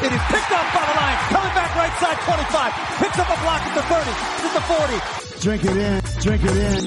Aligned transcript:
It 0.00 0.12
is 0.12 0.24
picked 0.32 0.50
up 0.50 0.64
by 0.72 0.80
the 0.80 0.96
line. 0.96 1.18
Coming 1.28 1.52
back 1.52 1.76
right 1.76 1.92
side 2.00 2.16
25. 2.24 2.72
Picks 3.04 3.18
up 3.20 3.28
a 3.28 3.36
block 3.44 3.60
at 3.60 3.74
the 3.76 3.82
30. 3.84 4.08
At 4.48 4.52
the 4.56 4.64
40. 4.64 4.96
Drink 5.44 5.64
it 5.64 5.76
in, 5.76 6.00
drink 6.24 6.42
it 6.42 6.56
in. 6.56 6.80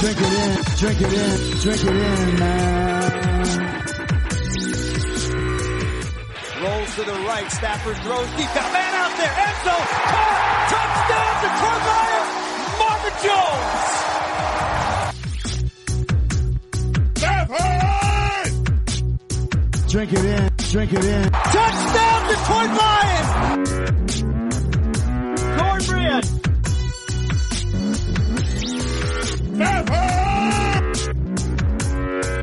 Drink 0.00 0.18
it 0.20 0.32
in, 0.32 0.56
drink 0.80 1.00
it 1.00 1.12
in, 1.12 1.36
drink 1.60 1.84
it 1.84 1.96
in, 1.96 2.38
man. 2.38 3.26
Rolls 6.62 6.94
to 6.96 7.04
the 7.04 7.18
right. 7.28 7.52
Stafford 7.52 7.96
throws 7.98 8.30
deep. 8.36 8.48
Got 8.54 8.72
man 8.72 8.94
out 8.94 9.16
there. 9.18 9.34
Enzo. 9.36 9.76
Caught. 9.76 10.46
Touchdown 10.72 11.34
to 11.42 11.48
Marvin 12.80 13.14
Jones. 13.22 14.15
Drink 19.88 20.12
it 20.12 20.24
in, 20.24 20.50
drink 20.70 20.92
it 20.92 21.04
in. 21.04 21.30
Touchdown 21.30 22.28
Detroit 22.28 22.70
Lions. 22.76 24.22
Cornbread. 25.56 26.24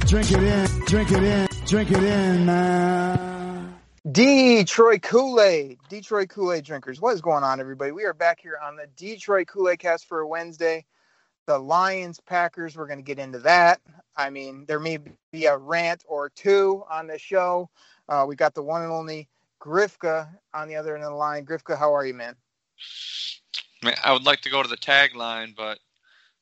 Drink 0.07 0.31
it 0.31 0.43
in, 0.43 0.85
drink 0.85 1.11
it 1.11 1.23
in, 1.23 1.47
drink 1.67 1.91
it 1.91 2.03
in, 2.03 2.45
man. 2.45 3.75
Detroit 4.09 5.01
Kool-Aid, 5.01 5.79
Detroit 5.89 6.29
Kool-Aid 6.29 6.63
drinkers. 6.63 7.01
What 7.01 7.13
is 7.13 7.21
going 7.21 7.43
on, 7.43 7.59
everybody? 7.59 7.91
We 7.91 8.05
are 8.05 8.13
back 8.13 8.39
here 8.39 8.57
on 8.63 8.77
the 8.77 8.87
Detroit 8.95 9.47
Kool-Aid 9.47 9.79
cast 9.79 10.07
for 10.07 10.21
a 10.21 10.27
Wednesday. 10.27 10.85
The 11.45 11.57
Lions, 11.57 12.19
Packers, 12.19 12.77
we're 12.77 12.87
going 12.87 12.99
to 12.99 13.03
get 13.03 13.19
into 13.19 13.39
that. 13.39 13.81
I 14.15 14.29
mean, 14.29 14.65
there 14.67 14.79
may 14.79 14.99
be 15.31 15.45
a 15.45 15.57
rant 15.57 16.03
or 16.07 16.29
two 16.29 16.83
on 16.89 17.07
the 17.07 17.17
show. 17.17 17.69
Uh, 18.07 18.25
we 18.27 18.35
got 18.35 18.53
the 18.53 18.61
one 18.61 18.81
and 18.81 18.91
only 18.91 19.27
Grifka 19.59 20.27
on 20.53 20.67
the 20.67 20.75
other 20.75 20.95
end 20.95 21.03
of 21.03 21.11
the 21.11 21.15
line. 21.15 21.45
Grifka, 21.45 21.77
how 21.77 21.93
are 21.93 22.05
you, 22.05 22.13
man? 22.13 22.35
Man, 23.83 23.95
I 24.03 24.13
would 24.13 24.25
like 24.25 24.41
to 24.41 24.49
go 24.49 24.63
to 24.63 24.69
the 24.69 24.77
tagline, 24.77 25.55
but 25.55 25.79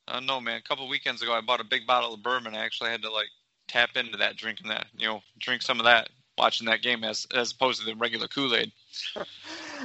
I 0.07 0.13
don't 0.13 0.25
know, 0.25 0.41
man. 0.41 0.57
A 0.57 0.61
couple 0.61 0.87
weekends 0.87 1.21
ago, 1.21 1.33
I 1.33 1.41
bought 1.41 1.61
a 1.61 1.65
big 1.65 1.87
bottle 1.87 2.13
of 2.13 2.21
bourbon. 2.21 2.55
I 2.55 2.63
actually 2.65 2.89
had 2.89 3.01
to 3.03 3.11
like 3.11 3.29
tap 3.67 3.91
into 3.95 4.17
that, 4.17 4.37
drinking 4.37 4.67
that, 4.69 4.87
you 4.97 5.07
know, 5.07 5.21
drink 5.39 5.61
some 5.61 5.79
of 5.79 5.85
that, 5.85 6.09
watching 6.37 6.67
that 6.67 6.81
game 6.81 7.03
as 7.03 7.25
as 7.33 7.51
opposed 7.51 7.79
to 7.79 7.85
the 7.85 7.95
regular 7.95 8.27
Kool 8.27 8.55
Aid. 8.55 8.71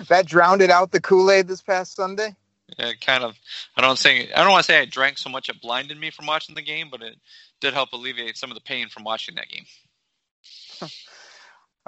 That 0.08 0.26
drowned 0.26 0.60
it 0.60 0.68
out 0.68 0.90
the 0.90 1.00
Kool-Aid 1.00 1.48
this 1.48 1.62
past 1.62 1.96
Sunday. 1.96 2.36
Yeah, 2.78 2.92
kind 3.00 3.22
of. 3.22 3.36
I 3.76 3.80
don't 3.80 3.98
say 3.98 4.32
I 4.32 4.42
don't 4.42 4.50
want 4.50 4.66
to 4.66 4.72
say 4.72 4.80
I 4.80 4.84
drank 4.84 5.18
so 5.18 5.30
much 5.30 5.48
it 5.48 5.60
blinded 5.60 5.98
me 5.98 6.10
from 6.10 6.26
watching 6.26 6.54
the 6.54 6.62
game, 6.62 6.88
but 6.90 7.02
it 7.02 7.16
did 7.60 7.74
help 7.74 7.92
alleviate 7.92 8.36
some 8.36 8.50
of 8.50 8.54
the 8.56 8.62
pain 8.62 8.88
from 8.88 9.04
watching 9.04 9.36
that 9.36 9.48
game. 9.48 9.64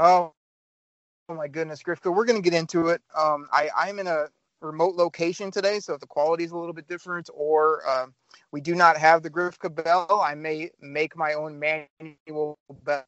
Oh, 0.00 0.32
oh 1.28 1.34
my 1.34 1.48
goodness, 1.48 1.82
Grifka, 1.82 2.14
we're 2.14 2.24
going 2.24 2.40
to 2.40 2.50
get 2.50 2.56
into 2.56 2.86
it. 2.88 3.02
Um, 3.16 3.48
I, 3.52 3.68
I'm 3.76 3.98
in 3.98 4.06
a 4.06 4.26
remote 4.60 4.94
location 4.94 5.50
today, 5.50 5.80
so 5.80 5.94
if 5.94 6.00
the 6.00 6.06
quality 6.06 6.44
is 6.44 6.52
a 6.52 6.56
little 6.56 6.72
bit 6.72 6.86
different, 6.86 7.28
or 7.34 7.82
uh, 7.84 8.06
we 8.52 8.60
do 8.60 8.76
not 8.76 8.96
have 8.96 9.24
the 9.24 9.30
Grifka 9.30 9.74
bell, 9.74 10.22
I 10.24 10.36
may 10.36 10.70
make 10.80 11.16
my 11.16 11.34
own 11.34 11.58
manual 11.58 12.58
bell 12.84 13.04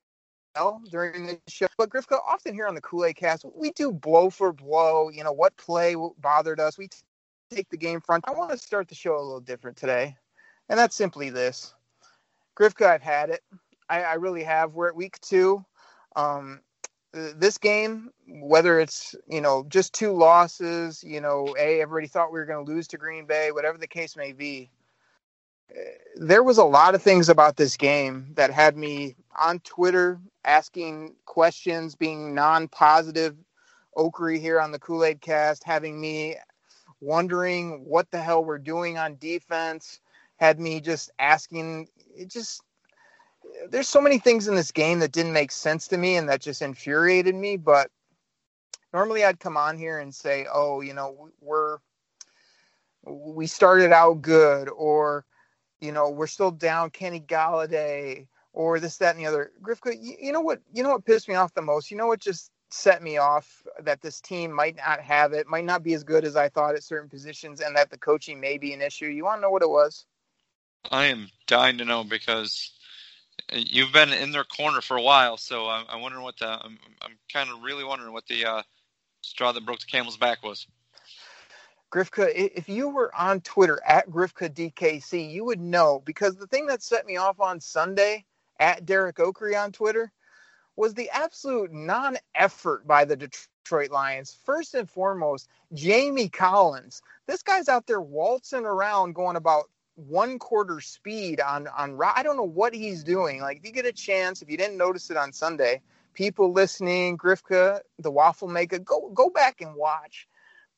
during 0.91 1.27
the 1.27 1.39
show. 1.49 1.67
But 1.79 1.91
Grifka, 1.91 2.19
often 2.27 2.55
here 2.55 2.67
on 2.67 2.75
the 2.75 2.81
Kool 2.81 3.05
Aid 3.05 3.17
Cast, 3.17 3.45
we 3.55 3.71
do 3.71 3.93
blow 3.93 4.31
for 4.31 4.53
blow. 4.53 5.11
You 5.11 5.25
know 5.25 5.33
what 5.33 5.57
play 5.57 5.95
bothered 6.19 6.61
us? 6.61 6.77
We 6.77 6.89
take 7.51 7.69
the 7.69 7.77
game 7.77 8.01
front. 8.01 8.25
I 8.27 8.33
want 8.33 8.51
to 8.53 8.59
start 8.59 8.89
the 8.89 8.95
show 8.95 9.17
a 9.17 9.21
little 9.21 9.41
different 9.41 9.77
today, 9.77 10.17
and 10.69 10.79
that's 10.79 10.95
simply 10.95 11.31
this. 11.31 11.75
Grifka, 12.57 12.87
I've 12.87 13.03
had 13.03 13.31
it. 13.31 13.43
I, 13.89 14.03
I 14.03 14.15
really 14.15 14.45
have. 14.45 14.75
We're 14.75 14.89
at 14.89 14.97
week 14.97 15.21
two. 15.21 15.65
Um, 16.17 16.61
this 17.13 17.59
game, 17.59 18.11
whether 18.29 18.79
it's 18.79 19.17
you 19.29 19.41
know 19.41 19.65
just 19.69 19.93
two 19.93 20.13
losses, 20.13 21.03
you 21.03 21.21
know, 21.21 21.55
a 21.59 21.81
everybody 21.81 22.07
thought 22.07 22.33
we 22.33 22.39
were 22.39 22.47
going 22.47 22.65
to 22.65 22.73
lose 22.73 22.87
to 22.89 22.99
Green 22.99 23.27
Bay, 23.27 23.51
whatever 23.51 23.79
the 23.79 23.89
case 23.89 24.17
may 24.17 24.33
be. 24.33 24.71
There 26.17 26.43
was 26.43 26.59
a 26.59 26.65
lot 26.65 26.95
of 26.95 27.03
things 27.03 27.29
about 27.29 27.57
this 27.57 27.77
game 27.77 28.33
that 28.35 28.51
had 28.51 28.77
me 28.77 29.15
on 29.39 29.61
Twitter 29.61 30.21
asking 30.45 31.15
questions, 31.27 31.95
being 31.95 32.35
non-positive. 32.35 33.37
Okrie 33.97 34.41
here 34.41 34.61
on 34.61 34.71
the 34.71 34.79
Kool 34.79 35.05
Aid 35.05 35.21
Cast, 35.21 35.65
having 35.65 36.01
me 36.01 36.37
wondering 37.01 37.85
what 37.85 38.11
the 38.11 38.21
hell 38.21 38.45
we're 38.45 38.59
doing 38.59 38.99
on 38.99 39.17
defense, 39.17 40.01
had 40.37 40.61
me 40.61 40.81
just 40.81 41.11
asking. 41.19 41.89
It 42.15 42.29
just 42.29 42.63
there's 43.69 43.89
so 43.89 44.01
many 44.01 44.19
things 44.19 44.49
in 44.49 44.55
this 44.55 44.71
game 44.71 44.99
that 45.01 45.13
didn't 45.13 45.33
make 45.33 45.53
sense 45.53 45.89
to 45.89 45.97
me 45.97 46.17
and 46.17 46.29
that 46.29 46.41
just 46.41 46.63
infuriated 46.63 47.35
me. 47.35 47.57
But 47.57 47.91
normally 48.93 49.25
I'd 49.25 49.41
come 49.41 49.57
on 49.57 49.79
here 49.79 49.99
and 49.99 50.15
say, 50.15 50.47
oh, 50.53 50.81
you 50.81 50.95
know, 50.95 51.31
we're, 51.41 51.79
we 53.05 53.47
started 53.47 53.93
out 53.93 54.23
good, 54.23 54.69
or, 54.69 55.25
you 55.81 55.93
know, 55.93 56.11
we're 56.11 56.27
still 56.27 56.51
down 56.51 56.91
Kenny 56.91 57.21
Golladay, 57.21 58.27
or 58.53 58.79
this, 58.79 58.99
that, 58.99 59.15
and 59.15 59.25
the 59.25 59.29
other. 59.29 59.53
Grifka, 59.63 59.97
you, 59.99 60.17
you 60.21 60.33
know 60.33 60.41
what, 60.41 60.61
you 60.73 60.83
know 60.83 60.91
what 60.91 61.05
pissed 61.05 61.29
me 61.29 61.35
off 61.35 61.55
the 61.55 61.63
most? 61.63 61.91
You 61.91 61.97
know 61.97 62.07
what 62.07 62.21
just 62.21 62.51
set 62.71 63.03
me 63.03 63.19
off 63.19 63.67
that 63.83 64.01
this 64.01 64.21
team 64.21 64.53
might 64.53 64.77
not 64.77 65.01
have 65.01 65.33
it, 65.33 65.47
might 65.47 65.65
not 65.65 65.83
be 65.83 65.95
as 65.95 66.05
good 66.05 66.25
as 66.25 66.37
I 66.37 66.49
thought 66.49 66.75
at 66.75 66.85
certain 66.85 67.09
positions, 67.09 67.61
and 67.61 67.77
that 67.77 67.91
the 67.91 67.99
coaching 67.99 68.41
may 68.41 68.59
be 68.59 68.73
an 68.73 68.83
issue. 68.83 69.07
You 69.07 69.25
want 69.25 69.39
to 69.39 69.43
know 69.43 69.51
what 69.51 69.63
it 69.63 69.71
was? 69.71 70.07
I 70.91 71.07
am 71.07 71.29
dying 71.47 71.79
to 71.79 71.85
know 71.85 72.05
because 72.05 72.73
you've 73.53 73.93
been 73.93 74.13
in 74.13 74.33
their 74.33 74.45
corner 74.45 74.81
for 74.81 74.97
a 74.97 75.03
while, 75.03 75.37
so 75.37 75.69
I'm, 75.69 75.85
I'm 75.89 76.01
wondering 76.01 76.25
what 76.25 76.39
the 76.39 76.49
I'm, 76.49 76.79
I'm 77.03 77.19
kind 77.33 77.51
of 77.51 77.63
really 77.63 77.85
wondering 77.85 78.13
what 78.13 78.27
the 78.27 78.45
uh, 78.45 78.63
straw 79.21 79.53
that 79.53 79.67
broke 79.67 79.81
the 79.81 79.87
camel's 79.87 80.17
back 80.17 80.43
was. 80.43 80.67
Grifka, 81.93 82.31
if 82.35 82.69
you 82.69 82.89
were 82.89 83.13
on 83.17 83.41
Twitter 83.41 83.81
at 83.85 84.09
Grifka 84.09 84.49
DKC, 84.49 85.29
you 85.29 85.45
would 85.45 85.61
know 85.61 86.01
because 86.05 86.37
the 86.37 86.47
thing 86.47 86.67
that 86.67 86.85
set 86.85 87.05
me 87.05 87.17
off 87.17 87.41
on 87.41 87.61
Sunday 87.61 88.25
at 88.61 88.87
Derek 88.87 89.17
Okrie 89.17 89.61
on 89.61 89.73
Twitter 89.73 90.13
was 90.81 90.95
the 90.95 91.11
absolute 91.11 91.71
non-effort 91.71 92.87
by 92.87 93.05
the 93.05 93.15
Detroit 93.15 93.91
Lions. 93.91 94.39
First 94.47 94.75
and 94.75 94.89
foremost, 94.89 95.47
Jamie 95.75 96.31
Collins. 96.31 97.03
This 97.27 97.43
guy's 97.43 97.69
out 97.69 97.87
there 97.87 98.01
waltzing 98.01 98.65
around 98.65 99.15
going 99.15 99.37
about 99.37 99.69
one 99.97 100.39
quarter 100.39 100.81
speed 100.81 101.39
on 101.39 101.69
on 101.69 102.01
I 102.03 102.23
don't 102.23 102.39
know 102.39 102.45
what 102.45 102.73
he's 102.73 103.05
doing. 103.05 103.43
Like 103.43 103.59
if 103.59 103.67
you 103.67 103.73
get 103.73 103.85
a 103.85 103.93
chance, 103.93 104.41
if 104.41 104.51
you 104.51 104.57
didn't 104.57 104.79
notice 104.79 105.11
it 105.11 105.19
on 105.19 105.35
Sunday, 105.35 105.83
people 106.15 106.51
listening, 106.51 107.19
Grifka, 107.19 107.81
the 107.99 108.11
waffle 108.11 108.49
maker, 108.49 108.79
go 108.79 109.11
go 109.13 109.29
back 109.29 109.61
and 109.61 109.75
watch. 109.75 110.27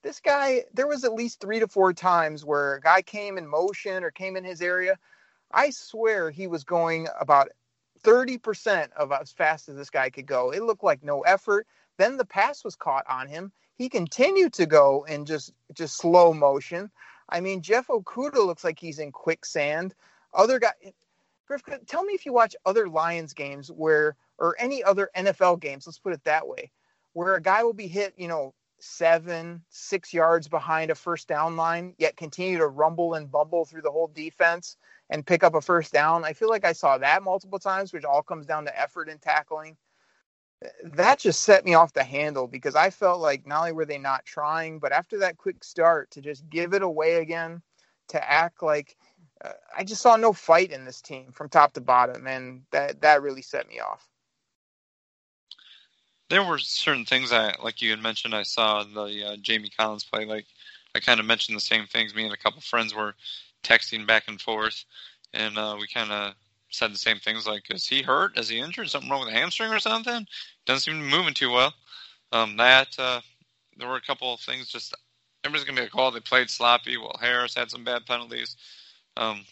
This 0.02 0.18
guy, 0.18 0.64
there 0.74 0.88
was 0.88 1.04
at 1.04 1.14
least 1.14 1.40
three 1.40 1.60
to 1.60 1.68
four 1.68 1.92
times 1.92 2.44
where 2.44 2.74
a 2.74 2.80
guy 2.80 3.02
came 3.02 3.38
in 3.38 3.46
motion 3.46 4.02
or 4.02 4.10
came 4.10 4.36
in 4.36 4.42
his 4.42 4.60
area. 4.60 4.98
I 5.52 5.70
swear 5.70 6.32
he 6.32 6.48
was 6.48 6.64
going 6.64 7.06
about 7.20 7.50
30% 8.04 8.92
of 8.92 9.12
as 9.12 9.32
fast 9.32 9.68
as 9.68 9.76
this 9.76 9.90
guy 9.90 10.10
could 10.10 10.26
go. 10.26 10.50
It 10.50 10.62
looked 10.62 10.84
like 10.84 11.02
no 11.02 11.20
effort. 11.22 11.66
Then 11.98 12.16
the 12.16 12.24
pass 12.24 12.64
was 12.64 12.76
caught 12.76 13.04
on 13.08 13.28
him. 13.28 13.52
He 13.76 13.88
continued 13.88 14.52
to 14.54 14.66
go 14.66 15.04
in 15.08 15.24
just 15.24 15.52
just 15.74 15.96
slow 15.96 16.32
motion. 16.32 16.90
I 17.28 17.40
mean, 17.40 17.62
Jeff 17.62 17.86
Okudah 17.86 18.44
looks 18.46 18.64
like 18.64 18.78
he's 18.78 18.98
in 18.98 19.12
quicksand. 19.12 19.94
Other 20.34 20.58
guy, 20.58 20.72
Griff, 21.46 21.62
tell 21.86 22.04
me 22.04 22.12
if 22.12 22.26
you 22.26 22.32
watch 22.32 22.54
other 22.66 22.88
Lions 22.88 23.32
games 23.32 23.70
where, 23.70 24.16
or 24.38 24.56
any 24.58 24.82
other 24.84 25.10
NFL 25.16 25.60
games, 25.60 25.86
let's 25.86 25.98
put 25.98 26.12
it 26.12 26.24
that 26.24 26.46
way, 26.46 26.70
where 27.12 27.34
a 27.34 27.42
guy 27.42 27.62
will 27.62 27.72
be 27.72 27.86
hit, 27.86 28.14
you 28.16 28.28
know, 28.28 28.54
seven, 28.78 29.62
six 29.68 30.12
yards 30.12 30.48
behind 30.48 30.90
a 30.90 30.94
first 30.94 31.28
down 31.28 31.56
line, 31.56 31.94
yet 31.98 32.16
continue 32.16 32.58
to 32.58 32.66
rumble 32.66 33.14
and 33.14 33.30
bumble 33.30 33.64
through 33.64 33.82
the 33.82 33.90
whole 33.90 34.08
defense 34.08 34.76
and 35.12 35.26
pick 35.26 35.44
up 35.44 35.54
a 35.54 35.60
first 35.60 35.92
down. 35.92 36.24
I 36.24 36.32
feel 36.32 36.48
like 36.48 36.64
I 36.64 36.72
saw 36.72 36.96
that 36.96 37.22
multiple 37.22 37.58
times, 37.58 37.92
which 37.92 38.04
all 38.04 38.22
comes 38.22 38.46
down 38.46 38.64
to 38.64 38.80
effort 38.80 39.10
and 39.10 39.20
tackling. 39.20 39.76
that 40.84 41.18
just 41.18 41.42
set 41.42 41.64
me 41.66 41.74
off 41.74 41.92
the 41.92 42.02
handle 42.02 42.46
because 42.46 42.74
I 42.74 42.88
felt 42.88 43.20
like 43.20 43.46
not 43.46 43.60
only 43.60 43.72
were 43.72 43.84
they 43.84 43.98
not 43.98 44.24
trying, 44.24 44.78
but 44.78 44.90
after 44.90 45.18
that 45.18 45.36
quick 45.36 45.62
start 45.64 46.10
to 46.12 46.22
just 46.22 46.48
give 46.48 46.72
it 46.72 46.82
away 46.82 47.16
again, 47.16 47.60
to 48.08 48.30
act 48.30 48.62
like 48.62 48.96
uh, 49.44 49.52
I 49.76 49.84
just 49.84 50.00
saw 50.00 50.16
no 50.16 50.32
fight 50.32 50.70
in 50.70 50.84
this 50.84 51.02
team 51.02 51.30
from 51.32 51.48
top 51.48 51.74
to 51.74 51.80
bottom, 51.80 52.26
and 52.26 52.62
that 52.70 53.02
that 53.02 53.22
really 53.22 53.42
set 53.42 53.68
me 53.68 53.80
off. 53.80 54.08
There 56.30 56.42
were 56.42 56.58
certain 56.58 57.04
things 57.04 57.32
I, 57.32 57.54
like 57.62 57.82
you 57.82 57.90
had 57.90 58.00
mentioned, 58.00 58.34
I 58.34 58.44
saw 58.44 58.84
the 58.84 59.32
uh, 59.32 59.36
Jamie 59.42 59.68
Collins 59.68 60.04
play. 60.04 60.24
Like 60.24 60.46
I 60.94 61.00
kind 61.00 61.20
of 61.20 61.26
mentioned 61.26 61.56
the 61.56 61.60
same 61.60 61.86
things. 61.86 62.14
Me 62.14 62.24
and 62.24 62.32
a 62.32 62.36
couple 62.36 62.62
friends 62.62 62.94
were 62.94 63.14
texting 63.62 64.06
back 64.06 64.24
and 64.28 64.40
forth, 64.40 64.84
and 65.32 65.56
uh, 65.58 65.76
we 65.78 65.86
kind 65.86 66.10
of 66.12 66.34
said 66.70 66.92
the 66.92 66.98
same 66.98 67.18
things. 67.18 67.46
Like, 67.46 67.64
is 67.70 67.86
he 67.86 68.02
hurt? 68.02 68.38
Is 68.38 68.48
he 68.48 68.58
injured? 68.58 68.88
Something 68.88 69.10
wrong 69.10 69.20
with 69.20 69.32
the 69.32 69.38
hamstring 69.38 69.72
or 69.72 69.78
something? 69.78 70.26
Doesn't 70.66 70.80
seem 70.80 70.98
to 70.98 71.04
be 71.04 71.16
moving 71.16 71.34
too 71.34 71.50
well. 71.50 71.72
Um, 72.32 72.56
that 72.56 72.88
uh, 72.98 73.20
there 73.76 73.88
were 73.88 73.96
a 73.96 74.02
couple 74.02 74.32
of 74.32 74.40
things. 74.40 74.68
Just 74.68 74.94
everybody's 75.44 75.66
gonna 75.66 75.80
be 75.80 75.82
like, 75.82 75.96
oh, 75.96 76.10
they 76.10 76.20
played 76.20 76.50
sloppy. 76.50 76.96
Well, 76.96 77.16
Harris 77.20 77.54
had 77.54 77.70
some 77.70 77.84
bad 77.84 78.06
penalties. 78.06 78.56
Um, 79.16 79.44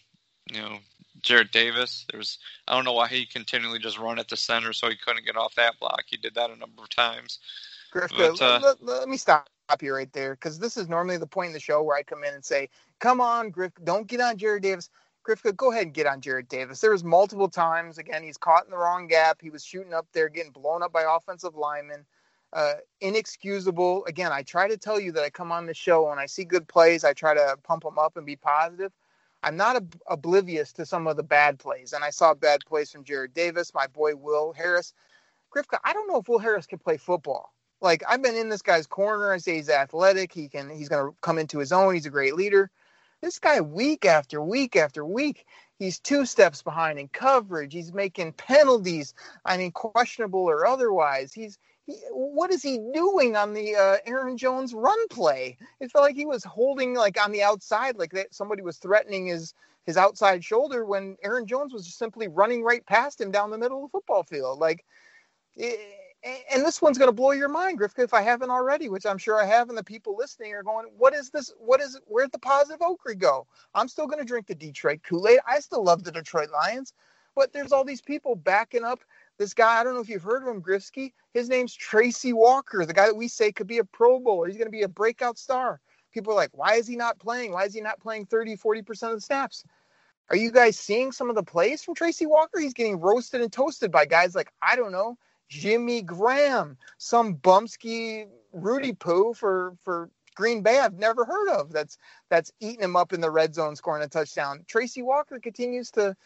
you 0.50 0.60
know, 0.60 0.78
Jarrad 1.22 1.50
Davis. 1.50 2.06
There's 2.10 2.38
I 2.66 2.74
don't 2.74 2.84
know 2.84 2.92
why 2.92 3.08
he 3.08 3.26
continually 3.26 3.78
just 3.78 3.98
run 3.98 4.18
at 4.18 4.28
the 4.28 4.36
center, 4.36 4.72
so 4.72 4.88
he 4.88 4.96
couldn't 4.96 5.26
get 5.26 5.36
off 5.36 5.54
that 5.56 5.78
block. 5.78 6.04
He 6.06 6.16
did 6.16 6.34
that 6.34 6.50
a 6.50 6.56
number 6.56 6.82
of 6.82 6.88
times. 6.88 7.38
Griff, 7.90 8.10
but, 8.16 8.40
uh, 8.40 8.60
let, 8.62 8.82
let, 8.82 9.08
me 9.08 9.16
stop 9.16 9.48
you 9.82 9.94
right 9.94 10.12
there 10.12 10.34
because 10.34 10.58
this 10.58 10.76
is 10.76 10.88
normally 10.88 11.16
the 11.18 11.26
point 11.26 11.48
in 11.48 11.52
the 11.54 11.60
show 11.60 11.82
where 11.82 11.96
I 11.96 12.02
come 12.02 12.24
in 12.24 12.34
and 12.34 12.44
say, 12.44 12.68
"Come 13.00 13.20
on, 13.20 13.50
Griff, 13.50 13.72
don't 13.84 14.06
get 14.06 14.20
on 14.20 14.36
Jarrad 14.38 14.62
Davis." 14.62 14.90
Griffith, 15.22 15.56
go 15.56 15.70
ahead 15.70 15.84
and 15.84 15.94
get 15.94 16.06
on 16.06 16.20
Jarrad 16.20 16.48
Davis. 16.48 16.80
There 16.80 16.90
was 16.92 17.04
multiple 17.04 17.48
times. 17.48 17.98
Again, 17.98 18.22
he's 18.22 18.38
caught 18.38 18.64
in 18.64 18.70
the 18.70 18.78
wrong 18.78 19.06
gap. 19.06 19.40
He 19.40 19.50
was 19.50 19.64
shooting 19.64 19.94
up 19.94 20.06
there, 20.12 20.28
getting 20.28 20.52
blown 20.52 20.82
up 20.82 20.92
by 20.92 21.04
offensive 21.08 21.56
linemen. 21.56 22.06
Uh, 22.52 22.74
inexcusable. 23.00 24.04
Again, 24.06 24.32
I 24.32 24.42
try 24.42 24.66
to 24.66 24.76
tell 24.76 24.98
you 24.98 25.12
that 25.12 25.22
I 25.22 25.30
come 25.30 25.52
on 25.52 25.66
the 25.66 25.74
show 25.74 26.10
and 26.10 26.18
I 26.18 26.26
see 26.26 26.44
good 26.44 26.66
plays. 26.66 27.04
I 27.04 27.12
try 27.12 27.34
to 27.34 27.56
pump 27.62 27.84
them 27.84 27.98
up 27.98 28.16
and 28.16 28.26
be 28.26 28.36
positive. 28.36 28.92
I'm 29.42 29.56
not 29.56 29.76
ob- 29.76 30.00
oblivious 30.08 30.72
to 30.74 30.86
some 30.86 31.06
of 31.06 31.16
the 31.16 31.22
bad 31.22 31.58
plays, 31.58 31.92
and 31.92 32.04
I 32.04 32.10
saw 32.10 32.34
bad 32.34 32.60
plays 32.66 32.90
from 32.90 33.04
Jarrad 33.04 33.34
Davis, 33.34 33.72
my 33.74 33.86
boy 33.86 34.16
Will 34.16 34.52
Harris. 34.52 34.94
Grifka, 35.54 35.78
I 35.84 35.92
don't 35.92 36.08
know 36.08 36.18
if 36.18 36.28
Will 36.28 36.38
Harris 36.38 36.66
can 36.66 36.78
play 36.78 36.96
football. 36.96 37.52
Like 37.80 38.02
I've 38.08 38.22
been 38.22 38.36
in 38.36 38.48
this 38.48 38.62
guy's 38.62 38.86
corner. 38.86 39.32
I 39.32 39.38
say 39.38 39.56
he's 39.56 39.70
athletic. 39.70 40.32
He 40.32 40.48
can. 40.48 40.68
He's 40.70 40.88
going 40.88 41.10
to 41.10 41.16
come 41.20 41.38
into 41.38 41.58
his 41.58 41.72
own. 41.72 41.94
He's 41.94 42.06
a 42.06 42.10
great 42.10 42.34
leader. 42.34 42.70
This 43.22 43.38
guy, 43.38 43.60
week 43.60 44.06
after 44.06 44.40
week 44.40 44.76
after 44.76 45.04
week, 45.04 45.46
he's 45.78 45.98
two 45.98 46.24
steps 46.24 46.62
behind 46.62 46.98
in 46.98 47.08
coverage. 47.08 47.72
He's 47.72 47.92
making 47.92 48.32
penalties. 48.32 49.14
I 49.44 49.56
mean, 49.58 49.72
questionable 49.72 50.40
or 50.40 50.66
otherwise. 50.66 51.32
He's 51.32 51.58
he, 51.86 52.00
what 52.12 52.50
is 52.50 52.62
he 52.62 52.78
doing 52.94 53.36
on 53.36 53.52
the 53.52 53.76
uh, 53.76 53.96
Aaron 54.06 54.36
Jones 54.36 54.72
run 54.72 55.08
play? 55.08 55.56
It 55.80 55.90
felt 55.90 56.04
like 56.04 56.16
he 56.16 56.26
was 56.26 56.44
holding 56.44 56.94
like 56.94 57.22
on 57.22 57.32
the 57.32 57.42
outside, 57.42 57.96
like 57.96 58.12
that 58.12 58.34
somebody 58.34 58.62
was 58.62 58.78
threatening 58.78 59.26
his 59.26 59.54
his 59.86 59.96
outside 59.96 60.44
shoulder 60.44 60.84
when 60.84 61.16
Aaron 61.22 61.46
Jones 61.46 61.72
was 61.72 61.84
just 61.84 61.98
simply 61.98 62.28
running 62.28 62.62
right 62.62 62.84
past 62.86 63.20
him 63.20 63.30
down 63.30 63.50
the 63.50 63.58
middle 63.58 63.84
of 63.84 63.90
the 63.90 63.98
football 63.98 64.22
field. 64.22 64.58
Like, 64.58 64.84
it, 65.56 65.80
and 66.22 66.64
this 66.64 66.82
one's 66.82 66.98
going 66.98 67.08
to 67.08 67.12
blow 67.12 67.30
your 67.30 67.48
mind, 67.48 67.80
Grifka, 67.80 68.04
if 68.04 68.12
I 68.12 68.20
haven't 68.20 68.50
already, 68.50 68.88
which 68.88 69.06
I'm 69.06 69.16
sure 69.16 69.40
I 69.40 69.46
have, 69.46 69.70
and 69.70 69.78
the 69.78 69.84
people 69.84 70.16
listening 70.16 70.52
are 70.52 70.62
going, 70.62 70.86
"What 70.98 71.14
is 71.14 71.30
this? 71.30 71.52
What 71.58 71.80
is? 71.80 71.98
Where'd 72.06 72.32
the 72.32 72.38
positive 72.38 72.80
Okrie 72.80 73.18
go?" 73.18 73.46
I'm 73.74 73.88
still 73.88 74.06
going 74.06 74.18
to 74.18 74.24
drink 74.24 74.46
the 74.46 74.54
Detroit 74.54 75.00
Kool-Aid. 75.02 75.40
I 75.46 75.60
still 75.60 75.82
love 75.82 76.04
the 76.04 76.12
Detroit 76.12 76.50
Lions, 76.50 76.92
but 77.34 77.52
there's 77.52 77.72
all 77.72 77.84
these 77.84 78.02
people 78.02 78.34
backing 78.34 78.84
up 78.84 79.00
this 79.38 79.54
guy. 79.54 79.80
I 79.80 79.84
don't 79.84 79.94
know 79.94 80.00
if 80.00 80.10
you've 80.10 80.22
heard 80.22 80.42
of 80.42 80.54
him, 80.54 80.62
Grifsky. 80.62 81.14
His 81.32 81.48
name's 81.48 81.74
Tracy 81.74 82.34
Walker, 82.34 82.84
the 82.84 82.92
guy 82.92 83.06
that 83.06 83.16
we 83.16 83.28
say 83.28 83.50
could 83.50 83.66
be 83.66 83.78
a 83.78 83.84
Pro 83.84 84.20
Bowler. 84.20 84.46
He's 84.46 84.58
going 84.58 84.66
to 84.66 84.70
be 84.70 84.82
a 84.82 84.88
breakout 84.88 85.38
star. 85.38 85.80
People 86.12 86.34
are 86.34 86.36
like, 86.36 86.50
"Why 86.52 86.74
is 86.74 86.86
he 86.86 86.96
not 86.96 87.18
playing? 87.18 87.52
Why 87.52 87.64
is 87.64 87.72
he 87.72 87.80
not 87.80 88.00
playing 88.00 88.26
30, 88.26 88.56
40 88.56 88.82
percent 88.82 89.12
of 89.12 89.18
the 89.18 89.22
snaps?" 89.22 89.64
Are 90.28 90.36
you 90.36 90.52
guys 90.52 90.78
seeing 90.78 91.12
some 91.12 91.28
of 91.30 91.34
the 91.34 91.42
plays 91.42 91.82
from 91.82 91.94
Tracy 91.94 92.26
Walker? 92.26 92.60
He's 92.60 92.74
getting 92.74 93.00
roasted 93.00 93.40
and 93.40 93.52
toasted 93.52 93.90
by 93.90 94.04
guys 94.04 94.34
like 94.34 94.52
I 94.60 94.76
don't 94.76 94.92
know 94.92 95.16
Jimmy 95.50 96.00
Graham, 96.00 96.78
some 96.96 97.36
bumsky 97.36 98.26
Rudy 98.52 98.92
Poo 98.92 99.34
for 99.34 99.76
for 99.84 100.08
Green 100.36 100.62
Bay 100.62 100.78
I've 100.78 100.94
never 100.94 101.24
heard 101.24 101.50
of. 101.50 101.72
That's 101.72 101.98
that's 102.30 102.52
eating 102.60 102.84
him 102.84 102.96
up 102.96 103.12
in 103.12 103.20
the 103.20 103.30
red 103.30 103.54
zone, 103.54 103.76
scoring 103.76 104.02
a 104.02 104.08
touchdown. 104.08 104.64
Tracy 104.68 105.02
Walker 105.02 105.40
continues 105.40 105.90
to, 105.92 106.16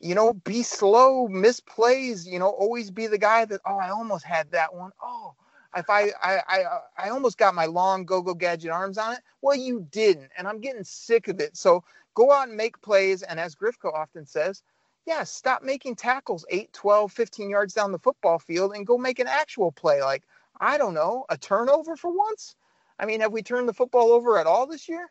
you 0.00 0.14
know, 0.14 0.34
be 0.34 0.62
slow, 0.62 1.28
miss 1.28 1.60
plays. 1.60 2.26
You 2.26 2.40
know, 2.40 2.48
always 2.48 2.90
be 2.90 3.06
the 3.06 3.18
guy 3.18 3.44
that 3.46 3.60
oh 3.64 3.78
I 3.78 3.90
almost 3.90 4.24
had 4.24 4.50
that 4.50 4.74
one. 4.74 4.90
Oh, 5.02 5.34
if 5.76 5.88
I 5.88 6.10
I 6.22 6.40
I, 6.48 6.64
I 6.98 7.08
almost 7.10 7.38
got 7.38 7.54
my 7.54 7.66
long 7.66 8.04
go 8.04 8.20
go 8.20 8.34
gadget 8.34 8.72
arms 8.72 8.98
on 8.98 9.14
it. 9.14 9.20
Well, 9.40 9.56
you 9.56 9.86
didn't, 9.92 10.30
and 10.36 10.48
I'm 10.48 10.60
getting 10.60 10.84
sick 10.84 11.28
of 11.28 11.40
it. 11.40 11.56
So 11.56 11.84
go 12.14 12.32
out 12.32 12.48
and 12.48 12.56
make 12.56 12.80
plays. 12.82 13.22
And 13.22 13.38
as 13.38 13.54
Grifko 13.54 13.94
often 13.94 14.26
says, 14.26 14.64
yeah, 15.08 15.24
stop 15.24 15.62
making 15.62 15.96
tackles 15.96 16.44
8, 16.50 16.70
12, 16.74 17.10
15 17.10 17.48
yards 17.48 17.72
down 17.72 17.92
the 17.92 17.98
football 17.98 18.38
field 18.38 18.74
and 18.74 18.86
go 18.86 18.98
make 18.98 19.18
an 19.18 19.26
actual 19.26 19.72
play. 19.72 20.02
Like, 20.02 20.22
I 20.60 20.76
don't 20.76 20.92
know, 20.92 21.24
a 21.30 21.38
turnover 21.38 21.96
for 21.96 22.14
once? 22.14 22.54
I 22.98 23.06
mean, 23.06 23.20
have 23.20 23.32
we 23.32 23.42
turned 23.42 23.68
the 23.68 23.72
football 23.74 24.12
over 24.12 24.38
at 24.38 24.46
all 24.46 24.66
this 24.66 24.86
year? 24.86 25.10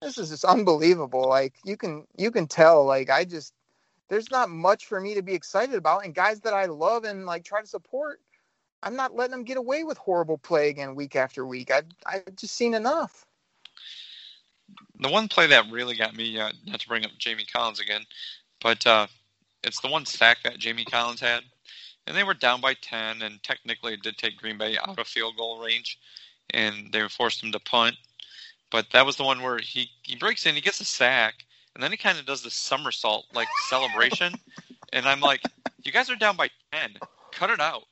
This 0.00 0.16
is 0.16 0.30
just 0.30 0.44
unbelievable. 0.44 1.28
Like 1.28 1.54
you 1.64 1.76
can 1.76 2.06
you 2.16 2.30
can 2.30 2.46
tell 2.46 2.84
like 2.86 3.10
I 3.10 3.24
just 3.24 3.52
there's 4.08 4.30
not 4.30 4.48
much 4.48 4.86
for 4.86 5.00
me 5.00 5.14
to 5.14 5.22
be 5.22 5.34
excited 5.34 5.74
about 5.74 6.04
and 6.04 6.14
guys 6.14 6.40
that 6.40 6.54
I 6.54 6.66
love 6.66 7.04
and 7.04 7.26
like 7.26 7.44
try 7.44 7.60
to 7.60 7.66
support, 7.66 8.20
I'm 8.82 8.96
not 8.96 9.14
letting 9.14 9.32
them 9.32 9.44
get 9.44 9.58
away 9.58 9.84
with 9.84 9.98
horrible 9.98 10.38
play 10.38 10.70
again 10.70 10.94
week 10.94 11.14
after 11.14 11.44
week. 11.44 11.70
I 11.70 11.82
I've 12.06 12.36
just 12.36 12.54
seen 12.54 12.72
enough. 12.72 13.26
The 14.98 15.10
one 15.10 15.28
play 15.28 15.46
that 15.48 15.70
really 15.70 15.96
got 15.96 16.16
me, 16.16 16.38
uh, 16.40 16.52
not 16.64 16.80
to 16.80 16.88
bring 16.88 17.04
up 17.04 17.10
Jamie 17.18 17.46
Collins 17.52 17.80
again, 17.80 18.02
but 18.60 18.86
uh, 18.86 19.06
it's 19.66 19.80
the 19.80 19.88
one 19.88 20.06
sack 20.06 20.38
that 20.44 20.58
Jamie 20.58 20.84
Collins 20.84 21.20
had, 21.20 21.42
and 22.06 22.16
they 22.16 22.24
were 22.24 22.34
down 22.34 22.60
by 22.60 22.74
ten, 22.74 23.20
and 23.22 23.42
technically 23.42 23.94
it 23.94 24.02
did 24.02 24.16
take 24.16 24.38
Green 24.38 24.56
Bay 24.56 24.78
out 24.78 24.98
of 24.98 25.06
field 25.06 25.36
goal 25.36 25.60
range, 25.60 25.98
and 26.50 26.92
they 26.92 27.06
forced 27.08 27.42
him 27.42 27.52
to 27.52 27.60
punt. 27.60 27.96
But 28.70 28.86
that 28.92 29.04
was 29.04 29.16
the 29.16 29.24
one 29.24 29.42
where 29.42 29.58
he 29.58 29.90
he 30.02 30.16
breaks 30.16 30.46
in, 30.46 30.54
he 30.54 30.60
gets 30.60 30.80
a 30.80 30.84
sack, 30.84 31.34
and 31.74 31.82
then 31.82 31.90
he 31.90 31.96
kind 31.96 32.18
of 32.18 32.24
does 32.24 32.42
the 32.42 32.50
somersault 32.50 33.26
like 33.34 33.48
celebration, 33.68 34.34
and 34.92 35.06
I'm 35.06 35.20
like, 35.20 35.42
you 35.82 35.92
guys 35.92 36.08
are 36.10 36.16
down 36.16 36.36
by 36.36 36.48
ten, 36.72 36.94
cut 37.32 37.50
it 37.50 37.60
out. 37.60 37.82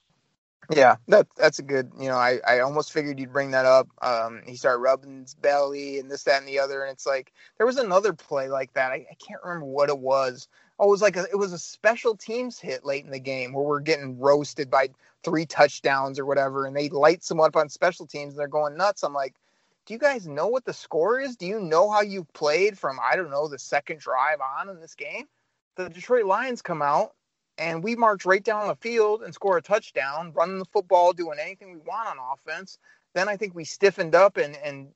Yeah, 0.71 0.97
that 1.09 1.27
that's 1.37 1.59
a 1.59 1.63
good. 1.63 1.91
You 1.99 2.09
know, 2.09 2.17
I, 2.17 2.39
I 2.47 2.61
almost 2.61 2.93
figured 2.93 3.19
you'd 3.19 3.33
bring 3.33 3.51
that 3.51 3.67
up. 3.67 3.89
Um, 4.01 4.43
he 4.47 4.57
started 4.57 4.79
rubbing 4.79 5.21
his 5.23 5.35
belly 5.35 5.99
and 5.99 6.11
this, 6.11 6.23
that, 6.23 6.39
and 6.39 6.49
the 6.49 6.61
other, 6.61 6.83
and 6.83 6.93
it's 6.93 7.07
like 7.07 7.33
there 7.59 7.67
was 7.67 7.77
another 7.77 8.13
play 8.13 8.49
like 8.49 8.73
that. 8.75 8.91
I, 8.91 9.07
I 9.11 9.17
can't 9.27 9.43
remember 9.45 9.67
what 9.67 9.91
it 9.91 9.99
was, 9.99 10.49
oh, 10.79 10.89
it 10.89 10.91
was 10.91 11.03
like 11.03 11.17
a, 11.17 11.25
it 11.33 11.37
was 11.37 11.53
a 11.53 11.59
special 11.59 12.17
teams 12.17 12.59
hit 12.59 12.85
late 12.85 13.05
in 13.05 13.11
the 13.11 13.21
game 13.21 13.53
where 13.53 13.65
we're 13.65 13.81
getting 13.81 14.19
roasted 14.19 14.71
by 14.71 14.89
three 15.23 15.47
touchdowns 15.47 16.19
or 16.19 16.27
whatever, 16.27 16.67
and 16.67 16.77
they 16.77 16.89
light 16.89 17.25
someone 17.25 17.49
up 17.49 17.57
on 17.57 17.69
special 17.69 18.07
teams 18.07 18.35
and 18.35 18.41
they're 18.41 18.49
going 18.49 18.77
nuts. 18.77 19.03
I'm 19.03 19.15
like, 19.15 19.35
do 19.87 19.95
you 19.95 19.99
guys 19.99 20.27
know 20.27 20.47
what 20.47 20.65
the 20.65 20.73
score 20.73 21.21
is? 21.21 21.37
Do 21.37 21.47
you 21.47 21.61
know 21.61 21.91
how 21.91 22.01
you 22.01 22.25
played 22.35 22.79
from 22.79 22.99
I 23.01 23.17
don't 23.17 23.31
know 23.31 23.49
the 23.49 23.59
second 23.59 24.01
drive 24.01 24.39
on 24.41 24.69
in 24.69 24.81
this 24.81 24.95
game? 24.95 25.27
The 25.77 25.89
Detroit 25.89 26.25
Lions 26.25 26.63
come 26.63 26.83
out 26.83 27.13
and 27.59 27.83
we 27.83 27.95
march 27.95 28.25
right 28.25 28.43
down 28.43 28.69
the 28.69 28.77
field 28.77 29.23
and 29.23 29.35
score 29.35 29.59
a 29.59 29.63
touchdown, 29.63 30.33
running 30.35 30.59
the 30.59 30.65
football, 30.65 31.13
doing 31.13 31.39
anything 31.41 31.73
we 31.73 31.79
want 31.79 32.09
on 32.09 32.17
offense. 32.33 32.79
Then 33.15 33.29
I 33.29 33.37
think 33.37 33.55
we 33.55 33.65
stiffened 33.65 34.15
up 34.15 34.37
and 34.37 34.57
and 34.57 34.89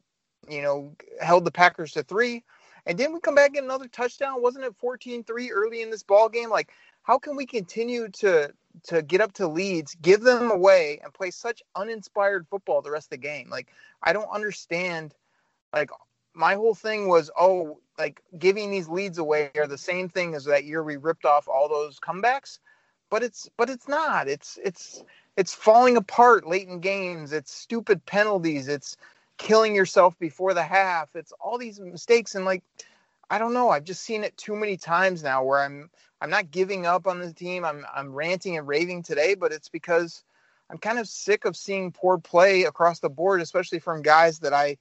you 0.48 0.62
know 0.62 0.96
held 1.20 1.44
the 1.44 1.52
Packers 1.52 1.92
to 1.92 2.02
three. 2.02 2.44
And 2.88 2.96
didn't 2.96 3.12
we 3.12 3.20
come 3.20 3.34
back 3.34 3.52
get 3.52 3.62
another 3.62 3.86
touchdown? 3.86 4.40
Wasn't 4.40 4.64
it 4.64 4.74
14-3 4.82 5.50
early 5.52 5.82
in 5.82 5.90
this 5.90 6.02
ball 6.02 6.30
game? 6.30 6.48
Like, 6.48 6.70
how 7.02 7.18
can 7.18 7.36
we 7.36 7.46
continue 7.46 8.08
to 8.08 8.50
to 8.84 9.02
get 9.02 9.20
up 9.20 9.32
to 9.32 9.48
leads, 9.48 9.94
give 9.96 10.20
them 10.22 10.50
away, 10.50 11.00
and 11.02 11.12
play 11.12 11.30
such 11.30 11.62
uninspired 11.76 12.46
football 12.48 12.80
the 12.80 12.90
rest 12.90 13.06
of 13.06 13.10
the 13.10 13.18
game? 13.18 13.50
Like, 13.50 13.68
I 14.02 14.12
don't 14.14 14.30
understand. 14.32 15.14
Like, 15.72 15.90
my 16.32 16.54
whole 16.54 16.74
thing 16.74 17.08
was, 17.08 17.30
oh, 17.38 17.78
like 17.98 18.22
giving 18.38 18.70
these 18.70 18.88
leads 18.88 19.18
away 19.18 19.50
are 19.56 19.66
the 19.66 19.76
same 19.76 20.08
thing 20.08 20.34
as 20.34 20.44
that 20.44 20.64
year 20.64 20.82
we 20.82 20.96
ripped 20.96 21.26
off 21.26 21.46
all 21.46 21.68
those 21.68 21.98
comebacks, 22.00 22.58
but 23.10 23.22
it's 23.22 23.50
but 23.58 23.68
it's 23.68 23.88
not. 23.88 24.28
It's 24.28 24.58
it's 24.64 25.04
it's 25.36 25.54
falling 25.54 25.98
apart 25.98 26.46
late 26.46 26.68
in 26.68 26.80
games. 26.80 27.32
It's 27.32 27.52
stupid 27.52 28.04
penalties. 28.06 28.68
It's 28.68 28.96
killing 29.38 29.74
yourself 29.74 30.18
before 30.18 30.52
the 30.52 30.62
half. 30.62 31.16
It's 31.16 31.32
all 31.40 31.58
these 31.58 31.80
mistakes 31.80 32.34
and 32.34 32.44
like 32.44 32.62
I 33.30 33.38
don't 33.38 33.52
know. 33.52 33.68
I've 33.68 33.84
just 33.84 34.02
seen 34.02 34.24
it 34.24 34.36
too 34.36 34.56
many 34.56 34.76
times 34.76 35.22
now 35.22 35.44
where 35.44 35.60
I'm 35.60 35.90
I'm 36.20 36.30
not 36.30 36.50
giving 36.50 36.86
up 36.86 37.06
on 37.06 37.20
the 37.20 37.32
team. 37.32 37.64
I'm 37.64 37.84
I'm 37.94 38.12
ranting 38.12 38.56
and 38.58 38.66
raving 38.66 39.02
today, 39.02 39.34
but 39.34 39.52
it's 39.52 39.68
because 39.68 40.24
I'm 40.70 40.78
kind 40.78 40.98
of 40.98 41.08
sick 41.08 41.44
of 41.44 41.56
seeing 41.56 41.92
poor 41.92 42.18
play 42.18 42.64
across 42.64 43.00
the 43.00 43.10
board, 43.10 43.40
especially 43.40 43.78
from 43.78 44.02
guys 44.02 44.38
that 44.40 44.52
I 44.52 44.78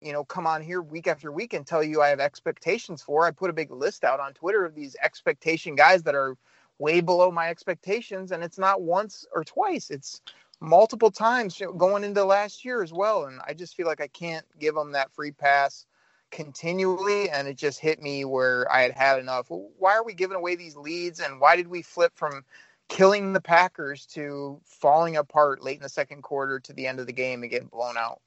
you 0.00 0.12
know 0.12 0.24
come 0.24 0.46
on 0.46 0.62
here 0.62 0.82
week 0.82 1.06
after 1.06 1.30
week 1.30 1.54
and 1.54 1.66
tell 1.66 1.82
you 1.82 2.02
I 2.02 2.08
have 2.08 2.20
expectations 2.20 3.02
for. 3.02 3.24
I 3.24 3.30
put 3.30 3.50
a 3.50 3.54
big 3.54 3.70
list 3.70 4.04
out 4.04 4.20
on 4.20 4.34
Twitter 4.34 4.64
of 4.64 4.74
these 4.74 4.96
expectation 5.02 5.76
guys 5.76 6.02
that 6.04 6.14
are 6.14 6.36
way 6.78 7.00
below 7.00 7.30
my 7.30 7.50
expectations. 7.50 8.32
And 8.32 8.42
it's 8.42 8.58
not 8.58 8.82
once 8.82 9.26
or 9.32 9.44
twice; 9.44 9.90
it's 9.90 10.20
multiple 10.60 11.10
times 11.10 11.60
going 11.76 12.04
into 12.04 12.24
last 12.24 12.64
year 12.64 12.82
as 12.82 12.92
well. 12.92 13.24
And 13.24 13.40
I 13.46 13.54
just 13.54 13.74
feel 13.74 13.86
like 13.86 14.00
I 14.00 14.08
can't 14.08 14.46
give 14.58 14.74
them 14.74 14.92
that 14.92 15.12
free 15.12 15.32
pass 15.32 15.86
continually 16.30 17.28
and 17.28 17.48
it 17.48 17.56
just 17.56 17.80
hit 17.80 18.00
me 18.00 18.24
where 18.24 18.70
I 18.70 18.82
had 18.82 18.92
had 18.92 19.18
enough. 19.18 19.46
Why 19.48 19.94
are 19.94 20.04
we 20.04 20.14
giving 20.14 20.36
away 20.36 20.54
these 20.54 20.76
leads 20.76 21.20
and 21.20 21.40
why 21.40 21.56
did 21.56 21.68
we 21.68 21.82
flip 21.82 22.12
from 22.14 22.44
killing 22.88 23.32
the 23.32 23.40
Packers 23.40 24.06
to 24.06 24.60
falling 24.64 25.16
apart 25.16 25.62
late 25.62 25.76
in 25.76 25.82
the 25.82 25.88
second 25.88 26.22
quarter 26.22 26.60
to 26.60 26.72
the 26.72 26.86
end 26.86 27.00
of 27.00 27.06
the 27.06 27.12
game 27.12 27.42
and 27.42 27.50
getting 27.50 27.68
blown 27.68 27.96
out? 27.96 28.20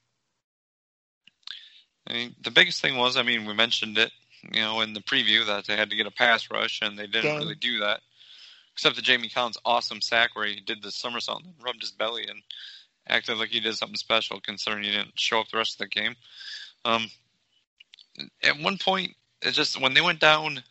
I 2.08 2.14
mean, 2.14 2.36
the 2.44 2.52
biggest 2.52 2.82
thing 2.82 2.98
was, 2.98 3.16
I 3.16 3.24
mean, 3.24 3.46
we 3.46 3.54
mentioned 3.54 3.98
it, 3.98 4.12
you 4.52 4.62
know, 4.62 4.82
in 4.82 4.94
the 4.94 5.00
preview 5.00 5.46
that 5.46 5.66
they 5.66 5.78
had 5.78 5.90
to 5.90 5.96
get 5.96 6.08
a 6.08 6.12
pass 6.12 6.50
rush 6.52 6.82
and 6.82 6.98
they 6.98 7.08
didn't 7.08 7.24
game. 7.24 7.40
really 7.40 7.56
do 7.56 7.80
that. 7.80 8.02
Except 8.74 8.96
the 8.96 9.02
Jamie 9.02 9.30
Collins 9.30 9.58
awesome 9.66 10.02
sack 10.02 10.36
where 10.36 10.48
he 10.48 10.60
did 10.60 10.82
the 10.82 10.92
somersault 10.92 11.44
and 11.44 11.54
rubbed 11.64 11.82
his 11.82 11.92
belly 11.92 12.26
and 12.28 12.42
acted 13.08 13.38
like 13.38 13.50
he 13.50 13.60
did 13.60 13.76
something 13.76 13.96
special 13.96 14.40
considering 14.42 14.84
he 14.84 14.92
didn't 14.92 15.20
show 15.20 15.40
up 15.40 15.50
the 15.50 15.58
rest 15.58 15.76
of 15.76 15.80
the 15.80 15.88
game. 15.88 16.16
Um, 16.86 17.10
at 18.44 18.60
one 18.60 18.78
point, 18.78 19.12
it 19.42 19.52
just 19.52 19.80
when 19.80 19.94
they 19.94 20.02
went 20.02 20.20
down, 20.20 20.64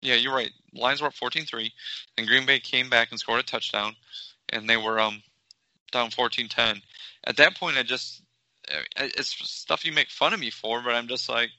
yeah, 0.00 0.14
you're 0.14 0.34
right. 0.34 0.50
Lions 0.74 1.00
were 1.00 1.08
up 1.08 1.14
14-3, 1.14 1.70
and 2.16 2.26
Green 2.26 2.46
Bay 2.46 2.60
came 2.60 2.88
back 2.88 3.10
and 3.10 3.20
scored 3.20 3.40
a 3.40 3.42
touchdown, 3.42 3.94
and 4.48 4.68
they 4.68 4.76
were 4.76 5.00
um 5.00 5.22
down 5.90 6.10
14-10. 6.10 6.80
At 7.24 7.36
that 7.36 7.56
point, 7.56 7.76
I 7.76 7.82
just 7.82 8.22
it's 8.96 9.30
stuff 9.48 9.84
you 9.84 9.92
make 9.92 10.10
fun 10.10 10.32
of 10.32 10.40
me 10.40 10.50
for, 10.50 10.80
but 10.82 10.94
I'm 10.94 11.08
just 11.08 11.28
like 11.28 11.50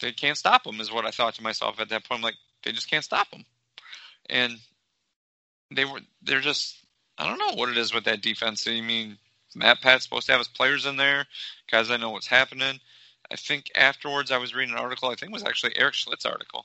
they 0.00 0.12
can't 0.12 0.36
stop 0.36 0.64
them 0.64 0.80
is 0.80 0.92
what 0.92 1.04
I 1.04 1.10
thought 1.10 1.34
to 1.34 1.42
myself 1.42 1.80
at 1.80 1.88
that 1.90 2.04
point. 2.04 2.18
I'm 2.18 2.22
like 2.22 2.36
they 2.64 2.72
just 2.72 2.90
can't 2.90 3.04
stop 3.04 3.30
them, 3.30 3.44
and 4.28 4.58
they 5.70 5.84
were 5.84 6.00
they're 6.22 6.40
just 6.40 6.84
I 7.18 7.26
don't 7.26 7.38
know 7.38 7.54
what 7.54 7.68
it 7.68 7.76
is 7.76 7.92
with 7.92 8.04
that 8.04 8.22
defense. 8.22 8.66
I 8.66 8.80
mean, 8.80 9.18
Matt 9.54 9.80
Pat's 9.80 10.04
supposed 10.04 10.26
to 10.26 10.32
have 10.32 10.40
his 10.40 10.48
players 10.48 10.86
in 10.86 10.96
there, 10.96 11.26
guys. 11.70 11.90
I 11.90 11.96
know 11.96 12.10
what's 12.10 12.26
happening. 12.26 12.78
I 13.30 13.36
think 13.36 13.66
afterwards 13.74 14.30
I 14.30 14.38
was 14.38 14.54
reading 14.54 14.74
an 14.74 14.80
article. 14.80 15.10
I 15.10 15.14
think 15.14 15.30
it 15.30 15.34
was 15.34 15.44
actually 15.44 15.76
Erik 15.76 15.94
Schlitt's 15.94 16.24
article 16.24 16.64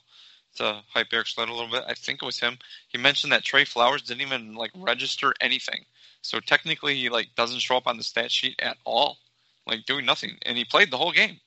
to 0.56 0.82
hype 0.92 1.12
Erik 1.12 1.26
Schlitt 1.26 1.48
a 1.48 1.52
little 1.52 1.70
bit. 1.70 1.84
I 1.86 1.94
think 1.94 2.22
it 2.22 2.26
was 2.26 2.38
him. 2.38 2.58
He 2.88 2.98
mentioned 2.98 3.32
that 3.32 3.44
Trey 3.44 3.64
Flowers 3.64 4.02
didn't 4.02 4.22
even 4.22 4.54
like 4.54 4.70
register 4.76 5.34
anything. 5.40 5.84
So 6.22 6.40
technically 6.40 6.94
he 6.94 7.08
like 7.08 7.34
doesn't 7.36 7.60
show 7.60 7.76
up 7.76 7.86
on 7.86 7.96
the 7.96 8.02
stat 8.02 8.30
sheet 8.30 8.54
at 8.60 8.78
all, 8.84 9.18
like 9.66 9.84
doing 9.84 10.06
nothing. 10.06 10.38
And 10.42 10.56
he 10.56 10.64
played 10.64 10.90
the 10.90 10.98
whole 10.98 11.12
game. 11.12 11.40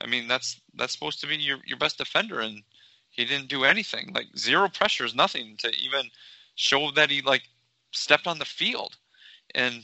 I 0.00 0.06
mean 0.06 0.28
that's 0.28 0.60
that's 0.74 0.92
supposed 0.92 1.20
to 1.20 1.26
be 1.26 1.36
your 1.36 1.58
your 1.66 1.78
best 1.78 1.98
defender, 1.98 2.40
and 2.40 2.62
he 3.10 3.24
didn't 3.24 3.48
do 3.48 3.64
anything. 3.64 4.12
Like 4.14 4.26
zero 4.36 4.68
pressures, 4.68 5.14
nothing 5.14 5.56
to 5.58 5.68
even 5.74 6.10
show 6.54 6.90
that 6.92 7.10
he 7.10 7.22
like 7.22 7.42
stepped 7.92 8.26
on 8.26 8.38
the 8.38 8.44
field. 8.44 8.96
And 9.54 9.82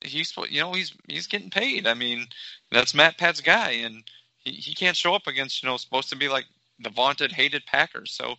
he's 0.00 0.32
you 0.50 0.60
know 0.60 0.72
he's 0.72 0.94
he's 1.08 1.26
getting 1.26 1.50
paid. 1.50 1.86
I 1.86 1.94
mean, 1.94 2.26
that's 2.70 2.94
Matt 2.94 3.18
Pat's 3.18 3.40
guy, 3.40 3.70
and 3.70 4.02
he, 4.38 4.52
he 4.52 4.74
can't 4.74 4.96
show 4.96 5.14
up 5.14 5.26
against 5.26 5.62
you 5.62 5.68
know 5.68 5.76
supposed 5.76 6.10
to 6.10 6.16
be 6.16 6.28
like 6.28 6.46
the 6.80 6.90
vaunted 6.90 7.32
hated 7.32 7.66
Packers. 7.66 8.12
So 8.12 8.36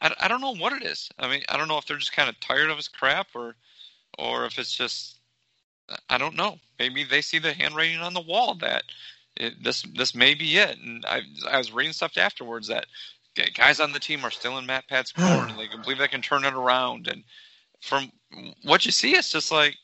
I, 0.00 0.14
I 0.20 0.28
don't 0.28 0.40
know 0.40 0.54
what 0.54 0.72
it 0.72 0.82
is. 0.82 1.08
I 1.18 1.28
mean, 1.28 1.42
I 1.48 1.56
don't 1.56 1.68
know 1.68 1.78
if 1.78 1.86
they're 1.86 1.96
just 1.96 2.12
kind 2.12 2.28
of 2.28 2.38
tired 2.40 2.70
of 2.70 2.76
his 2.76 2.88
crap 2.88 3.28
or 3.34 3.54
or 4.18 4.46
if 4.46 4.58
it's 4.58 4.74
just 4.74 5.18
I 6.08 6.18
don't 6.18 6.36
know. 6.36 6.58
Maybe 6.78 7.04
they 7.04 7.20
see 7.20 7.38
the 7.38 7.52
handwriting 7.52 7.98
on 7.98 8.14
the 8.14 8.20
wall 8.20 8.54
that 8.56 8.84
it, 9.36 9.62
this 9.62 9.82
this 9.94 10.14
may 10.14 10.34
be 10.34 10.56
it. 10.56 10.78
And 10.78 11.04
I 11.06 11.22
I 11.48 11.58
was 11.58 11.72
reading 11.72 11.92
stuff 11.92 12.16
afterwards 12.16 12.68
that 12.68 12.86
guys 13.54 13.80
on 13.80 13.92
the 13.92 13.98
team 13.98 14.24
are 14.24 14.30
still 14.30 14.58
in 14.58 14.66
Matt 14.66 14.88
Pat's 14.88 15.12
corner 15.12 15.48
and 15.48 15.58
they 15.58 15.68
can 15.68 15.82
believe 15.82 15.98
they 15.98 16.08
can 16.08 16.22
turn 16.22 16.44
it 16.44 16.54
around. 16.54 17.08
And 17.08 17.24
from 17.80 18.10
what 18.62 18.86
you 18.86 18.92
see, 18.92 19.14
it's 19.14 19.30
just 19.30 19.50
like 19.50 19.76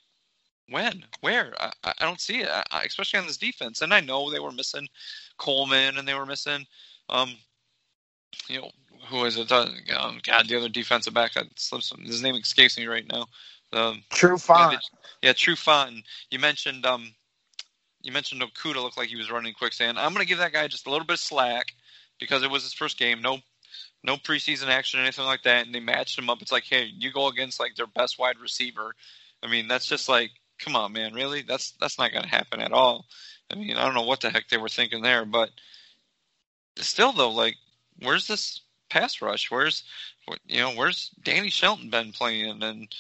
when? 0.69 1.05
Where? 1.21 1.53
I, 1.61 1.73
I 1.85 2.05
don't 2.05 2.21
see 2.21 2.41
it, 2.41 2.49
I, 2.49 2.85
especially 2.85 3.19
on 3.19 3.27
this 3.27 3.37
defense. 3.37 3.83
And 3.83 3.93
I 3.93 4.01
know 4.01 4.31
they 4.31 4.41
were 4.41 4.53
missing 4.53 4.89
Coleman 5.39 5.99
and 5.99 6.07
they 6.07 6.15
were 6.15 6.27
missing, 6.27 6.65
um, 7.09 7.35
you 8.49 8.61
know, 8.61 8.71
who 9.09 9.25
is 9.25 9.37
it? 9.37 9.51
Um, 9.51 9.75
God, 10.25 10.47
the 10.47 10.57
other 10.57 10.69
defensive 10.69 11.15
back. 11.15 11.33
that 11.35 11.47
slips. 11.57 11.93
His 12.03 12.23
name 12.23 12.35
escapes 12.37 12.79
me 12.79 12.87
right 12.87 13.07
now. 13.11 13.27
Um, 13.73 14.03
Trufant. 14.11 14.73
Yeah, 14.73 14.79
yeah, 15.23 15.33
Trufant. 15.33 16.03
You 16.31 16.39
mentioned 16.39 16.85
um, 16.85 17.13
you 18.03 18.13
mentioned 18.13 18.43
Okudah 18.43 18.83
looked 18.83 18.99
like 18.99 19.09
he 19.09 19.17
was 19.17 19.31
running 19.31 19.55
quicksand. 19.55 19.99
I'm 19.99 20.13
going 20.13 20.25
to 20.25 20.29
give 20.29 20.39
that 20.39 20.53
guy 20.53 20.69
just 20.69 20.87
a 20.87 20.91
little 20.91 21.07
bit 21.07 21.15
of 21.15 21.21
slack 21.21 21.73
because 22.21 22.43
it 22.43 22.51
was 22.51 22.63
his 22.63 22.75
first 22.75 22.99
game. 22.99 23.23
No, 23.23 23.39
no 24.05 24.17
preseason 24.17 24.69
action 24.69 25.01
or 25.01 25.03
anything 25.03 25.25
like 25.25 25.43
that, 25.43 25.67
and 25.67 25.75
they 25.75 25.81
matched 25.81 26.19
him 26.19 26.31
up. 26.31 26.43
It's 26.43 26.53
like, 26.53 26.65
hey, 26.65 26.89
you 26.99 27.13
go 27.13 27.29
against 27.29 27.59
like 27.59 27.75
their 27.75 27.87
best 27.87 28.19
wide 28.19 28.39
receiver. 28.39 28.95
I 29.43 29.49
mean, 29.49 29.69
that's 29.69 29.87
just 29.87 30.09
like 30.09 30.31
come 30.61 30.77
on, 30.77 30.93
man, 30.93 31.15
really? 31.15 31.43
That's 31.43 31.73
that's 31.81 31.99
not 31.99 32.13
going 32.13 32.23
to 32.23 32.29
happen 32.29 32.61
at 32.61 32.73
all. 32.73 33.07
I 33.51 33.57
mean, 33.57 33.77
I 33.77 33.85
don't 33.85 33.95
know 33.95 34.03
what 34.03 34.21
the 34.21 34.31
heck 34.31 34.49
they 34.49 34.59
were 34.59 34.69
thinking 34.69 35.03
there, 35.03 35.25
but 35.25 35.51
still, 36.77 37.13
though, 37.13 37.31
like, 37.31 37.57
where's 38.01 38.27
this 38.27 38.61
pass 38.89 39.21
rush? 39.21 39.51
Where's 39.51 39.83
you 40.47 40.61
know, 40.61 40.71
where's 40.71 41.11
Danny 41.23 41.51
Shelton 41.51 41.91
been 41.91 42.13
playing? 42.13 42.63
And 42.63 42.95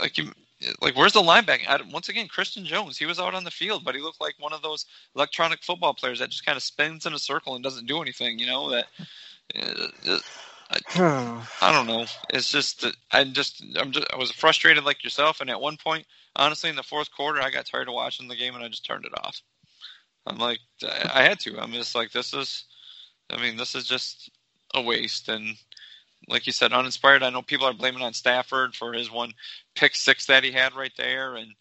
like 0.00 0.16
you. 0.16 0.32
Like 0.80 0.96
where's 0.96 1.12
the 1.12 1.20
linebacker? 1.20 1.90
Once 1.92 2.08
again, 2.08 2.28
Christian 2.28 2.64
Jones. 2.64 2.98
He 2.98 3.06
was 3.06 3.20
out 3.20 3.34
on 3.34 3.44
the 3.44 3.50
field, 3.50 3.84
but 3.84 3.94
he 3.94 4.00
looked 4.00 4.20
like 4.20 4.34
one 4.38 4.52
of 4.52 4.62
those 4.62 4.86
electronic 5.14 5.62
football 5.62 5.94
players 5.94 6.18
that 6.18 6.30
just 6.30 6.46
kind 6.46 6.56
of 6.56 6.62
spins 6.62 7.06
in 7.06 7.14
a 7.14 7.18
circle 7.18 7.54
and 7.54 7.64
doesn't 7.64 7.86
do 7.86 8.00
anything. 8.00 8.38
You 8.38 8.46
know 8.46 8.70
that. 8.70 8.86
Uh, 9.54 10.18
I, 10.70 11.42
I, 11.60 11.72
don't 11.72 11.86
know. 11.86 12.06
It's 12.30 12.50
just 12.50 12.80
that 12.80 12.96
I 13.12 13.24
just 13.24 13.62
I'm 13.76 13.92
just 13.92 14.06
I 14.12 14.16
was 14.16 14.30
frustrated 14.30 14.84
like 14.84 15.04
yourself, 15.04 15.40
and 15.40 15.50
at 15.50 15.60
one 15.60 15.76
point 15.76 16.06
honestly, 16.36 16.70
in 16.70 16.76
the 16.76 16.82
fourth 16.82 17.10
quarter, 17.12 17.40
I 17.40 17.50
got 17.50 17.66
tired 17.66 17.88
of 17.88 17.94
watching 17.94 18.28
the 18.28 18.36
game 18.36 18.54
and 18.54 18.64
I 18.64 18.68
just 18.68 18.84
turned 18.84 19.04
it 19.04 19.12
off. 19.24 19.40
I'm 20.26 20.38
like, 20.38 20.60
I 20.82 21.22
had 21.22 21.38
to. 21.40 21.58
I'm 21.60 21.72
just 21.72 21.94
like, 21.94 22.12
this 22.12 22.32
is, 22.32 22.64
I 23.30 23.40
mean, 23.40 23.56
this 23.56 23.74
is 23.74 23.86
just 23.86 24.30
a 24.74 24.80
waste. 24.80 25.28
And 25.28 25.56
like 26.28 26.46
you 26.46 26.52
said, 26.52 26.72
uninspired. 26.72 27.22
I 27.22 27.30
know 27.30 27.42
people 27.42 27.66
are 27.66 27.74
blaming 27.74 28.02
on 28.02 28.12
Stafford 28.12 28.74
for 28.74 28.92
his 28.92 29.10
one 29.10 29.32
pick 29.74 29.94
six 29.94 30.26
that 30.26 30.44
he 30.44 30.52
had 30.52 30.74
right 30.74 30.92
there 30.96 31.36
and 31.36 31.52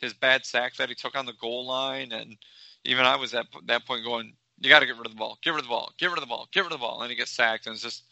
his 0.00 0.12
bad 0.14 0.44
sack 0.44 0.76
that 0.76 0.88
he 0.88 0.94
took 0.94 1.16
on 1.16 1.26
the 1.26 1.32
goal 1.34 1.66
line. 1.66 2.12
And 2.12 2.36
even 2.84 3.04
I 3.06 3.16
was 3.16 3.34
at 3.34 3.46
that 3.66 3.86
point 3.86 4.04
going, 4.04 4.32
you 4.60 4.68
got 4.68 4.80
to 4.80 4.86
get 4.86 4.96
rid 4.96 5.06
of 5.06 5.12
the 5.12 5.18
ball, 5.18 5.38
get 5.42 5.50
rid 5.50 5.58
of 5.58 5.64
the 5.64 5.70
ball, 5.70 5.92
get 5.98 6.06
rid 6.06 6.18
of 6.18 6.22
the 6.22 6.26
ball, 6.26 6.48
get 6.52 6.60
rid 6.60 6.72
of 6.72 6.78
the 6.78 6.82
ball. 6.82 7.02
And 7.02 7.10
he 7.10 7.16
gets 7.16 7.30
sacked. 7.30 7.66
And 7.66 7.74
it's 7.74 7.82
just, 7.82 8.04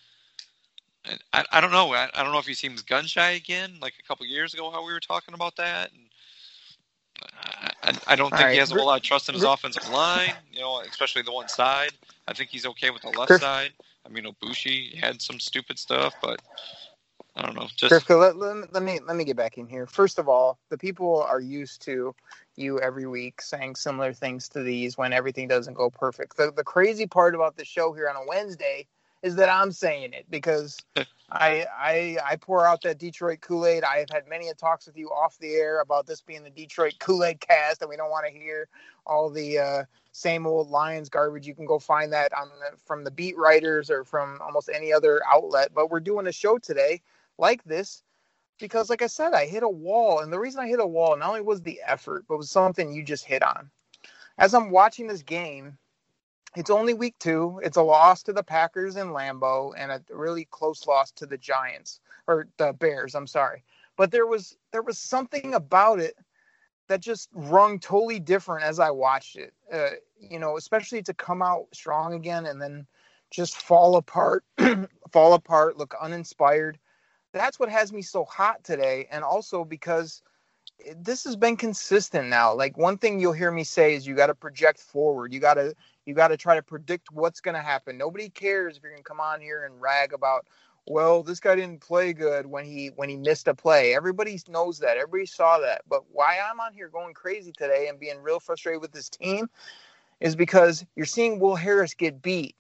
I, 1.32 1.44
I 1.52 1.61
don't 1.61 1.73
know. 1.73 1.92
I, 1.92 2.08
I 2.14 2.23
don't 2.23 2.32
know 2.32 2.38
if 2.38 2.46
he 2.46 2.54
seems 2.54 2.82
gun 2.82 3.06
shy 3.06 3.30
again, 3.30 3.78
like 3.80 3.94
a 3.99 4.02
couple 4.06 4.26
years 4.26 4.54
ago, 4.54 4.70
how 4.70 4.84
we 4.84 4.92
were 4.92 5.00
talking 5.00 5.34
about 5.34 5.56
that. 5.56 5.90
And 5.92 6.02
I, 7.82 8.12
I 8.12 8.16
don't 8.16 8.30
think 8.30 8.42
right. 8.42 8.52
he 8.52 8.58
has 8.58 8.73
a 8.73 8.75
whole 8.75 8.87
lot 8.87 8.96
of 8.96 9.02
trust 9.02 9.28
in 9.28 9.34
his 9.34 9.44
offensive 9.44 9.88
line, 9.90 10.34
you 10.52 10.61
know, 10.61 10.80
especially 10.80 11.23
the 11.23 11.32
one 11.32 11.49
side. 11.49 11.92
I 12.26 12.32
think 12.32 12.50
he's 12.50 12.66
okay 12.66 12.90
with 12.90 13.02
the 13.02 13.11
left 13.11 13.40
side. 13.40 13.73
I 14.06 14.11
mean, 14.11 14.25
Ibushi 14.25 14.94
had 14.94 15.23
some 15.23 15.40
stupid 15.40 15.78
stuff, 15.78 16.14
but 16.20 16.40
I 17.37 17.42
don't 17.42 17.56
know. 17.56 17.68
Just 17.76 18.08
let, 18.11 18.37
let, 18.37 18.73
let 18.73 18.82
me 18.82 19.00
let 19.06 19.16
me 19.16 19.25
get 19.25 19.37
back 19.37 19.58
in 19.58 19.66
here. 19.66 19.87
First 19.87 20.18
of 20.18 20.28
all, 20.28 20.58
the 20.68 20.78
people 20.78 21.23
are 21.23 21.40
used 21.40 21.82
to 21.82 22.14
you 22.56 22.78
every 22.80 23.06
week 23.06 23.40
saying 23.40 23.75
similar 23.75 24.12
things 24.12 24.49
to 24.50 24.62
these 24.62 24.96
when 24.96 25.12
everything 25.12 25.49
doesn't 25.49 25.75
go 25.75 25.90
perfect. 25.90 26.37
The 26.37 26.52
the 26.52 26.64
crazy 26.64 27.06
part 27.06 27.34
about 27.34 27.56
the 27.56 27.64
show 27.64 27.92
here 27.92 28.08
on 28.08 28.16
a 28.16 28.26
Wednesday 28.26 28.87
is 29.23 29.34
that 29.37 29.49
I'm 29.49 29.73
saying 29.73 30.12
it 30.12 30.26
because 30.30 30.78
I 31.30 31.66
I 31.76 32.18
I 32.25 32.37
pour 32.37 32.66
out 32.66 32.82
that 32.82 32.99
Detroit 32.99 33.40
Kool 33.40 33.66
Aid. 33.66 33.82
I 33.82 33.99
have 33.99 34.11
had 34.12 34.28
many 34.28 34.49
a 34.49 34.54
talks 34.54 34.87
with 34.87 34.96
you 34.96 35.08
off 35.08 35.37
the 35.38 35.54
air 35.54 35.80
about 35.80 36.06
this 36.06 36.20
being 36.20 36.44
the 36.44 36.50
Detroit 36.50 36.94
Kool 37.00 37.25
Aid 37.25 37.40
cast, 37.40 37.80
and 37.80 37.90
we 37.90 37.96
don't 37.96 38.11
want 38.11 38.26
to 38.26 38.32
hear 38.32 38.68
all 39.06 39.28
the 39.28 39.58
uh, 39.58 39.84
same 40.14 40.47
old 40.47 40.71
Lions 40.71 41.09
garbage. 41.09 41.44
You 41.44 41.56
can 41.56 41.66
go 41.66 41.80
find 41.80 42.12
that 42.12 42.33
on 42.33 42.49
the, 42.49 42.76
from 42.87 43.02
the 43.02 43.11
beat 43.11 43.37
writers 43.37 43.90
or 43.90 44.04
from 44.04 44.38
almost 44.40 44.71
any 44.73 44.92
other 44.92 45.21
outlet. 45.30 45.73
But 45.75 45.90
we're 45.90 45.99
doing 45.99 46.28
a 46.28 46.33
show 46.33 46.56
today 46.56 47.02
like 47.37 47.64
this 47.64 48.04
because, 48.61 48.88
like 48.88 49.02
I 49.02 49.09
said, 49.09 49.35
I 49.35 49.47
hit 49.47 49.64
a 49.64 49.68
wall, 49.68 50.21
and 50.21 50.33
the 50.33 50.38
reason 50.38 50.61
I 50.61 50.68
hit 50.68 50.78
a 50.78 50.87
wall 50.87 51.16
not 51.16 51.30
only 51.30 51.40
was 51.40 51.62
the 51.62 51.80
effort, 51.85 52.25
but 52.28 52.37
was 52.38 52.49
something 52.49 52.92
you 52.92 53.02
just 53.02 53.25
hit 53.25 53.42
on. 53.42 53.68
As 54.38 54.54
I'm 54.54 54.71
watching 54.71 55.09
this 55.09 55.23
game, 55.23 55.76
it's 56.54 56.71
only 56.71 56.94
week 56.94 57.16
two. 57.18 57.61
It's 57.64 57.76
a 57.76 57.83
loss 57.83 58.23
to 58.23 58.33
the 58.33 58.44
Packers 58.44 58.94
in 58.94 59.09
Lambeau 59.09 59.75
and 59.76 59.90
a 59.90 60.00
really 60.11 60.44
close 60.44 60.87
loss 60.87 61.11
to 61.12 61.26
the 61.26 61.38
Giants 61.38 61.99
or 62.28 62.47
the 62.59 62.73
Bears. 62.73 63.16
I'm 63.16 63.26
sorry, 63.26 63.64
but 63.97 64.12
there 64.12 64.28
was 64.28 64.56
there 64.71 64.83
was 64.83 64.97
something 64.97 65.54
about 65.54 65.99
it 65.99 66.14
that 66.88 67.00
just 67.00 67.30
rung 67.32 67.78
totally 67.78 68.20
different 68.20 68.64
as 68.64 68.78
I 68.78 68.90
watched 68.90 69.36
it. 69.36 69.54
Uh, 69.72 69.90
you 70.18 70.38
know, 70.38 70.56
especially 70.56 71.02
to 71.02 71.14
come 71.14 71.42
out 71.42 71.66
strong 71.72 72.14
again 72.14 72.46
and 72.46 72.60
then 72.60 72.86
just 73.30 73.56
fall 73.56 73.96
apart, 73.96 74.44
fall 75.12 75.34
apart, 75.34 75.76
look 75.76 75.94
uninspired. 76.00 76.78
That's 77.32 77.58
what 77.58 77.68
has 77.68 77.92
me 77.92 78.02
so 78.02 78.24
hot 78.24 78.62
today, 78.62 79.08
and 79.10 79.24
also 79.24 79.64
because 79.64 80.22
this 80.96 81.24
has 81.24 81.36
been 81.36 81.56
consistent 81.56 82.28
now. 82.28 82.54
Like 82.54 82.76
one 82.76 82.98
thing 82.98 83.18
you'll 83.18 83.32
hear 83.32 83.50
me 83.50 83.64
say 83.64 83.94
is 83.94 84.06
you 84.06 84.14
got 84.14 84.26
to 84.26 84.34
project 84.34 84.80
forward. 84.80 85.32
You 85.32 85.40
got 85.40 85.54
to 85.54 85.74
you 86.06 86.14
got 86.14 86.28
to 86.28 86.36
try 86.36 86.54
to 86.54 86.62
predict 86.62 87.08
what's 87.12 87.40
going 87.40 87.54
to 87.54 87.62
happen. 87.62 87.96
Nobody 87.96 88.28
cares 88.28 88.76
if 88.76 88.82
you're 88.82 88.92
going 88.92 89.02
to 89.02 89.08
come 89.08 89.20
on 89.20 89.40
here 89.40 89.64
and 89.64 89.80
rag 89.80 90.12
about 90.12 90.46
well, 90.86 91.22
this 91.22 91.40
guy 91.40 91.54
didn't 91.56 91.80
play 91.80 92.12
good 92.12 92.46
when 92.46 92.64
he 92.64 92.88
when 92.96 93.08
he 93.08 93.16
missed 93.16 93.48
a 93.48 93.54
play. 93.54 93.94
Everybody 93.94 94.38
knows 94.48 94.78
that. 94.80 94.96
Everybody 94.98 95.26
saw 95.26 95.58
that. 95.58 95.82
But 95.88 96.02
why 96.12 96.38
I'm 96.38 96.60
on 96.60 96.74
here 96.74 96.88
going 96.88 97.14
crazy 97.14 97.52
today 97.52 97.88
and 97.88 97.98
being 97.98 98.20
real 98.20 98.40
frustrated 98.40 98.82
with 98.82 98.92
this 98.92 99.08
team 99.08 99.48
is 100.20 100.36
because 100.36 100.84
you're 100.94 101.06
seeing 101.06 101.38
Will 101.38 101.56
Harris 101.56 101.94
get 101.94 102.20
beat 102.20 102.54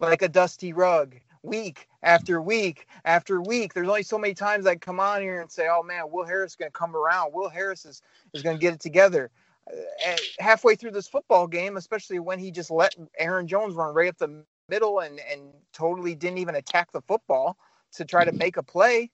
like 0.00 0.22
a 0.22 0.28
dusty 0.28 0.72
rug 0.72 1.16
week 1.42 1.88
after 2.02 2.40
week 2.40 2.86
after 3.04 3.40
week. 3.42 3.74
There's 3.74 3.88
only 3.88 4.02
so 4.02 4.18
many 4.18 4.34
times 4.34 4.66
I 4.66 4.76
come 4.76 4.98
on 4.98 5.20
here 5.20 5.40
and 5.40 5.50
say, 5.50 5.68
"Oh 5.70 5.82
man, 5.82 6.04
Will 6.10 6.24
Harris 6.24 6.52
is 6.52 6.56
going 6.56 6.70
to 6.70 6.78
come 6.78 6.96
around. 6.96 7.34
Will 7.34 7.50
Harris 7.50 7.84
is 7.84 8.00
is 8.32 8.42
going 8.42 8.56
to 8.56 8.60
get 8.60 8.72
it 8.72 8.80
together." 8.80 9.30
Uh, 9.70 10.16
halfway 10.38 10.76
through 10.76 10.92
this 10.92 11.08
football 11.08 11.46
game, 11.46 11.76
especially 11.76 12.20
when 12.20 12.38
he 12.38 12.50
just 12.50 12.70
let 12.70 12.94
Aaron 13.18 13.46
Jones 13.46 13.74
run 13.74 13.94
right 13.94 14.08
up 14.08 14.16
the 14.16 14.44
middle 14.68 15.00
and 15.00 15.20
and 15.30 15.42
totally 15.72 16.14
didn't 16.14 16.38
even 16.38 16.54
attack 16.54 16.90
the 16.92 17.02
football 17.02 17.58
to 17.96 18.04
try 18.04 18.24
to 18.24 18.32
make 18.32 18.56
a 18.56 18.62
play. 18.62 19.10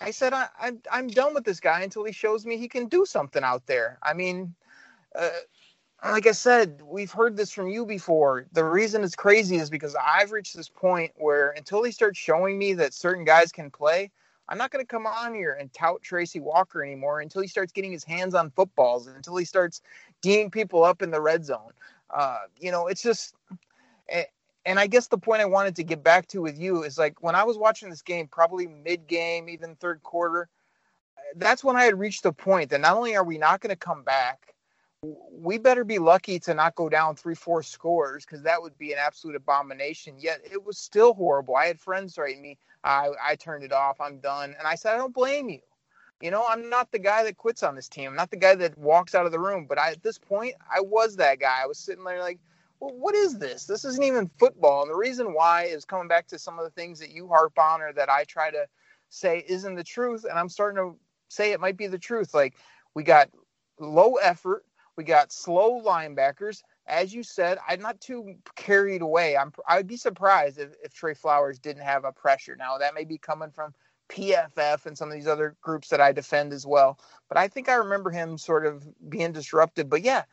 I 0.00 0.10
said 0.10 0.32
I, 0.32 0.48
I'm 0.60 0.80
I'm 0.90 1.08
done 1.08 1.34
with 1.34 1.44
this 1.44 1.60
guy 1.60 1.82
until 1.82 2.04
he 2.04 2.12
shows 2.12 2.46
me 2.46 2.56
he 2.56 2.68
can 2.68 2.86
do 2.86 3.04
something 3.04 3.44
out 3.44 3.66
there. 3.66 3.98
I 4.02 4.14
mean, 4.14 4.54
uh, 5.14 5.28
like 6.02 6.26
I 6.26 6.32
said, 6.32 6.82
we've 6.82 7.12
heard 7.12 7.36
this 7.36 7.52
from 7.52 7.68
you 7.68 7.86
before. 7.86 8.46
The 8.52 8.64
reason 8.64 9.04
it's 9.04 9.14
crazy 9.14 9.56
is 9.56 9.70
because 9.70 9.96
I've 9.96 10.32
reached 10.32 10.56
this 10.56 10.68
point 10.68 11.12
where 11.16 11.50
until 11.50 11.82
he 11.82 11.92
starts 11.92 12.18
showing 12.18 12.58
me 12.58 12.74
that 12.74 12.92
certain 12.94 13.24
guys 13.24 13.52
can 13.52 13.70
play, 13.70 14.10
I'm 14.48 14.58
not 14.58 14.70
going 14.70 14.84
to 14.84 14.86
come 14.86 15.06
on 15.06 15.34
here 15.34 15.56
and 15.58 15.72
tout 15.72 16.02
Tracy 16.02 16.40
Walker 16.40 16.82
anymore 16.84 17.20
until 17.20 17.40
he 17.42 17.48
starts 17.48 17.72
getting 17.72 17.92
his 17.92 18.04
hands 18.04 18.34
on 18.34 18.50
footballs, 18.50 19.06
until 19.06 19.36
he 19.36 19.44
starts 19.44 19.80
D'ing 20.20 20.50
people 20.50 20.84
up 20.84 21.00
in 21.00 21.10
the 21.10 21.20
red 21.20 21.44
zone. 21.44 21.72
Uh, 22.10 22.38
you 22.58 22.70
know, 22.70 22.86
it's 22.86 23.02
just, 23.02 23.34
and 24.66 24.78
I 24.78 24.86
guess 24.86 25.08
the 25.08 25.18
point 25.18 25.42
I 25.42 25.46
wanted 25.46 25.76
to 25.76 25.84
get 25.84 26.02
back 26.02 26.26
to 26.28 26.40
with 26.40 26.58
you 26.58 26.84
is 26.84 26.98
like 26.98 27.22
when 27.22 27.34
I 27.34 27.44
was 27.44 27.58
watching 27.58 27.90
this 27.90 28.02
game, 28.02 28.26
probably 28.28 28.66
mid 28.66 29.06
game, 29.06 29.48
even 29.48 29.76
third 29.76 30.02
quarter, 30.02 30.48
that's 31.36 31.64
when 31.64 31.76
I 31.76 31.84
had 31.84 31.98
reached 31.98 32.22
the 32.22 32.32
point 32.32 32.70
that 32.70 32.80
not 32.80 32.96
only 32.96 33.16
are 33.16 33.24
we 33.24 33.38
not 33.38 33.60
going 33.60 33.70
to 33.70 33.76
come 33.76 34.02
back, 34.02 34.54
we 35.30 35.58
better 35.58 35.84
be 35.84 35.98
lucky 35.98 36.38
to 36.40 36.54
not 36.54 36.74
go 36.76 36.88
down 36.88 37.14
three, 37.14 37.34
four 37.34 37.62
scores 37.62 38.24
because 38.24 38.42
that 38.42 38.62
would 38.62 38.76
be 38.78 38.92
an 38.92 38.98
absolute 38.98 39.36
abomination. 39.36 40.14
Yet 40.18 40.40
it 40.50 40.64
was 40.64 40.78
still 40.78 41.12
horrible. 41.12 41.56
I 41.56 41.66
had 41.66 41.78
friends 41.78 42.16
write 42.16 42.40
me, 42.40 42.56
I, 42.84 43.10
I 43.22 43.36
turned 43.36 43.64
it 43.64 43.72
off, 43.72 44.00
I'm 44.00 44.18
done. 44.18 44.54
And 44.58 44.66
I 44.66 44.76
said, 44.76 44.94
I 44.94 44.98
don't 44.98 45.14
blame 45.14 45.50
you. 45.50 45.60
You 46.22 46.30
know, 46.30 46.46
I'm 46.48 46.70
not 46.70 46.90
the 46.90 46.98
guy 46.98 47.22
that 47.24 47.36
quits 47.36 47.62
on 47.62 47.74
this 47.74 47.88
team. 47.88 48.08
I'm 48.08 48.16
not 48.16 48.30
the 48.30 48.38
guy 48.38 48.54
that 48.54 48.78
walks 48.78 49.14
out 49.14 49.26
of 49.26 49.32
the 49.32 49.38
room. 49.38 49.66
But 49.68 49.78
I, 49.78 49.90
at 49.90 50.02
this 50.02 50.16
point, 50.16 50.54
I 50.74 50.80
was 50.80 51.16
that 51.16 51.38
guy. 51.38 51.58
I 51.62 51.66
was 51.66 51.78
sitting 51.78 52.04
there 52.04 52.20
like, 52.20 52.38
well, 52.84 52.94
what 52.98 53.14
is 53.14 53.38
this? 53.38 53.64
This 53.64 53.84
isn't 53.84 54.04
even 54.04 54.30
football. 54.38 54.82
And 54.82 54.90
the 54.90 54.96
reason 54.96 55.32
why 55.32 55.64
is 55.64 55.84
coming 55.84 56.08
back 56.08 56.26
to 56.28 56.38
some 56.38 56.58
of 56.58 56.64
the 56.64 56.70
things 56.70 56.98
that 57.00 57.10
you 57.10 57.26
harp 57.26 57.58
on 57.58 57.80
or 57.80 57.92
that 57.94 58.10
I 58.10 58.24
try 58.24 58.50
to 58.50 58.66
say 59.08 59.42
isn't 59.48 59.74
the 59.74 59.84
truth. 59.84 60.24
And 60.28 60.38
I'm 60.38 60.50
starting 60.50 60.76
to 60.76 60.98
say 61.28 61.52
it 61.52 61.60
might 61.60 61.78
be 61.78 61.86
the 61.86 61.98
truth. 61.98 62.34
Like 62.34 62.54
we 62.94 63.02
got 63.02 63.30
low 63.80 64.16
effort, 64.16 64.64
we 64.96 65.04
got 65.04 65.32
slow 65.32 65.80
linebackers. 65.80 66.62
As 66.86 67.14
you 67.14 67.22
said, 67.22 67.56
I'm 67.66 67.80
not 67.80 68.00
too 68.02 68.34
carried 68.54 69.00
away. 69.00 69.36
I'm 69.36 69.50
I'd 69.66 69.86
be 69.86 69.96
surprised 69.96 70.58
if, 70.58 70.74
if 70.82 70.92
Trey 70.92 71.14
Flowers 71.14 71.58
didn't 71.58 71.82
have 71.82 72.04
a 72.04 72.12
pressure. 72.12 72.54
Now 72.54 72.76
that 72.76 72.94
may 72.94 73.04
be 73.04 73.16
coming 73.16 73.50
from 73.50 73.72
PFF 74.10 74.84
and 74.84 74.96
some 74.96 75.08
of 75.08 75.14
these 75.14 75.26
other 75.26 75.56
groups 75.62 75.88
that 75.88 76.02
I 76.02 76.12
defend 76.12 76.52
as 76.52 76.66
well. 76.66 76.98
But 77.28 77.38
I 77.38 77.48
think 77.48 77.70
I 77.70 77.74
remember 77.74 78.10
him 78.10 78.36
sort 78.36 78.66
of 78.66 78.86
being 79.08 79.32
disrupted. 79.32 79.88
But 79.88 80.02
yeah, 80.02 80.24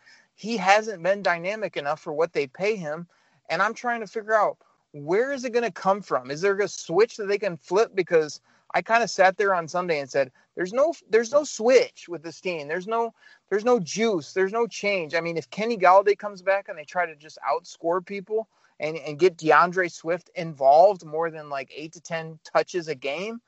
he 0.42 0.58
hasn't 0.58 1.04
been 1.04 1.22
dynamic 1.22 1.78
enough 1.78 2.00
for 2.00 2.14
what 2.14 2.34
they 2.34 2.48
pay 2.48 2.76
him. 2.76 3.08
And 3.52 3.62
I'm 3.62 3.76
trying 3.76 4.00
to 4.00 4.08
figure 4.08 4.34
out 4.34 4.58
where 4.92 5.32
is 5.34 5.46
it 5.46 5.54
going 5.54 5.66
to 5.66 5.72
come 5.72 6.02
from? 6.02 6.32
Is 6.32 6.42
there 6.42 6.58
a 6.58 6.68
switch 6.68 7.16
that 7.18 7.28
they 7.28 7.38
can 7.38 7.58
flip? 7.58 7.92
Because 7.94 8.42
I 8.74 8.82
kind 8.82 9.04
of 9.04 9.12
sat 9.12 9.38
there 9.38 9.54
on 9.54 9.68
Sunday 9.68 10.00
and 10.00 10.10
said, 10.10 10.32
"There's 10.56 10.74
no, 10.74 10.96
there's 11.12 11.32
no 11.32 11.44
switch 11.44 12.10
with 12.10 12.24
this 12.24 12.42
team. 12.42 12.68
There's 12.68 12.88
no, 12.88 13.14
there's 13.52 13.64
no 13.64 13.80
juice. 13.80 14.34
There's 14.34 14.52
no 14.52 14.66
change. 14.66 15.14
I 15.14 15.22
mean, 15.22 15.38
if 15.38 15.48
Kenny 15.52 15.78
Golladay 15.78 16.18
comes 16.18 16.42
back 16.42 16.70
and 16.70 16.78
they 16.78 16.86
try 16.86 17.06
to 17.06 17.16
just 17.16 17.38
outscore 17.48 18.04
people 18.04 18.48
and 18.80 18.98
and 18.98 19.20
get 19.20 19.38
DeAndre 19.38 19.92
Swift 19.92 20.32
involved 20.34 21.06
more 21.06 21.30
than 21.30 21.50
like 21.50 21.72
eight 21.76 21.94
to 21.94 22.02
ten 22.02 22.40
touches 22.52 22.88
a 22.88 22.96
game, 22.96 23.42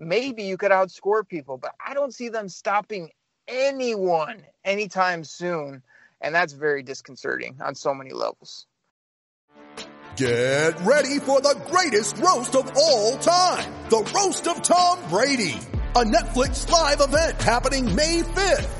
maybe 0.00 0.42
you 0.42 0.56
could 0.56 0.72
outscore 0.72 1.26
people. 1.26 1.58
But 1.58 1.76
I 1.86 1.94
don't 1.94 2.12
see 2.12 2.28
them 2.28 2.48
stopping 2.48 3.10
anyone 3.46 4.44
anytime 4.64 5.22
soon 5.22 5.84
and 6.20 6.34
that's 6.34 6.52
very 6.52 6.82
disconcerting 6.82 7.58
on 7.62 7.74
so 7.74 7.94
many 7.94 8.10
levels. 8.12 8.66
Get 10.16 10.78
ready 10.82 11.18
for 11.18 11.40
the 11.40 11.58
greatest 11.70 12.18
roast 12.18 12.54
of 12.54 12.70
all 12.76 13.16
time. 13.18 13.72
The 13.88 14.10
roast 14.14 14.46
of 14.48 14.60
Tom 14.62 14.98
Brady. 15.08 15.58
A 15.94 16.04
Netflix 16.04 16.68
live 16.70 17.00
event 17.00 17.40
happening 17.40 17.94
May 17.94 18.22
5th. 18.22 18.79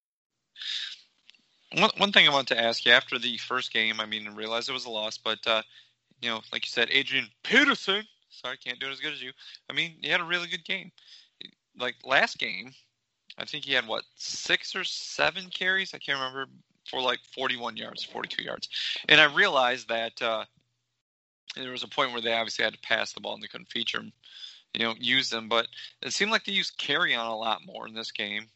One, 1.77 1.89
one 1.97 2.11
thing 2.11 2.27
I 2.27 2.31
want 2.31 2.47
to 2.49 2.61
ask 2.61 2.85
you 2.85 2.91
after 2.91 3.17
the 3.17 3.37
first 3.37 3.71
game, 3.71 3.99
I 3.99 4.05
mean, 4.05 4.27
I 4.27 4.31
realized 4.31 4.69
it 4.69 4.73
was 4.73 4.85
a 4.85 4.89
loss, 4.89 5.17
but, 5.17 5.39
uh, 5.47 5.61
you 6.21 6.29
know, 6.29 6.41
like 6.51 6.65
you 6.65 6.69
said, 6.69 6.89
Adrian 6.91 7.27
Peterson, 7.43 8.03
sorry, 8.29 8.57
can't 8.57 8.79
do 8.79 8.87
it 8.87 8.91
as 8.91 8.99
good 8.99 9.13
as 9.13 9.21
you. 9.21 9.31
I 9.69 9.73
mean, 9.73 9.95
he 10.01 10.09
had 10.09 10.21
a 10.21 10.25
really 10.25 10.47
good 10.47 10.65
game. 10.65 10.91
Like 11.77 11.95
last 12.03 12.39
game, 12.39 12.73
I 13.37 13.45
think 13.45 13.63
he 13.63 13.73
had, 13.73 13.87
what, 13.87 14.03
six 14.15 14.75
or 14.75 14.83
seven 14.83 15.45
carries? 15.49 15.93
I 15.93 15.97
can't 15.97 16.19
remember, 16.19 16.47
for 16.89 17.01
like 17.01 17.19
41 17.33 17.77
yards, 17.77 18.03
42 18.03 18.43
yards. 18.43 18.67
And 19.07 19.21
I 19.21 19.33
realized 19.33 19.87
that 19.87 20.21
uh, 20.21 20.43
there 21.55 21.71
was 21.71 21.83
a 21.83 21.87
point 21.87 22.11
where 22.11 22.21
they 22.21 22.33
obviously 22.33 22.65
had 22.65 22.73
to 22.73 22.79
pass 22.81 23.13
the 23.13 23.21
ball 23.21 23.33
and 23.33 23.43
they 23.43 23.47
couldn't 23.47 23.69
feature 23.69 23.99
him, 23.99 24.11
you 24.73 24.83
know, 24.83 24.95
use 24.99 25.29
them. 25.29 25.47
But 25.47 25.67
it 26.01 26.13
seemed 26.13 26.31
like 26.31 26.45
they 26.45 26.51
used 26.51 26.79
Kerryon 26.79 27.25
a 27.25 27.33
lot 27.33 27.65
more 27.65 27.87
in 27.87 27.93
this 27.93 28.11
game. 28.11 28.47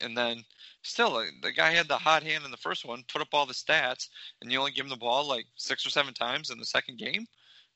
And 0.00 0.16
then 0.16 0.44
still, 0.82 1.22
the 1.42 1.52
guy 1.52 1.70
had 1.70 1.88
the 1.88 1.96
hot 1.98 2.22
hand 2.22 2.44
in 2.44 2.50
the 2.50 2.56
first 2.56 2.84
one, 2.84 3.04
put 3.12 3.22
up 3.22 3.28
all 3.32 3.46
the 3.46 3.52
stats, 3.52 4.08
and 4.40 4.50
you 4.50 4.58
only 4.58 4.72
give 4.72 4.84
him 4.84 4.90
the 4.90 4.96
ball 4.96 5.28
like 5.28 5.46
six 5.56 5.86
or 5.86 5.90
seven 5.90 6.14
times 6.14 6.50
in 6.50 6.58
the 6.58 6.64
second 6.64 6.98
game. 6.98 7.26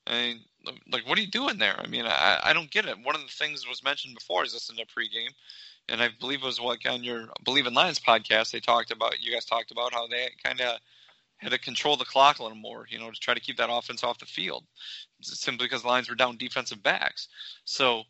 I 0.07 0.11
mean, 0.11 0.39
like, 0.91 1.07
what 1.07 1.17
are 1.17 1.21
you 1.21 1.27
doing 1.27 1.57
there? 1.57 1.79
I 1.79 1.87
mean, 1.87 2.05
I, 2.05 2.39
I 2.43 2.53
don't 2.53 2.69
get 2.69 2.85
it. 2.85 2.97
One 3.03 3.15
of 3.15 3.21
the 3.21 3.27
things 3.27 3.67
was 3.67 3.83
mentioned 3.83 4.15
before 4.15 4.43
is 4.43 4.53
this 4.53 4.69
in 4.69 4.75
to 4.75 4.85
pregame, 4.85 5.33
and 5.89 6.01
I 6.01 6.09
believe 6.19 6.43
it 6.43 6.45
was 6.45 6.59
like 6.59 6.87
on 6.87 7.03
your 7.03 7.29
Believe 7.43 7.65
in 7.65 7.73
Lions 7.73 7.99
podcast, 7.99 8.51
they 8.51 8.59
talked 8.59 8.91
about, 8.91 9.21
you 9.21 9.33
guys 9.33 9.45
talked 9.45 9.71
about 9.71 9.93
how 9.93 10.07
they 10.07 10.29
kind 10.43 10.61
of 10.61 10.79
had 11.37 11.51
to 11.51 11.59
control 11.59 11.97
the 11.97 12.05
clock 12.05 12.39
a 12.39 12.43
little 12.43 12.57
more, 12.57 12.85
you 12.89 12.99
know, 12.99 13.11
to 13.11 13.19
try 13.19 13.33
to 13.33 13.39
keep 13.39 13.57
that 13.57 13.71
offense 13.71 14.03
off 14.03 14.19
the 14.19 14.25
field, 14.25 14.63
simply 15.21 15.65
because 15.65 15.81
the 15.81 15.87
Lions 15.87 16.09
were 16.09 16.15
down 16.15 16.37
defensive 16.37 16.81
backs. 16.81 17.27
So 17.65 18.03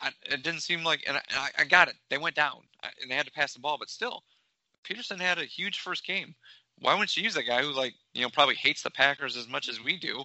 I, 0.00 0.10
it 0.26 0.42
didn't 0.42 0.60
seem 0.60 0.84
like, 0.84 1.04
and 1.06 1.16
I, 1.16 1.48
I, 1.58 1.64
got 1.64 1.88
it. 1.88 1.94
They 2.10 2.18
went 2.18 2.36
down 2.36 2.60
and 3.00 3.10
they 3.10 3.14
had 3.14 3.26
to 3.26 3.32
pass 3.32 3.54
the 3.54 3.60
ball, 3.60 3.78
but 3.78 3.88
still, 3.88 4.24
Peterson 4.84 5.18
had 5.18 5.38
a 5.38 5.44
huge 5.44 5.80
first 5.80 6.06
game. 6.06 6.34
Why 6.78 6.94
wouldn't 6.94 7.16
you 7.16 7.22
use 7.22 7.34
that 7.34 7.46
guy 7.46 7.62
who, 7.62 7.72
like, 7.72 7.94
you 8.14 8.22
know, 8.22 8.30
probably 8.30 8.54
hates 8.54 8.82
the 8.82 8.90
Packers 8.90 9.36
as 9.36 9.48
much 9.48 9.68
as 9.68 9.82
we 9.82 9.98
do? 9.98 10.24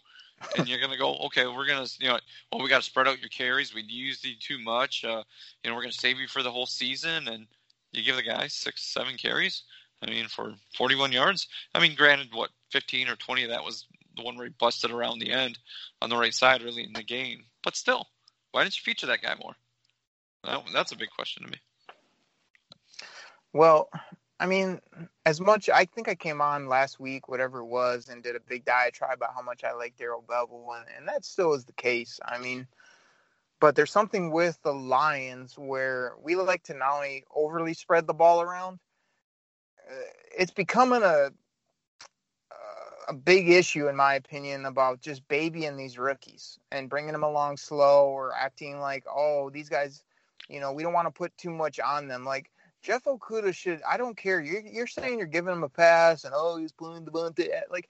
And 0.57 0.67
you're 0.67 0.79
gonna 0.79 0.97
go, 0.97 1.15
okay, 1.25 1.47
we're 1.47 1.67
gonna, 1.67 1.87
you 1.99 2.09
know, 2.09 2.19
well, 2.51 2.61
we 2.61 2.69
got 2.69 2.79
to 2.79 2.83
spread 2.83 3.07
out 3.07 3.21
your 3.21 3.29
carries. 3.29 3.73
We 3.73 3.83
used 3.83 4.25
you 4.25 4.35
too 4.39 4.59
much. 4.59 5.05
Uh, 5.05 5.23
you 5.63 5.69
know, 5.69 5.75
we're 5.75 5.83
gonna 5.83 5.93
save 5.93 6.19
you 6.19 6.27
for 6.27 6.43
the 6.43 6.51
whole 6.51 6.65
season, 6.65 7.27
and 7.27 7.47
you 7.91 8.03
give 8.03 8.15
the 8.15 8.23
guy 8.23 8.47
six, 8.47 8.83
seven 8.83 9.15
carries. 9.15 9.63
I 10.01 10.09
mean, 10.09 10.27
for 10.27 10.53
41 10.75 11.13
yards. 11.13 11.47
I 11.73 11.79
mean, 11.79 11.95
granted, 11.95 12.29
what 12.33 12.49
15 12.71 13.07
or 13.07 13.15
20 13.15 13.43
of 13.45 13.49
that 13.51 13.63
was 13.63 13.87
the 14.17 14.23
one 14.23 14.35
where 14.35 14.45
he 14.45 14.53
busted 14.59 14.91
around 14.91 15.19
the 15.19 15.31
end 15.31 15.57
on 16.01 16.09
the 16.09 16.17
right 16.17 16.33
side 16.33 16.61
early 16.63 16.83
in 16.83 16.93
the 16.93 17.03
game, 17.03 17.45
but 17.63 17.75
still 17.75 18.07
why 18.55 18.63
didn't 18.63 18.77
you 18.77 18.83
feature 18.83 19.07
that 19.07 19.21
guy 19.21 19.35
more? 19.43 19.53
That, 20.45 20.63
that's 20.71 20.93
a 20.93 20.97
big 20.97 21.09
question 21.09 21.43
to 21.43 21.51
me. 21.51 21.57
Well, 23.51 23.89
I 24.39 24.45
mean, 24.45 24.79
as 25.25 25.41
much 25.41 25.67
I 25.67 25.83
think 25.83 26.07
I 26.07 26.15
came 26.15 26.39
on 26.39 26.69
last 26.69 26.97
week, 26.97 27.27
whatever 27.27 27.59
it 27.59 27.65
was, 27.65 28.07
and 28.07 28.23
did 28.23 28.37
a 28.37 28.39
big 28.39 28.63
diatribe 28.63 29.17
about 29.17 29.33
how 29.35 29.41
much 29.41 29.65
I 29.65 29.73
like 29.73 29.97
Darrell 29.97 30.23
Bevell, 30.25 30.77
and, 30.77 30.85
and 30.97 31.05
that 31.05 31.25
still 31.25 31.53
is 31.53 31.65
the 31.65 31.73
case. 31.73 32.17
I 32.23 32.37
mean, 32.37 32.65
but 33.59 33.75
there's 33.75 33.91
something 33.91 34.31
with 34.31 34.57
the 34.63 34.73
Lions 34.73 35.57
where 35.57 36.13
we 36.23 36.37
like 36.37 36.63
to 36.63 36.73
not 36.73 36.93
only 36.93 37.25
overly 37.35 37.73
spread 37.73 38.07
the 38.07 38.13
ball 38.13 38.41
around, 38.41 38.79
uh, 39.85 39.95
it's 40.37 40.53
becoming 40.53 41.03
a 41.03 41.31
a 43.07 43.13
big 43.13 43.49
issue 43.49 43.87
in 43.87 43.95
my 43.95 44.15
opinion 44.15 44.65
about 44.65 45.01
just 45.01 45.27
babying 45.27 45.77
these 45.77 45.97
rookies 45.97 46.59
and 46.71 46.89
bringing 46.89 47.11
them 47.11 47.23
along 47.23 47.57
slow 47.57 48.07
or 48.07 48.33
acting 48.33 48.79
like 48.79 49.03
oh 49.09 49.49
these 49.49 49.69
guys 49.69 50.03
you 50.49 50.59
know 50.59 50.71
we 50.71 50.83
don't 50.83 50.93
want 50.93 51.07
to 51.07 51.11
put 51.11 51.35
too 51.37 51.49
much 51.49 51.79
on 51.79 52.07
them. 52.07 52.25
Like 52.25 52.51
Jeff 52.81 53.05
Okudah 53.05 53.53
should 53.53 53.81
I 53.87 53.97
don't 53.97 54.17
care. 54.17 54.41
You're, 54.41 54.61
you're 54.61 54.87
saying 54.87 55.17
you're 55.17 55.27
giving 55.27 55.53
him 55.53 55.63
a 55.63 55.69
pass 55.69 56.23
and 56.23 56.33
oh 56.35 56.57
he's 56.57 56.71
pulling 56.71 57.05
the 57.05 57.11
bunt. 57.11 57.39
Eh, 57.39 57.61
like 57.69 57.89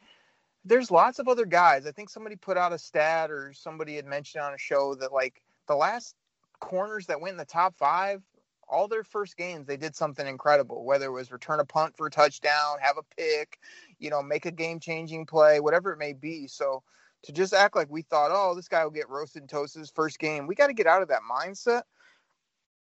there's 0.63 0.91
lots 0.91 1.19
of 1.19 1.27
other 1.27 1.45
guys. 1.45 1.85
I 1.85 1.91
think 1.91 2.09
somebody 2.09 2.35
put 2.35 2.57
out 2.57 2.73
a 2.73 2.77
stat 2.77 3.29
or 3.29 3.53
somebody 3.53 3.95
had 3.95 4.05
mentioned 4.05 4.43
on 4.43 4.53
a 4.53 4.57
show 4.57 4.95
that 4.95 5.13
like 5.13 5.41
the 5.67 5.75
last 5.75 6.15
corners 6.59 7.07
that 7.07 7.21
went 7.21 7.33
in 7.33 7.37
the 7.37 7.45
top 7.45 7.75
five 7.77 8.21
all 8.67 8.87
their 8.87 9.03
first 9.03 9.37
games 9.37 9.67
they 9.67 9.77
did 9.77 9.95
something 9.95 10.27
incredible 10.27 10.85
whether 10.85 11.05
it 11.05 11.11
was 11.11 11.31
return 11.31 11.59
a 11.59 11.65
punt 11.65 11.95
for 11.95 12.07
a 12.07 12.11
touchdown 12.11 12.77
have 12.79 12.97
a 12.97 13.15
pick 13.15 13.59
you 13.99 14.09
know 14.09 14.21
make 14.21 14.45
a 14.45 14.51
game 14.51 14.79
changing 14.79 15.25
play 15.25 15.59
whatever 15.59 15.91
it 15.91 15.99
may 15.99 16.13
be. 16.13 16.47
So 16.47 16.83
to 17.23 17.31
just 17.31 17.53
act 17.53 17.75
like 17.75 17.89
we 17.89 18.01
thought 18.01 18.31
oh 18.33 18.55
this 18.55 18.67
guy 18.67 18.83
will 18.83 18.91
get 18.91 19.09
roasted 19.09 19.43
and 19.43 19.69
his 19.73 19.91
first 19.91 20.19
game 20.19 20.47
we 20.47 20.55
got 20.55 20.67
to 20.67 20.73
get 20.73 20.87
out 20.87 21.01
of 21.01 21.07
that 21.09 21.21
mindset. 21.29 21.83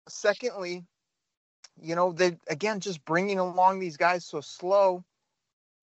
Secondly 0.09 0.85
you 1.81 1.95
know 1.95 2.13
they 2.13 2.37
again 2.49 2.81
just 2.81 3.05
bringing 3.05 3.39
along 3.39 3.79
these 3.79 3.97
guys 3.97 4.25
so 4.25 4.41
slow 4.41 5.05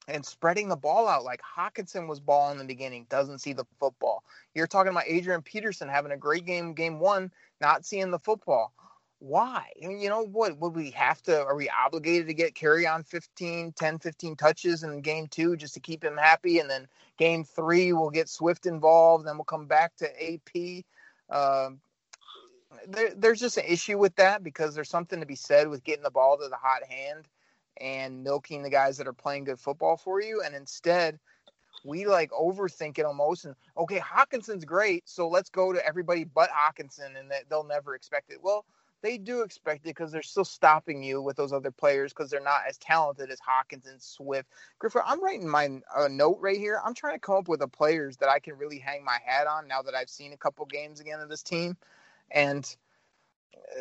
and 0.08 0.26
spreading 0.26 0.70
the 0.70 0.76
ball 0.76 1.08
out 1.08 1.24
like 1.24 1.42
Hockenson 1.42 2.08
was 2.08 2.20
ball 2.20 2.52
in 2.52 2.58
the 2.58 2.64
beginning, 2.64 3.06
doesn't 3.10 3.40
see 3.40 3.52
the 3.52 3.66
football. 3.78 4.24
You're 4.56 4.68
talking 4.68 4.92
about 4.92 5.04
Adrian 5.06 5.42
Peterson 5.42 5.90
having 5.90 6.14
a 6.14 6.18
great 6.18 6.46
game, 6.46 6.74
game 6.74 7.00
one, 7.00 7.30
not 7.60 7.86
seeing 7.86 8.12
the 8.12 8.20
football 8.20 8.74
why? 9.20 9.72
I 9.84 9.88
mean, 9.88 10.00
you 10.00 10.10
know 10.10 10.24
what? 10.24 10.58
Would 10.60 10.76
we 10.76 10.92
have 10.92 11.22
to? 11.24 11.44
Are 11.44 11.56
we 11.56 11.70
obligated 11.70 12.28
to 12.28 12.34
get 12.34 12.54
Kerryon 12.54 13.06
15, 13.06 13.72
10, 13.72 14.00
15 14.00 14.36
touches 14.36 14.84
in 14.84 15.02
game 15.02 15.28
two 15.28 15.56
just 15.56 15.74
to 15.74 15.80
keep 15.80 16.04
him 16.04 16.18
happy? 16.18 16.60
And 16.60 16.70
then 16.70 16.88
game 17.18 17.44
three, 17.44 17.94
we'll 17.94 18.12
get 18.12 18.30
Swift 18.30 18.66
involved. 18.66 19.26
Then 19.26 19.38
we'll 19.38 19.46
come 19.46 19.66
back 19.66 19.96
to 19.98 20.34
AP. 20.34 20.84
Um, 21.30 21.80
there, 22.88 23.14
there's 23.16 23.40
just 23.40 23.58
an 23.58 23.66
issue 23.68 23.98
with 23.98 24.16
that 24.18 24.44
because 24.44 24.76
there's 24.76 24.90
something 24.90 25.20
to 25.20 25.26
be 25.26 25.36
said 25.36 25.68
with 25.68 25.84
getting 25.84 26.04
the 26.04 26.12
ball 26.12 26.38
to 26.38 26.48
the 26.48 26.56
hot 26.56 26.84
hand 26.84 27.28
and 27.82 28.24
milking 28.24 28.62
the 28.62 28.70
guys 28.70 28.98
that 28.98 29.08
are 29.08 29.14
playing 29.14 29.46
good 29.46 29.60
football 29.60 29.98
for 29.98 30.22
you. 30.22 30.42
And 30.46 30.56
instead, 30.56 31.20
we 31.84 32.06
like 32.06 32.32
overthink 32.32 33.00
it 33.00 33.06
almost. 33.06 33.46
And 33.46 33.56
okay, 33.78 34.00
Hockenson's 34.00 34.66
great, 34.66 35.08
so 35.10 35.28
let's 35.28 35.50
go 35.50 35.74
to 35.74 35.86
everybody 35.86 36.24
but 36.24 36.50
Hockenson, 36.50 37.20
and 37.20 37.32
they'll 37.50 37.64
never 37.64 37.96
expect 37.96 38.32
it. 38.32 38.40
Well, 38.42 38.66
they 39.02 39.18
do 39.18 39.42
expect 39.42 39.86
it 39.86 39.90
because 39.90 40.12
they're 40.12 40.22
still 40.22 40.46
stopping 40.46 41.04
you 41.04 41.22
with 41.22 41.36
those 41.38 41.54
other 41.54 41.72
players 41.72 42.14
because 42.14 42.30
they're 42.30 42.42
not 42.42 42.62
as 42.68 42.78
talented 42.78 43.30
as 43.30 43.40
Hawkins 43.40 43.88
and 43.88 44.02
Swift. 44.02 44.50
Griffith, 44.80 45.04
I'm 45.06 45.24
writing 45.24 45.48
my 45.48 45.80
uh, 45.96 46.08
note 46.10 46.40
right 46.42 46.58
here. 46.58 46.82
I'm 46.84 46.94
trying 46.94 47.16
to 47.16 47.20
come 47.20 47.36
up 47.36 47.48
with 47.48 47.60
the 47.60 47.68
players 47.68 48.18
that 48.18 48.30
I 48.30 48.40
can 48.40 48.58
really 48.58 48.80
hang 48.80 49.04
my 49.04 49.20
hat 49.24 49.48
on 49.48 49.68
now 49.68 49.82
that 49.84 49.96
I've 49.96 50.10
seen 50.10 50.34
a 50.34 50.38
couple 50.38 50.66
games 50.66 51.00
again 51.00 51.20
of 51.20 51.30
this 51.30 51.44
team, 51.44 51.78
and 52.32 52.76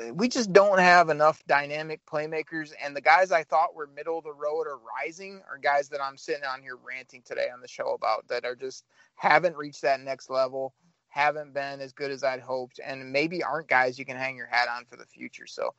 uh, 0.01 0.13
we 0.15 0.29
just 0.29 0.53
don't 0.53 0.79
have 0.81 1.09
enough 1.09 1.43
dynamic 1.47 2.01
playmakers. 2.07 2.73
And 2.85 2.95
the 2.95 3.01
guys 3.01 3.33
I 3.33 3.45
thought 3.45 3.75
were 3.75 3.87
middle 3.87 4.19
of 4.19 4.25
the 4.25 4.33
road 4.33 4.67
or 4.67 4.81
rising 5.01 5.43
are 5.51 5.59
guys 5.59 5.89
that 5.91 6.03
I'm 6.03 6.17
sitting 6.17 6.45
on 6.45 6.63
here 6.63 6.77
ranting 6.77 7.23
today 7.25 7.49
on 7.53 7.61
the 7.61 7.69
show 7.69 7.95
about 7.95 8.29
that 8.29 8.45
are 8.45 8.57
just 8.57 8.85
haven't 9.15 9.57
reached 9.57 9.83
that 9.83 10.01
next 10.01 10.31
level 10.31 10.75
haven't 11.17 11.55
been 11.55 11.81
as 11.81 11.93
good 11.95 12.11
as 12.11 12.23
I'd 12.23 12.41
hoped, 12.41 12.79
and 12.85 13.11
maybe 13.11 13.43
aren't 13.43 13.69
guys 13.69 13.99
you 13.99 14.05
can 14.05 14.19
hang 14.19 14.37
your 14.37 14.47
hat 14.47 14.69
on 14.69 14.85
for 14.85 14.97
the 14.97 15.07
future. 15.07 15.47
So, 15.47 15.75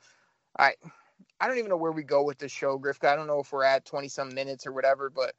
I 0.57 0.73
I 1.39 1.47
don't 1.47 1.59
even 1.59 1.69
know 1.69 1.77
where 1.77 1.91
we 1.91 2.03
go 2.03 2.23
with 2.23 2.39
this 2.39 2.51
show, 2.51 2.77
Griff. 2.77 3.03
I 3.03 3.15
don't 3.15 3.27
know 3.27 3.39
if 3.39 3.51
we're 3.51 3.63
at 3.63 3.85
twenty 3.85 4.07
some 4.07 4.33
minutes 4.33 4.65
or 4.65 4.71
whatever, 4.71 5.11
but 5.11 5.33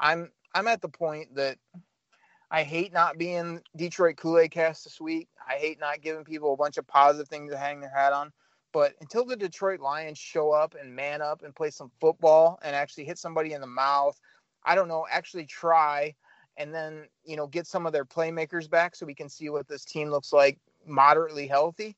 I'm 0.00 0.30
I'm 0.54 0.68
at 0.68 0.80
the 0.80 0.88
point 0.88 1.34
that 1.34 1.58
I 2.50 2.62
hate 2.62 2.94
not 2.94 3.18
being 3.18 3.60
Detroit 3.76 4.16
Kool 4.16 4.38
Aid 4.38 4.52
cast 4.52 4.84
this 4.84 5.00
week. 5.00 5.28
I 5.46 5.54
hate 5.54 5.78
not 5.78 6.00
giving 6.00 6.24
people 6.24 6.54
a 6.54 6.56
bunch 6.56 6.78
of 6.78 6.86
positive 6.86 7.28
things 7.28 7.52
to 7.52 7.58
hang 7.58 7.80
their 7.80 7.90
hat 7.94 8.12
on. 8.14 8.32
But 8.72 8.94
until 9.02 9.26
the 9.26 9.36
Detroit 9.36 9.80
Lions 9.80 10.18
show 10.18 10.50
up 10.50 10.74
and 10.80 10.96
man 10.96 11.20
up 11.20 11.42
and 11.42 11.54
play 11.54 11.70
some 11.70 11.90
football 12.00 12.58
and 12.62 12.74
actually 12.74 13.04
hit 13.04 13.18
somebody 13.18 13.52
in 13.52 13.60
the 13.60 13.66
mouth, 13.66 14.18
I 14.64 14.74
don't 14.74 14.88
know, 14.88 15.06
actually 15.10 15.44
try 15.44 16.14
and 16.62 16.72
then 16.72 17.08
you 17.24 17.36
know 17.36 17.46
get 17.46 17.66
some 17.66 17.86
of 17.86 17.92
their 17.92 18.04
playmakers 18.04 18.70
back 18.70 18.94
so 18.94 19.04
we 19.04 19.14
can 19.14 19.28
see 19.28 19.50
what 19.50 19.68
this 19.68 19.84
team 19.84 20.10
looks 20.10 20.32
like 20.32 20.58
moderately 20.86 21.46
healthy. 21.46 21.96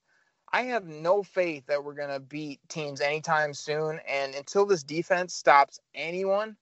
I 0.52 0.62
have 0.62 0.86
no 0.86 1.22
faith 1.22 1.66
that 1.66 1.82
we're 1.82 1.94
going 1.94 2.10
to 2.10 2.20
beat 2.20 2.60
teams 2.68 3.00
anytime 3.00 3.54
soon. 3.54 3.98
And 4.08 4.34
until 4.34 4.66
this 4.66 4.84
defense 4.84 5.34
stops 5.34 5.80
anyone, 5.94 6.56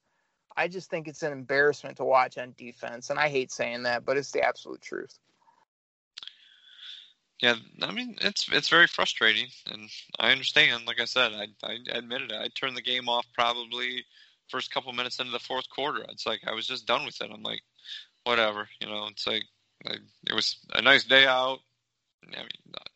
I 0.57 0.69
just 0.69 0.89
think 0.89 1.09
it's 1.09 1.23
an 1.23 1.33
embarrassment 1.33 1.99
to 1.99 2.05
watch 2.05 2.39
on 2.39 2.55
defense. 2.57 3.11
And 3.11 3.19
I 3.19 3.29
hate 3.29 3.53
saying 3.53 3.83
that, 3.83 4.05
but 4.05 4.17
it's 4.17 4.31
the 4.31 4.43
absolute 4.43 4.81
truth. 4.81 5.19
Yeah, 7.41 7.57
I 7.83 7.91
mean 7.91 8.17
it's 8.21 8.49
it's 8.53 8.69
very 8.69 8.87
frustrating, 8.87 9.49
and 9.69 9.91
I 10.21 10.31
understand. 10.31 10.87
Like 10.87 11.01
I 11.01 11.07
said, 11.07 11.33
I 11.33 11.49
I 11.67 11.79
admitted 11.91 12.31
it. 12.31 12.41
I 12.41 12.47
turned 12.55 12.77
the 12.77 12.83
game 12.83 13.09
off 13.09 13.27
probably 13.35 14.05
first 14.49 14.73
couple 14.73 14.93
minutes 14.93 15.19
into 15.19 15.33
the 15.33 15.41
fourth 15.41 15.69
quarter. 15.69 16.05
It's 16.11 16.25
like 16.25 16.41
I 16.47 16.53
was 16.53 16.69
just 16.69 16.87
done 16.87 17.05
with 17.05 17.21
it. 17.21 17.31
I'm 17.33 17.43
like, 17.43 17.63
whatever, 18.25 18.69
you 18.81 18.89
know. 18.89 19.09
It's 19.11 19.27
like, 19.27 19.45
like 19.85 20.01
it 20.29 20.35
was 20.35 20.57
a 20.75 20.83
nice 20.83 21.05
day 21.05 21.27
out. 21.27 21.59
I 22.33 22.39
mean, 22.39 22.49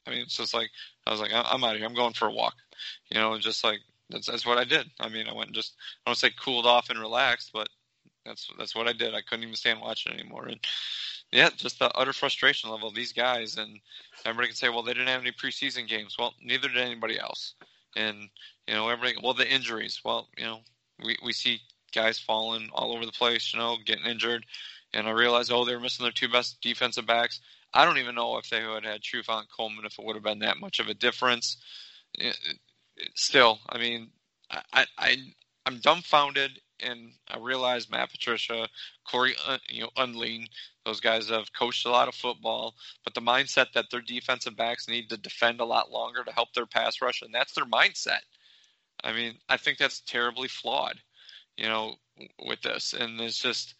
I 0.07 0.11
mean, 0.11 0.21
it's 0.21 0.37
just 0.37 0.55
like 0.55 0.71
I 1.07 1.11
was 1.11 1.21
like, 1.21 1.33
I'm 1.35 1.65
out 1.65 1.73
of 1.73 1.79
here. 1.79 1.87
I'm 1.87 1.95
going 1.95 2.12
for 2.12 2.29
a 2.29 2.33
walk, 2.33 2.55
you 3.11 3.19
know. 3.19 3.39
Just 3.39 3.65
like 3.65 3.81
that's 4.11 4.27
that's 4.27 4.47
what 4.47 4.59
I 4.59 4.65
did. 4.65 4.87
I 5.01 5.09
mean, 5.09 5.29
I 5.29 5.35
went 5.35 5.49
and 5.49 5.57
just 5.57 5.75
I 6.05 6.11
don't 6.11 6.17
say 6.17 6.31
cooled 6.43 6.67
off 6.67 6.91
and 6.91 6.99
relaxed, 6.99 7.51
but 7.53 7.69
that's 8.25 8.49
that's 8.59 8.75
what 8.75 8.89
I 8.89 8.93
did. 8.93 9.15
I 9.15 9.23
couldn't 9.23 9.45
even 9.45 9.57
stand 9.57 9.81
watching 9.81 10.12
anymore. 10.12 10.47
And 10.47 10.61
yeah, 11.33 11.51
just 11.57 11.79
the 11.79 11.91
utter 11.97 12.12
frustration 12.12 12.71
level 12.71 12.89
of 12.89 12.95
these 12.95 13.12
guys. 13.12 13.57
And 13.57 13.81
everybody 14.25 14.49
can 14.49 14.57
say, 14.57 14.69
well, 14.69 14.83
they 14.83 14.95
didn't 14.95 15.09
have 15.09 15.21
any 15.21 15.33
preseason 15.33 15.89
games. 15.89 16.17
Well, 16.19 16.35
neither 16.43 16.69
did 16.69 16.79
anybody 16.79 17.19
else. 17.19 17.55
And 17.97 18.29
you 18.69 18.75
know, 18.75 18.89
everybody. 18.89 19.17
Well, 19.23 19.35
the 19.35 19.51
injuries. 19.51 20.01
Well, 20.05 20.29
you 20.37 20.45
know, 20.45 20.61
we 21.05 21.17
we 21.25 21.33
see 21.33 21.61
guys 21.93 22.19
falling 22.19 22.69
all 22.73 22.95
over 22.95 23.07
the 23.07 23.12
place. 23.12 23.53
You 23.53 23.59
know, 23.59 23.77
getting 23.85 24.07
injured 24.07 24.45
and 24.96 25.06
I 25.06 25.11
realized, 25.11 25.52
oh, 25.52 25.64
they 25.66 25.74
were 25.74 25.80
missing 25.80 26.04
their 26.04 26.12
two 26.12 26.28
best 26.28 26.61
defensive 26.62 27.06
backs. 27.06 27.40
I 27.74 27.85
don't 27.85 27.98
even 27.98 28.14
know 28.14 28.38
if 28.38 28.48
they 28.48 28.66
would 28.66 28.85
have 28.85 28.94
had 28.94 29.02
Trufant 29.02 29.44
Coleman 29.54 29.85
if 29.85 29.98
it 29.98 30.04
would 30.04 30.16
have 30.16 30.24
been 30.24 30.38
that 30.38 30.59
much 30.59 30.80
of 30.80 30.88
a 30.88 30.94
difference. 30.94 31.59
Still, 33.14 33.59
I 33.68 33.76
mean, 33.76 34.09
I, 34.50 34.87
I 34.96 35.16
I'm 35.66 35.80
dumbfounded, 35.80 36.61
and 36.80 37.11
I 37.28 37.38
realize 37.38 37.90
Matt 37.90 38.11
Patricia, 38.11 38.68
Cory, 39.04 39.35
uh, 39.46 39.59
you 39.68 39.82
know, 39.82 39.90
Undlin, 39.98 40.46
those 40.87 41.00
guys 41.00 41.28
have 41.28 41.52
coached 41.52 41.85
a 41.85 41.90
lot 41.90 42.09
of 42.09 42.14
football, 42.14 42.74
but 43.04 43.12
the 43.12 43.20
mindset 43.20 43.72
that 43.74 43.90
their 43.90 44.00
defensive 44.00 44.56
backs 44.56 44.88
need 44.88 45.11
to 45.11 45.18
defend 45.18 45.61
a 45.61 45.64
lot 45.64 45.90
longer 45.90 46.24
to 46.24 46.32
help 46.32 46.54
their 46.54 46.66
pass 46.66 47.02
rush, 47.02 47.20
and 47.20 47.35
that's 47.35 47.52
their 47.52 47.66
mindset. 47.66 48.20
I 49.04 49.12
mean, 49.12 49.35
I 49.50 49.59
think 49.59 49.76
that's 49.76 50.00
terribly 50.00 50.48
flawed, 50.48 51.00
you 51.59 51.68
know, 51.68 51.96
with 52.46 52.62
this, 52.62 52.94
and 52.94 53.20
it's 53.20 53.38
just 53.38 53.74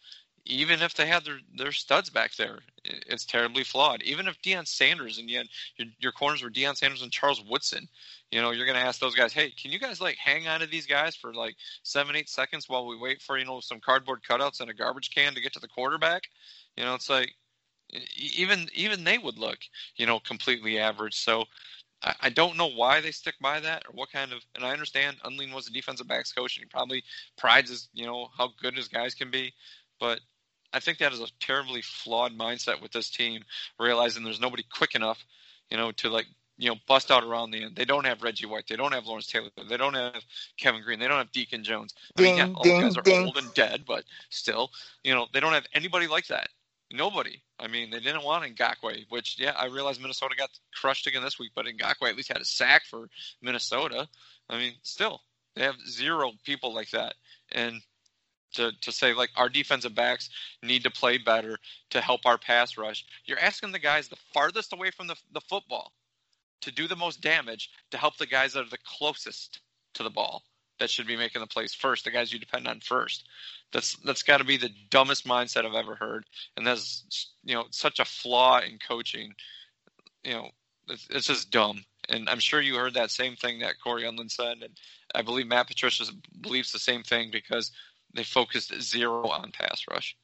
even 0.47 0.81
if 0.81 0.93
they 0.93 1.05
had 1.05 1.25
their, 1.25 1.39
their 1.57 1.71
studs 1.73 2.09
back 2.09 2.35
there, 2.35 2.59
it's 2.85 3.25
terribly 3.25 3.63
flawed. 3.63 4.01
Even 4.03 4.27
if 4.27 4.41
Deion 4.41 4.65
Sanders 4.65 5.17
and 5.17 5.29
yet 5.29 5.45
your, 5.75 5.87
your 5.99 6.11
corners 6.13 6.41
were 6.41 6.49
Deion 6.49 6.75
Sanders 6.75 7.01
and 7.01 7.11
Charles 7.11 7.43
Woodson, 7.43 7.87
you 8.31 8.41
know, 8.41 8.51
you're 8.51 8.65
going 8.65 8.77
to 8.77 8.83
ask 8.83 8.99
those 8.99 9.15
guys, 9.15 9.33
hey, 9.33 9.51
can 9.51 9.71
you 9.71 9.79
guys 9.79 9.99
like 9.99 10.15
hang 10.15 10.47
on 10.47 10.61
to 10.61 10.65
these 10.65 10.85
guys 10.85 11.15
for 11.15 11.33
like 11.33 11.55
seven, 11.83 12.15
eight 12.15 12.29
seconds 12.29 12.69
while 12.69 12.87
we 12.87 12.97
wait 12.97 13.21
for, 13.21 13.37
you 13.37 13.45
know, 13.45 13.59
some 13.59 13.81
cardboard 13.81 14.21
cutouts 14.27 14.61
and 14.61 14.69
a 14.69 14.73
garbage 14.73 15.13
can 15.13 15.33
to 15.33 15.41
get 15.41 15.53
to 15.53 15.59
the 15.59 15.67
quarterback? 15.67 16.23
You 16.77 16.85
know, 16.85 16.95
it's 16.95 17.09
like 17.09 17.33
even 18.17 18.69
even 18.73 19.03
they 19.03 19.17
would 19.17 19.37
look, 19.37 19.59
you 19.97 20.05
know, 20.05 20.19
completely 20.19 20.79
average. 20.79 21.15
So 21.15 21.43
I, 22.01 22.15
I 22.23 22.29
don't 22.29 22.57
know 22.57 22.69
why 22.69 23.01
they 23.01 23.11
stick 23.11 23.35
by 23.41 23.59
that 23.59 23.83
or 23.85 23.91
what 23.93 24.11
kind 24.11 24.31
of. 24.31 24.39
And 24.55 24.63
I 24.63 24.71
understand 24.71 25.17
Undlin 25.25 25.53
was 25.53 25.67
a 25.67 25.73
defensive 25.73 26.07
backs 26.07 26.31
coach 26.31 26.57
and 26.57 26.63
he 26.63 26.69
probably 26.69 27.03
prides 27.37 27.69
his, 27.69 27.89
you 27.93 28.05
know, 28.05 28.29
how 28.37 28.51
good 28.61 28.75
his 28.75 28.87
guys 28.87 29.13
can 29.13 29.29
be. 29.29 29.53
But 29.99 30.19
I 30.73 30.79
think 30.79 30.97
that 30.99 31.13
is 31.13 31.21
a 31.21 31.27
terribly 31.39 31.81
flawed 31.81 32.37
mindset 32.37 32.81
with 32.81 32.91
this 32.91 33.09
team, 33.09 33.43
realizing 33.79 34.23
there's 34.23 34.41
nobody 34.41 34.63
quick 34.71 34.95
enough, 34.95 35.25
you 35.69 35.77
know, 35.77 35.91
to 35.93 36.09
like 36.09 36.25
you 36.57 36.69
know 36.69 36.75
bust 36.87 37.11
out 37.11 37.23
around 37.23 37.51
the 37.51 37.63
end. 37.63 37.75
They 37.75 37.85
don't 37.85 38.05
have 38.05 38.23
Reggie 38.23 38.45
White. 38.45 38.65
They 38.67 38.75
don't 38.75 38.93
have 38.93 39.05
Lawrence 39.05 39.27
Taylor. 39.27 39.49
They 39.69 39.77
don't 39.77 39.93
have 39.93 40.23
Kevin 40.57 40.81
Greene. 40.81 40.99
They 40.99 41.07
don't 41.07 41.17
have 41.17 41.31
Deacon 41.31 41.63
Jones. 41.63 41.93
I 42.17 42.21
ding, 42.21 42.35
mean, 42.35 42.37
yeah, 42.37 42.53
all 42.53 42.63
ding, 42.63 42.81
guys 42.81 42.97
are 42.97 43.01
ding. 43.01 43.25
old 43.25 43.37
and 43.37 43.53
dead, 43.53 43.83
but 43.87 44.03
still, 44.29 44.71
you 45.03 45.13
know, 45.13 45.27
they 45.33 45.39
don't 45.39 45.53
have 45.53 45.65
anybody 45.73 46.07
like 46.07 46.27
that. 46.27 46.49
Nobody. 46.91 47.41
I 47.59 47.67
mean, 47.67 47.89
they 47.89 47.99
didn't 47.99 48.23
want 48.23 48.45
Ngakoue, 48.55 49.05
which 49.09 49.37
yeah, 49.39 49.51
I 49.57 49.65
realize 49.65 49.99
Minnesota 49.99 50.35
got 50.37 50.49
crushed 50.73 51.05
again 51.07 51.23
this 51.23 51.37
week, 51.39 51.51
but 51.55 51.65
Ngakoue 51.65 52.09
at 52.09 52.15
least 52.15 52.31
had 52.31 52.41
a 52.41 52.45
sack 52.45 52.85
for 52.85 53.09
Minnesota. 53.41 54.07
I 54.49 54.57
mean, 54.57 54.73
still, 54.83 55.21
They 55.55 55.63
have 55.63 55.79
zero 55.87 56.31
people 56.45 56.73
like 56.73 56.91
that, 56.91 57.15
and 57.51 57.81
to 58.53 58.71
to 58.81 58.91
say 58.91 59.13
like 59.13 59.29
our 59.35 59.49
defensive 59.49 59.95
backs 59.95 60.29
need 60.63 60.83
to 60.83 60.91
play 60.91 61.17
better 61.17 61.57
to 61.89 62.01
help 62.01 62.25
our 62.25 62.37
pass 62.37 62.77
rush. 62.77 63.05
You're 63.25 63.39
asking 63.39 63.71
the 63.71 63.79
guys 63.79 64.07
the 64.07 64.17
farthest 64.33 64.73
away 64.73 64.91
from 64.91 65.07
the 65.07 65.15
the 65.33 65.41
football 65.41 65.93
to 66.61 66.71
do 66.71 66.87
the 66.87 66.95
most 66.95 67.21
damage 67.21 67.69
to 67.91 67.97
help 67.97 68.17
the 68.17 68.25
guys 68.25 68.53
that 68.53 68.65
are 68.65 68.69
the 68.69 68.77
closest 68.83 69.61
to 69.93 70.03
the 70.03 70.09
ball 70.09 70.43
that 70.79 70.89
should 70.89 71.07
be 71.07 71.17
making 71.17 71.41
the 71.41 71.47
plays 71.47 71.73
first, 71.73 72.05
the 72.05 72.11
guys 72.11 72.31
you 72.31 72.39
depend 72.39 72.67
on 72.67 72.79
first. 72.79 73.27
That's 73.71 73.95
that's 73.97 74.23
got 74.23 74.37
to 74.37 74.43
be 74.43 74.57
the 74.57 74.71
dumbest 74.89 75.25
mindset 75.25 75.65
I've 75.65 75.73
ever 75.73 75.95
heard, 75.95 76.25
and 76.55 76.65
that's 76.65 77.33
you 77.43 77.55
know 77.55 77.65
such 77.71 77.99
a 77.99 78.05
flaw 78.05 78.59
in 78.59 78.79
coaching. 78.85 79.33
You 80.23 80.33
know, 80.33 80.49
it's, 80.89 81.07
it's 81.09 81.27
just 81.27 81.51
dumb. 81.51 81.83
And 82.09 82.29
I'm 82.29 82.39
sure 82.39 82.61
you 82.61 82.75
heard 82.75 82.93
that 82.93 83.11
same 83.11 83.35
thing 83.35 83.59
that 83.59 83.81
Cory 83.83 84.03
Undlin 84.03 84.31
said, 84.31 84.57
and 84.61 84.79
I 85.13 85.21
believe 85.21 85.47
Matt 85.47 85.67
Patricia 85.67 86.05
believes 86.39 86.71
the 86.71 86.79
same 86.79 87.03
thing 87.03 87.29
because 87.31 87.71
they 88.13 88.23
focused 88.23 88.73
zero 88.81 89.27
on 89.27 89.51
pass 89.51 89.83
rush. 89.89 90.15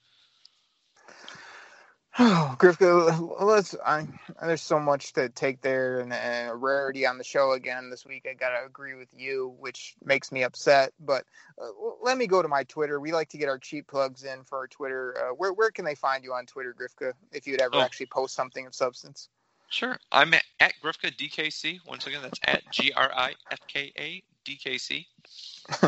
Oh, 2.19 2.55
Grifka, 2.59 3.41
let's. 3.41 3.75
I, 3.83 4.07
there's 4.39 4.61
so 4.61 4.79
much 4.79 5.13
to 5.13 5.29
take 5.29 5.61
there, 5.61 5.99
and, 5.99 6.13
and, 6.13 6.51
a 6.51 6.53
rarity 6.53 7.07
on 7.07 7.17
the 7.17 7.23
show 7.23 7.53
again 7.53 7.89
this 7.89 8.05
week. 8.05 8.27
I 8.29 8.35
gotta 8.35 8.63
agree 8.63 8.93
with 8.93 9.09
you, 9.17 9.55
which 9.57 9.95
makes 10.05 10.31
me 10.31 10.43
upset. 10.43 10.93
But 10.99 11.25
uh, 11.59 11.69
let 12.03 12.19
me 12.19 12.27
go 12.27 12.43
to 12.43 12.47
my 12.47 12.65
Twitter. 12.65 12.99
We 12.99 13.13
like 13.13 13.29
to 13.29 13.39
get 13.39 13.49
our 13.49 13.57
cheap 13.57 13.87
plugs 13.87 14.25
in 14.25 14.43
for 14.43 14.59
our 14.59 14.67
Twitter. 14.67 15.15
Uh, 15.17 15.33
where 15.33 15.53
where 15.53 15.71
can 15.71 15.85
they 15.85 15.95
find 15.95 16.23
you 16.23 16.33
on 16.33 16.45
Twitter, 16.45 16.75
Grifka? 16.79 17.13
If 17.31 17.47
you'd 17.47 17.61
ever 17.61 17.77
oh. 17.77 17.81
actually 17.81 18.05
post 18.05 18.35
something 18.35 18.67
of 18.67 18.75
substance. 18.75 19.29
Sure, 19.71 19.97
I'm 20.11 20.35
at, 20.35 20.43
at 20.59 20.73
Grifka 20.83 21.11
DKC. 21.17 21.79
Once 21.87 22.05
again, 22.05 22.21
that's 22.21 22.39
at 22.43 22.61
G 22.71 22.91
R 22.95 23.11
I 23.11 23.33
F 23.49 23.59
K 23.67 23.91
A 23.97 24.21
D 24.45 24.55
K 24.55 24.77
C. 24.77 25.07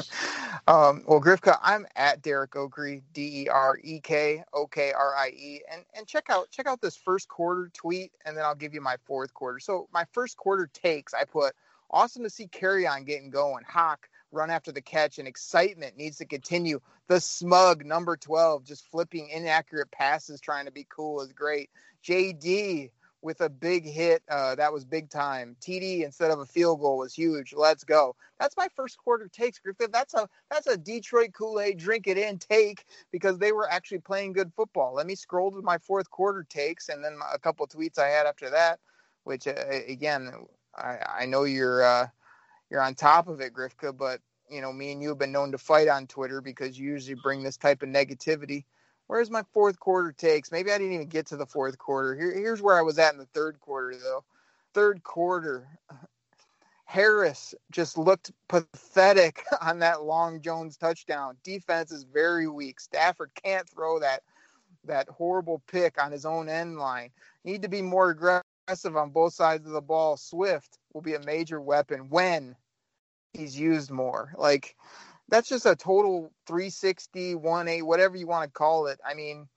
um, 0.67 1.03
well, 1.07 1.21
Grifka, 1.21 1.57
I'm 1.61 1.85
at 1.95 2.21
Derek 2.21 2.51
Okrie, 2.51 3.01
D 3.13 3.43
E 3.43 3.49
R 3.49 3.77
E 3.83 3.99
K 3.99 4.43
O 4.53 4.67
K 4.67 4.91
R 4.93 5.15
I 5.15 5.29
E, 5.29 5.61
and 5.71 5.83
and 5.95 6.07
check 6.07 6.25
out 6.29 6.49
check 6.51 6.67
out 6.67 6.81
this 6.81 6.95
first 6.95 7.27
quarter 7.27 7.69
tweet, 7.73 8.11
and 8.25 8.35
then 8.37 8.45
I'll 8.45 8.55
give 8.55 8.73
you 8.73 8.81
my 8.81 8.97
fourth 9.05 9.33
quarter. 9.33 9.59
So 9.59 9.87
my 9.93 10.05
first 10.13 10.37
quarter 10.37 10.69
takes, 10.73 11.13
I 11.13 11.25
put 11.25 11.53
awesome 11.91 12.23
to 12.23 12.29
see 12.29 12.47
Kerryon 12.47 13.05
getting 13.05 13.29
going. 13.29 13.63
Hawk 13.67 14.09
run 14.31 14.49
after 14.49 14.71
the 14.71 14.81
catch, 14.81 15.19
and 15.19 15.27
excitement 15.27 15.97
needs 15.97 16.17
to 16.17 16.25
continue. 16.25 16.79
The 17.07 17.19
smug 17.19 17.85
number 17.85 18.17
twelve 18.17 18.63
just 18.63 18.89
flipping 18.89 19.29
inaccurate 19.29 19.91
passes, 19.91 20.41
trying 20.41 20.65
to 20.65 20.71
be 20.71 20.87
cool 20.89 21.21
is 21.21 21.33
great. 21.33 21.69
JD 22.03 22.91
with 23.25 23.41
a 23.41 23.49
big 23.49 23.85
hit. 23.85 24.21
Uh, 24.29 24.53
that 24.55 24.71
was 24.71 24.85
big 24.85 25.09
time. 25.09 25.57
TD 25.59 26.05
instead 26.05 26.29
of 26.29 26.39
a 26.39 26.45
field 26.45 26.79
goal 26.79 26.99
was 26.99 27.13
huge. 27.13 27.53
Let's 27.53 27.83
go. 27.83 28.15
That's 28.39 28.55
my 28.55 28.67
first 28.75 28.97
quarter 28.97 29.27
takes, 29.27 29.57
Griffith. 29.57 29.91
That's 29.91 30.13
a 30.13 30.29
that's 30.51 30.67
a 30.67 30.77
Detroit 30.77 31.33
Kool 31.33 31.59
Aid 31.59 31.79
drink 31.79 32.07
it 32.07 32.19
in 32.19 32.37
take 32.37 32.85
because 33.11 33.39
they 33.39 33.51
were 33.51 33.69
actually 33.69 33.99
playing 33.99 34.33
good 34.33 34.53
football. 34.55 34.93
Let 34.93 35.07
me 35.07 35.15
scroll 35.15 35.51
to 35.51 35.61
my 35.63 35.79
fourth 35.79 36.09
quarter 36.11 36.45
takes 36.47 36.89
and 36.89 37.03
then 37.03 37.17
a 37.33 37.39
couple 37.39 37.67
tweets 37.67 37.97
I 37.97 38.07
had 38.09 38.27
after 38.27 38.51
that, 38.51 38.79
which 39.23 39.47
uh, 39.47 39.55
again 39.87 40.31
I, 40.77 40.99
I 41.21 41.25
know 41.25 41.43
you're 41.45 41.83
uh, 41.83 42.07
you're 42.69 42.81
on 42.81 42.93
top 42.93 43.27
of 43.27 43.41
it, 43.41 43.53
Grifka, 43.53 43.97
but 43.97 44.21
you 44.51 44.61
know 44.61 44.71
me 44.71 44.91
and 44.91 45.01
you 45.01 45.09
have 45.09 45.17
been 45.17 45.31
known 45.31 45.51
to 45.51 45.57
fight 45.57 45.87
on 45.87 46.05
Twitter 46.05 46.41
because 46.41 46.77
you 46.77 46.91
usually 46.91 47.19
bring 47.23 47.41
this 47.41 47.57
type 47.57 47.81
of 47.81 47.89
negativity. 47.89 48.65
Where's 49.07 49.29
my 49.29 49.43
fourth 49.53 49.79
quarter 49.79 50.11
takes? 50.11 50.51
Maybe 50.51 50.71
I 50.71 50.77
didn't 50.77 50.93
even 50.93 51.07
get 51.07 51.27
to 51.27 51.37
the 51.37 51.45
fourth 51.45 51.77
quarter. 51.77 52.15
Here, 52.15 52.33
here's 52.33 52.61
where 52.61 52.77
I 52.77 52.81
was 52.81 52.97
at 52.97 53.13
in 53.13 53.19
the 53.19 53.27
third 53.27 53.59
quarter, 53.59 53.95
though. 53.97 54.23
Third 54.73 55.03
quarter, 55.03 55.67
Harris 56.85 57.53
just 57.71 57.97
looked 57.97 58.31
pathetic 58.47 59.43
on 59.61 59.79
that 59.79 60.03
long 60.03 60.41
Jones 60.41 60.77
touchdown. 60.77 61.37
Defense 61.43 61.91
is 61.91 62.03
very 62.03 62.47
weak. 62.47 62.79
Stafford 62.79 63.31
can't 63.35 63.69
throw 63.69 63.99
that 63.99 64.23
that 64.85 65.09
horrible 65.09 65.63
pick 65.67 66.01
on 66.01 66.11
his 66.11 66.25
own 66.25 66.47
end 66.47 66.77
line. 66.77 67.09
Need 67.43 67.63
to 67.63 67.67
be 67.67 67.81
more 67.81 68.11
aggressive 68.11 68.95
on 68.95 69.09
both 69.09 69.33
sides 69.33 69.65
of 69.65 69.73
the 69.73 69.81
ball. 69.81 70.15
Swift 70.15 70.77
will 70.93 71.01
be 71.01 71.15
a 71.15 71.25
major 71.25 71.59
weapon 71.59 72.07
when 72.09 72.55
he's 73.33 73.59
used 73.59 73.89
more. 73.89 74.33
Like 74.37 74.75
that's 75.29 75.49
just 75.49 75.65
a 75.65 75.75
total 75.75 76.31
360, 76.47 77.35
1A, 77.35 77.83
whatever 77.83 78.15
you 78.15 78.27
want 78.27 78.43
to 78.47 78.51
call 78.57 78.87
it. 78.87 78.99
I 79.05 79.13
mean, 79.13 79.47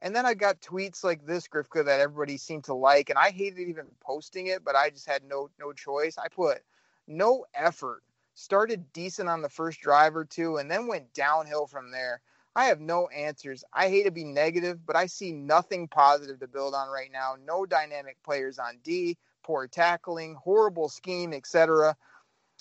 and 0.00 0.14
then 0.14 0.24
I 0.26 0.34
got 0.34 0.60
tweets 0.60 1.02
like 1.04 1.26
this, 1.26 1.48
Grifka, 1.48 1.84
that 1.84 2.00
everybody 2.00 2.36
seemed 2.36 2.64
to 2.64 2.74
like, 2.74 3.10
and 3.10 3.18
I 3.18 3.30
hated 3.30 3.68
even 3.68 3.86
posting 4.00 4.46
it, 4.46 4.64
but 4.64 4.76
I 4.76 4.90
just 4.90 5.08
had 5.08 5.24
no 5.24 5.50
no 5.58 5.72
choice. 5.72 6.16
I 6.18 6.28
put 6.28 6.58
no 7.06 7.44
effort, 7.54 8.02
started 8.34 8.92
decent 8.92 9.28
on 9.28 9.42
the 9.42 9.48
first 9.48 9.80
drive 9.80 10.16
or 10.16 10.24
two, 10.24 10.58
and 10.58 10.70
then 10.70 10.86
went 10.86 11.12
downhill 11.14 11.66
from 11.66 11.90
there. 11.90 12.20
I 12.54 12.64
have 12.66 12.80
no 12.80 13.08
answers. 13.08 13.64
I 13.72 13.88
hate 13.88 14.04
to 14.04 14.10
be 14.10 14.24
negative, 14.24 14.84
but 14.84 14.96
I 14.96 15.06
see 15.06 15.32
nothing 15.32 15.88
positive 15.88 16.40
to 16.40 16.48
build 16.48 16.74
on 16.74 16.88
right 16.88 17.10
now. 17.12 17.36
No 17.44 17.66
dynamic 17.66 18.16
players 18.24 18.58
on 18.58 18.78
D, 18.82 19.16
poor 19.42 19.66
tackling, 19.66 20.34
horrible 20.34 20.88
scheme, 20.88 21.32
etc. 21.32 21.96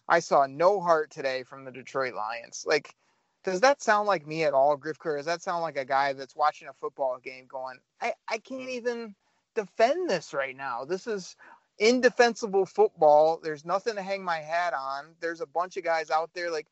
I 0.08 0.20
saw 0.20 0.46
no 0.48 0.80
heart 0.80 1.12
today 1.12 1.44
from 1.44 1.66
the 1.66 1.72
Detroit 1.72 2.14
Lions. 2.14 2.64
Like, 2.66 2.96
does 3.44 3.62
that 3.62 3.82
sound 3.82 4.08
like 4.08 4.28
me 4.28 4.44
at 4.44 4.54
all, 4.54 4.78
Grifker? 4.78 5.18
Does 5.18 5.26
that 5.26 5.42
sound 5.42 5.62
like 5.62 5.78
a 5.78 5.86
guy 5.86 6.14
that's 6.14 6.36
watching 6.36 6.68
a 6.68 6.74
football 6.74 7.18
game 7.24 7.46
going, 7.48 7.78
I, 8.02 8.14
I 8.28 8.38
can't 8.40 8.70
even 8.70 9.16
defend 9.56 10.10
this 10.10 10.34
right 10.34 10.56
now. 10.56 10.86
This 10.86 11.08
is 11.08 11.36
indefensible 11.80 12.66
football. 12.66 13.40
There's 13.42 13.66
nothing 13.66 13.96
to 13.96 14.02
hang 14.02 14.24
my 14.24 14.38
hat 14.38 14.74
on. 14.74 15.16
There's 15.20 15.42
a 15.42 15.46
bunch 15.48 15.78
of 15.78 15.84
guys 15.84 16.10
out 16.10 16.32
there 16.34 16.52
like 16.52 16.68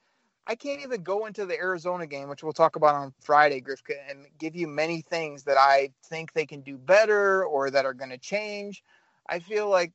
I 0.48 0.56
can't 0.56 0.82
even 0.82 1.02
go 1.02 1.26
into 1.26 1.46
the 1.46 1.58
Arizona 1.58 2.06
game, 2.06 2.30
which 2.30 2.44
we'll 2.44 2.54
talk 2.54 2.76
about 2.76 2.94
on 2.94 3.14
Friday, 3.20 3.62
Grifka, 3.62 3.96
and 4.10 4.28
give 4.38 4.56
you 4.56 4.68
many 4.68 5.02
things 5.02 5.44
that 5.46 5.58
I 5.58 5.90
think 6.06 6.34
they 6.34 6.46
can 6.46 6.62
do 6.62 6.78
better 6.78 7.44
or 7.44 7.72
that 7.72 7.86
are 7.86 7.96
going 7.96 8.12
to 8.12 8.18
change. 8.20 8.84
I 9.28 9.40
feel 9.40 9.70
like 9.70 9.92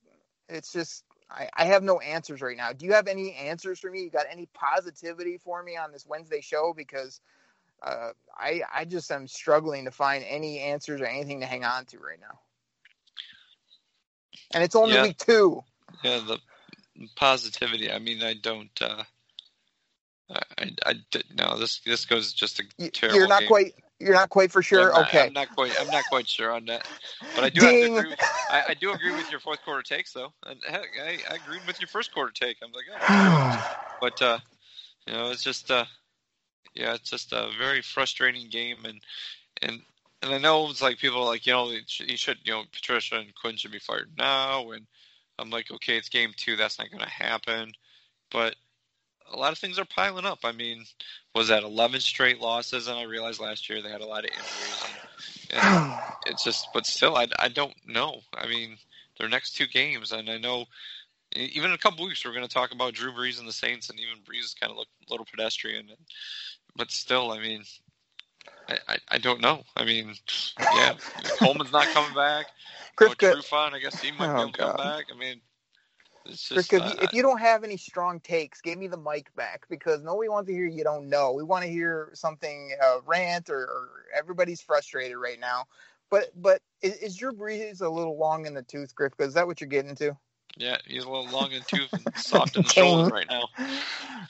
it's 0.49 0.73
just 0.73 1.05
I, 1.31 1.49
I 1.55 1.65
have 1.67 1.83
no 1.83 2.01
answers 2.01 2.41
right 2.41 2.57
now. 2.57 2.73
Do 2.73 2.87
you 2.87 2.93
have 2.93 3.07
any 3.07 3.35
answers 3.35 3.79
for 3.79 3.91
me? 3.91 4.03
You 4.03 4.11
got 4.11 4.27
any 4.31 4.47
positivity 4.53 5.39
for 5.39 5.63
me 5.63 5.77
on 5.77 5.93
this 5.93 6.05
Wednesday 6.07 6.41
show? 6.41 6.75
Because 6.77 7.21
uh, 7.83 8.11
I 8.37 8.63
I 8.75 8.85
just 8.85 9.11
am 9.11 9.29
struggling 9.29 9.85
to 9.85 9.91
find 9.91 10.25
any 10.29 10.59
answers 10.59 11.01
or 11.01 11.07
anything 11.07 11.41
to 11.41 11.47
hang 11.47 11.65
on 11.65 11.85
to 11.87 11.99
right 11.99 12.21
now. 12.21 12.41
And 14.53 14.65
it's 14.65 14.75
only 14.75 14.95
yeah. 14.95 15.05
week 15.05 15.19
two. 15.19 15.63
Yeah, 16.03 16.21
the 16.27 16.39
positivity. 17.17 17.91
I 17.91 17.99
mean, 17.99 18.23
I 18.23 18.35
don't. 18.35 18.71
Uh, 18.81 19.05
I, 20.31 20.43
I, 20.59 20.71
I 20.87 20.95
no. 21.35 21.59
This 21.59 21.81
this 21.87 22.05
goes 22.05 22.33
just 22.33 22.61
a 22.61 22.91
terrible. 22.91 23.19
You're 23.19 23.29
not 23.29 23.41
game. 23.41 23.49
quite 23.49 23.75
you're 24.01 24.15
not 24.15 24.31
quite 24.31 24.51
for 24.51 24.63
sure. 24.63 24.93
I'm 24.95 25.03
not, 25.03 25.09
okay, 25.09 25.27
I'm 25.27 25.33
not 25.33 25.55
quite. 25.55 25.73
I'm 25.81 25.89
not 25.89 26.05
quite 26.09 26.27
sure 26.27 26.53
on 26.53 26.65
that, 26.67 26.89
but 27.35 27.45
I 27.45 27.51
do 27.51 27.61
have 27.61 27.71
to 27.71 27.97
agree. 27.97 28.11
With, 28.11 28.21
I, 28.51 28.63
I, 28.69 28.75
do 28.75 28.93
agree 28.93 29.13
with 29.13 29.31
your 29.31 29.41
fourth 29.41 29.63
quarter 29.63 29.83
takes, 29.83 30.13
though. 30.13 30.33
And 30.47 30.59
heck, 30.67 30.89
I, 31.03 31.19
I 31.31 31.35
agreed 31.37 31.63
with 31.67 31.81
your 31.81 31.89
first 31.89 32.13
quarter 32.13 32.33
take. 32.33 32.57
I'm 32.63 32.73
like, 32.73 32.87
oh. 33.09 33.77
but 34.01 34.21
uh, 34.23 34.39
you 35.07 35.13
know, 35.13 35.31
it's 35.31 35.45
just 35.45 35.71
uh, 35.71 35.85
yeah, 36.75 36.95
it's 36.95 37.11
just 37.11 37.33
a 37.33 37.51
very 37.59 37.83
frustrating 37.83 38.49
game, 38.49 38.79
and 38.85 39.01
and 39.63 39.81
and 40.23 40.33
I 40.33 40.39
know 40.39 40.69
it's 40.71 40.83
like 40.83 40.99
people 40.99 41.21
are 41.21 41.27
like, 41.27 41.47
you 41.47 41.53
know, 41.53 41.71
he 41.71 42.17
should, 42.17 42.39
you 42.45 42.53
know, 42.53 42.65
Patricia 42.73 43.17
and 43.17 43.35
Quinn 43.35 43.57
should 43.57 43.73
be 43.73 43.79
fired 43.79 44.11
now, 44.19 44.71
and 44.71 44.87
I'm 45.39 45.51
like, 45.51 45.71
okay, 45.71 45.97
it's 45.97 46.09
game 46.09 46.33
two, 46.37 46.57
that's 46.57 46.79
not 46.79 46.91
going 46.91 47.03
to 47.03 47.09
happen, 47.09 47.73
but 48.31 48.55
a 49.31 49.37
lot 49.37 49.53
of 49.53 49.59
things 49.59 49.79
are 49.79 49.85
piling 49.85 50.25
up. 50.25 50.41
I 50.45 50.53
mean, 50.53 50.85
was 51.35 51.49
that 51.49 51.63
11 51.63 52.01
straight 52.01 52.41
losses? 52.41 52.89
And 52.89 52.99
I 52.99 53.05
realized 53.05 53.41
last 53.41 53.69
year 53.69 53.83
they 53.83 53.91
had 53.91 54.01
a 54.01 54.07
lot 54.07 54.25
of 54.25 54.31
injuries. 54.31 54.85
And, 55.53 55.63
and 55.63 55.95
it's 56.27 56.45
just, 56.45 56.69
but 56.73 56.87
still, 56.87 57.17
I, 57.17 57.27
I 57.39 57.49
don't 57.49 57.75
know. 57.87 58.21
I 58.35 58.47
mean, 58.47 58.77
their 59.19 59.29
next 59.29 59.57
two 59.57 59.67
games, 59.67 60.13
and 60.13 60.29
I 60.29 60.39
know 60.39 60.67
even 61.37 61.71
in 61.71 61.75
a 61.75 61.79
couple 61.79 62.05
weeks 62.05 62.25
we're 62.25 62.33
going 62.33 62.47
to 62.47 62.53
talk 62.53 62.73
about 62.73 62.95
Drew 62.95 63.13
Brees 63.13 63.39
and 63.39 63.47
the 63.47 63.53
Saints, 63.53 63.89
and 63.89 63.99
even 64.01 64.19
Brees 64.25 64.45
is 64.45 64.55
kind 64.55 64.71
of 64.71 64.77
looked 64.77 64.91
a 65.09 65.13
little 65.13 65.27
pedestrian. 65.31 65.89
And, 65.89 65.99
but 66.77 66.91
still, 66.91 67.31
I 67.31 67.39
mean, 67.39 67.63
I, 68.69 68.79
I, 68.89 68.97
I 69.13 69.19
don't 69.19 69.41
know. 69.41 69.63
I 69.77 69.85
mean, 69.85 70.15
yeah, 70.59 70.95
Coleman's 71.39 71.73
not 71.73 71.87
coming 71.89 72.15
back. 72.15 72.47
Chris, 72.97 73.15
you 73.21 73.29
know, 73.29 73.35
Trufant, 73.37 73.75
I 73.75 73.79
guess 73.79 74.01
he 74.01 74.11
might 74.13 74.31
oh, 74.31 74.35
be 74.35 74.41
able 74.41 74.53
to 74.53 74.59
come 74.59 74.77
back. 74.77 75.07
I 75.15 75.19
mean, 75.19 75.41
just, 76.27 76.73
if, 76.73 76.73
you, 76.73 76.99
if 77.01 77.13
you 77.13 77.23
don't 77.23 77.41
have 77.41 77.65
any 77.65 77.77
strong 77.77 78.21
takes, 78.21 78.61
give 78.61 78.79
me 78.79 78.87
the 78.89 78.97
mic 78.97 79.35
back 79.35 79.67
because 79.69 80.03
nobody 80.03 80.29
wants 80.29 80.49
to 80.49 80.55
hear 80.55 80.67
you 80.67 80.85
don't 80.85 81.09
know. 81.09 81.33
We 81.33 81.43
want 81.43 81.65
to 81.65 81.71
hear 81.71 82.11
something 82.15 82.73
uh, 82.83 82.99
rant 83.07 83.51
or, 83.51 83.61
or, 83.61 83.89
everybody's 84.17 84.61
frustrated 84.61 85.17
right 85.17 85.39
now. 85.39 85.67
But 86.11 86.31
but 86.35 86.61
is, 86.83 86.97
is 86.97 87.17
Drew 87.17 87.33
Brees 87.33 87.81
a 87.81 87.89
little 87.89 88.19
long 88.19 88.47
in 88.47 88.55
the 88.55 88.63
tooth, 88.63 88.95
Griff? 88.95 89.13
Because 89.17 89.29
is 89.29 89.35
that 89.35 89.47
what 89.47 89.61
you're 89.61 89.69
getting 89.69 89.95
to? 89.97 90.17
Yeah, 90.57 90.79
he's 90.87 91.05
a 91.05 91.09
little 91.09 91.29
long 91.29 91.53
in 91.53 91.61
the 91.61 91.65
tooth 91.65 91.93
and 91.93 92.07
soft 92.17 92.57
in 92.57 92.63
the 92.63 92.69
shoulder 92.73 93.15
right 93.15 93.29
now. 93.29 93.49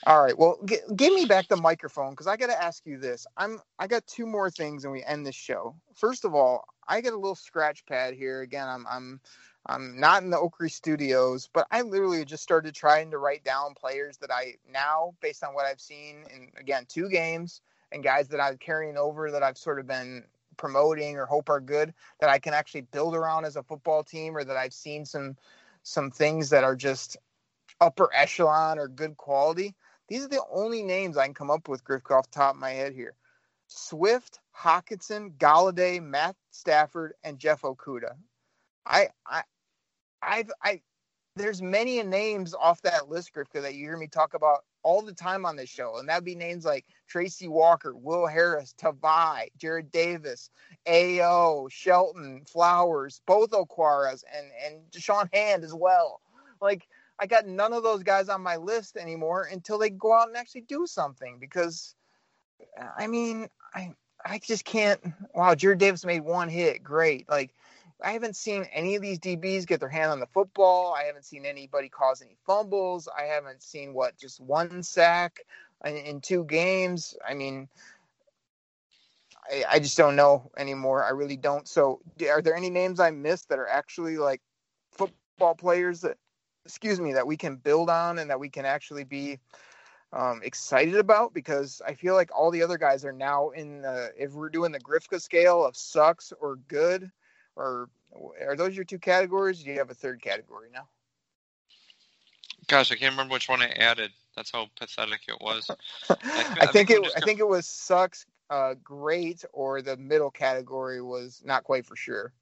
All 0.05 0.23
right, 0.23 0.37
well, 0.37 0.59
g- 0.65 0.77
give 0.95 1.13
me 1.13 1.25
back 1.25 1.47
the 1.47 1.57
microphone 1.57 2.11
because 2.11 2.27
I 2.27 2.37
got 2.37 2.47
to 2.47 2.61
ask 2.61 2.85
you 2.85 2.97
this. 2.97 3.25
I'm 3.37 3.59
I 3.79 3.87
got 3.87 4.05
two 4.07 4.25
more 4.25 4.49
things 4.49 4.83
and 4.83 4.93
we 4.93 5.03
end 5.03 5.25
this 5.25 5.35
show. 5.35 5.75
First 5.95 6.23
of 6.23 6.35
all, 6.35 6.65
I 6.87 7.01
get 7.01 7.13
a 7.13 7.17
little 7.17 7.35
scratch 7.35 7.85
pad 7.85 8.13
here. 8.13 8.41
Again, 8.41 8.67
I'm 8.67 8.85
I'm 8.87 9.21
I'm 9.67 9.99
not 9.99 10.23
in 10.23 10.31
the 10.31 10.37
Okrie 10.37 10.71
studios, 10.71 11.49
but 11.53 11.67
I 11.71 11.81
literally 11.81 12.25
just 12.25 12.43
started 12.43 12.73
trying 12.73 13.11
to 13.11 13.19
write 13.19 13.43
down 13.43 13.75
players 13.75 14.17
that 14.17 14.31
I 14.31 14.55
now, 14.67 15.13
based 15.21 15.43
on 15.43 15.53
what 15.53 15.65
I've 15.65 15.81
seen 15.81 16.25
in 16.33 16.51
again 16.57 16.85
two 16.87 17.09
games, 17.09 17.61
and 17.91 18.03
guys 18.03 18.27
that 18.29 18.39
I'm 18.39 18.57
carrying 18.57 18.97
over 18.97 19.29
that 19.31 19.43
I've 19.43 19.57
sort 19.57 19.79
of 19.79 19.87
been 19.87 20.23
promoting 20.57 21.17
or 21.17 21.25
hope 21.25 21.49
are 21.49 21.59
good 21.59 21.93
that 22.19 22.29
I 22.29 22.39
can 22.39 22.53
actually 22.53 22.81
build 22.81 23.15
around 23.15 23.45
as 23.45 23.55
a 23.55 23.63
football 23.63 24.03
team, 24.03 24.35
or 24.35 24.43
that 24.43 24.57
I've 24.57 24.73
seen 24.73 25.05
some 25.05 25.37
some 25.83 26.11
things 26.11 26.49
that 26.49 26.63
are 26.63 26.75
just 26.75 27.17
upper 27.79 28.09
echelon 28.13 28.79
or 28.79 28.87
good 28.87 29.17
quality. 29.17 29.75
These 30.07 30.25
are 30.25 30.29
the 30.29 30.43
only 30.51 30.83
names 30.83 31.17
I 31.17 31.25
can 31.25 31.33
come 31.33 31.51
up 31.51 31.67
with, 31.67 31.83
Griff, 31.83 32.09
off 32.11 32.29
top 32.29 32.55
of 32.55 32.59
my 32.59 32.71
head 32.71 32.93
here. 32.93 33.15
Swift, 33.67 34.39
Hockenson, 34.57 35.37
Golladay, 35.37 36.03
Matt 36.03 36.35
Stafford, 36.49 37.13
and 37.23 37.39
Jeff 37.39 37.61
Okudah. 37.61 38.15
I 38.85 39.09
I 39.25 39.43
I've 40.21 40.51
I 40.63 40.81
there's 41.35 41.61
many 41.61 42.01
names 42.03 42.53
off 42.53 42.81
that 42.81 43.09
list, 43.09 43.33
Grifka, 43.33 43.61
that 43.61 43.75
you 43.75 43.85
hear 43.85 43.97
me 43.97 44.07
talk 44.07 44.33
about 44.33 44.59
all 44.83 45.01
the 45.01 45.13
time 45.13 45.45
on 45.45 45.55
this 45.55 45.69
show. 45.69 45.97
And 45.97 46.09
that'd 46.09 46.25
be 46.25 46.35
names 46.35 46.65
like 46.65 46.85
Tracy 47.07 47.47
Walker, 47.47 47.95
Will 47.95 48.27
Harris, 48.27 48.73
Tavai, 48.77 49.47
Jarrad 49.57 49.91
Davis, 49.91 50.49
AO, 50.87 51.67
Shelton, 51.69 52.43
Flowers, 52.45 53.21
both 53.25 53.51
Okwaras, 53.51 54.23
and, 54.35 54.47
and 54.65 54.81
Da'Shawn 54.91 55.33
Hand 55.33 55.63
as 55.63 55.73
well. 55.73 56.19
Like 56.61 56.87
I 57.19 57.27
got 57.27 57.47
none 57.47 57.73
of 57.73 57.83
those 57.83 58.03
guys 58.03 58.29
on 58.29 58.41
my 58.41 58.57
list 58.57 58.97
anymore 58.97 59.47
until 59.51 59.77
they 59.77 59.89
go 59.89 60.13
out 60.13 60.27
and 60.27 60.37
actually 60.37 60.61
do 60.61 60.85
something 60.85 61.37
because 61.39 61.95
I 62.97 63.07
mean, 63.07 63.47
I 63.73 63.93
I 64.25 64.39
just 64.39 64.65
can't 64.65 64.99
wow, 65.33 65.55
Jarrad 65.55 65.77
Davis 65.77 66.05
made 66.05 66.21
one 66.21 66.49
hit. 66.49 66.83
Great. 66.83 67.29
Like 67.29 67.51
I 68.03 68.11
haven't 68.11 68.35
seen 68.35 68.65
any 68.71 68.95
of 68.95 69.01
these 69.01 69.19
DBs 69.19 69.67
get 69.67 69.79
their 69.79 69.89
hand 69.89 70.11
on 70.11 70.19
the 70.19 70.27
football. 70.27 70.93
I 70.93 71.03
haven't 71.03 71.25
seen 71.25 71.45
anybody 71.45 71.89
cause 71.89 72.21
any 72.21 72.37
fumbles. 72.45 73.07
I 73.07 73.23
haven't 73.23 73.61
seen 73.61 73.93
what 73.93 74.17
just 74.17 74.39
one 74.39 74.83
sack 74.83 75.41
in, 75.85 75.97
in 75.97 76.21
two 76.21 76.43
games. 76.45 77.15
I 77.27 77.33
mean, 77.33 77.67
I, 79.51 79.63
I, 79.69 79.79
just 79.79 79.97
don't 79.97 80.15
know 80.15 80.49
anymore. 80.57 81.03
I 81.03 81.09
really 81.09 81.37
don't. 81.37 81.67
So, 81.67 82.01
are 82.29 82.41
there 82.41 82.55
any 82.55 82.69
names 82.69 82.99
I 82.99 83.11
missed 83.11 83.49
that 83.49 83.59
are 83.59 83.67
actually 83.67 84.17
like 84.17 84.41
football 84.91 85.55
players 85.55 86.01
that, 86.01 86.17
excuse 86.65 86.99
me, 86.99 87.13
that 87.13 87.27
we 87.27 87.37
can 87.37 87.55
build 87.55 87.89
on 87.89 88.19
and 88.19 88.29
that 88.29 88.39
we 88.39 88.49
can 88.49 88.65
actually 88.65 89.03
be 89.03 89.39
um, 90.13 90.41
excited 90.43 90.95
about? 90.95 91.33
Because 91.33 91.81
I 91.85 91.93
feel 91.93 92.15
like 92.15 92.29
all 92.35 92.51
the 92.51 92.63
other 92.63 92.77
guys 92.77 93.05
are 93.05 93.13
now 93.13 93.49
in 93.49 93.81
the, 93.81 94.11
if 94.17 94.31
we're 94.33 94.49
doing 94.49 94.71
the 94.71 94.79
Grifka 94.79 95.21
scale 95.21 95.65
of 95.65 95.75
sucks 95.75 96.33
or 96.39 96.57
good 96.67 97.11
or 97.55 97.89
are 98.45 98.55
those 98.55 98.75
your 98.75 98.85
two 98.85 98.99
categories? 98.99 99.63
do 99.63 99.69
you 99.69 99.77
have 99.77 99.89
a 99.89 99.95
third 99.95 100.21
category 100.21 100.69
now? 100.73 100.87
Gosh, 102.67 102.91
I 102.91 102.95
can't 102.95 103.11
remember 103.11 103.33
which 103.33 103.49
one 103.49 103.61
I 103.61 103.69
added. 103.69 104.11
That's 104.35 104.51
how 104.51 104.67
pathetic 104.77 105.21
it 105.27 105.37
was. 105.41 105.69
I, 106.09 106.15
I, 106.23 106.57
I, 106.61 106.65
think, 106.67 106.89
it. 106.89 107.05
I 107.15 107.19
think 107.21 107.39
it 107.39 107.47
was 107.47 107.65
sucks, 107.65 108.25
uh, 108.49 108.75
great, 108.83 109.43
or 109.51 109.81
the 109.81 109.97
middle 109.97 110.31
category 110.31 111.01
was 111.01 111.41
not 111.43 111.63
quite 111.63 111.85
for 111.85 111.95
sure. 111.95 112.33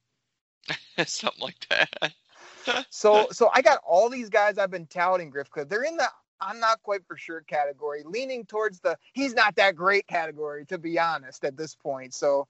Something 1.06 1.42
like 1.42 1.68
that. 1.70 2.14
so, 2.90 3.28
so 3.32 3.50
I 3.54 3.62
got 3.62 3.80
all 3.88 4.10
these 4.10 4.30
guys 4.30 4.58
I've 4.58 4.72
been 4.72 4.88
touting, 4.88 5.30
Griff, 5.30 5.48
because 5.54 5.68
they're 5.68 5.84
in 5.84 5.98
the 5.98 6.08
I'm 6.42 6.60
not 6.60 6.82
quite 6.84 7.06
for 7.06 7.18
sure 7.18 7.42
category, 7.42 8.04
leaning 8.06 8.46
towards 8.46 8.80
the 8.80 8.98
he's 9.14 9.34
not 9.34 9.56
that 9.56 9.76
great 9.76 10.08
category, 10.08 10.66
to 10.68 10.78
be 10.78 10.98
honest, 10.98 11.44
at 11.44 11.58
this 11.58 11.76
point. 11.76 12.14
So 12.14 12.48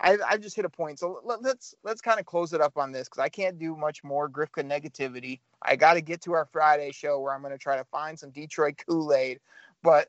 I, 0.00 0.16
I 0.26 0.36
just 0.38 0.56
hit 0.56 0.64
a 0.64 0.70
point. 0.70 0.98
So 0.98 1.20
let, 1.24 1.40
us 1.40 1.44
let's, 1.44 1.74
let's 1.84 2.00
kind 2.00 2.18
of 2.18 2.26
close 2.26 2.52
it 2.52 2.60
up 2.60 2.78
on 2.78 2.90
this 2.90 3.08
because 3.08 3.20
I 3.20 3.28
can't 3.28 3.58
do 3.58 3.76
much 3.76 4.02
more 4.02 4.28
Grifka 4.28 4.64
negativity. 4.64 5.40
I 5.62 5.76
got 5.76 5.94
to 5.94 6.00
get 6.00 6.22
to 6.22 6.32
our 6.32 6.46
Friday 6.46 6.90
show 6.90 7.20
where 7.20 7.34
I'm 7.34 7.42
going 7.42 7.52
to 7.52 7.58
try 7.58 7.76
to 7.76 7.84
find 7.84 8.18
some 8.18 8.30
Detroit 8.30 8.82
Kool 8.86 9.12
Aid. 9.12 9.40
But 9.82 10.08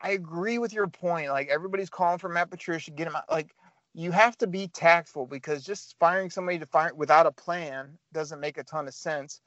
I 0.00 0.10
agree 0.10 0.58
with 0.58 0.72
your 0.72 0.86
point. 0.86 1.30
Like 1.30 1.48
everybody's 1.48 1.90
calling 1.90 2.18
for 2.18 2.28
Matt 2.28 2.50
Patricia, 2.50 2.92
get 2.92 3.08
him 3.08 3.16
out. 3.16 3.30
Like 3.30 3.54
you 3.92 4.12
have 4.12 4.38
to 4.38 4.46
be 4.46 4.68
tactful 4.68 5.26
because 5.26 5.64
just 5.64 5.96
firing 5.98 6.30
somebody 6.30 6.58
to 6.58 6.66
fire 6.66 6.94
without 6.94 7.26
a 7.26 7.32
plan 7.32 7.98
doesn't 8.12 8.40
make 8.40 8.56
a 8.56 8.64
ton 8.64 8.86
of 8.86 8.94
sense. 8.94 9.40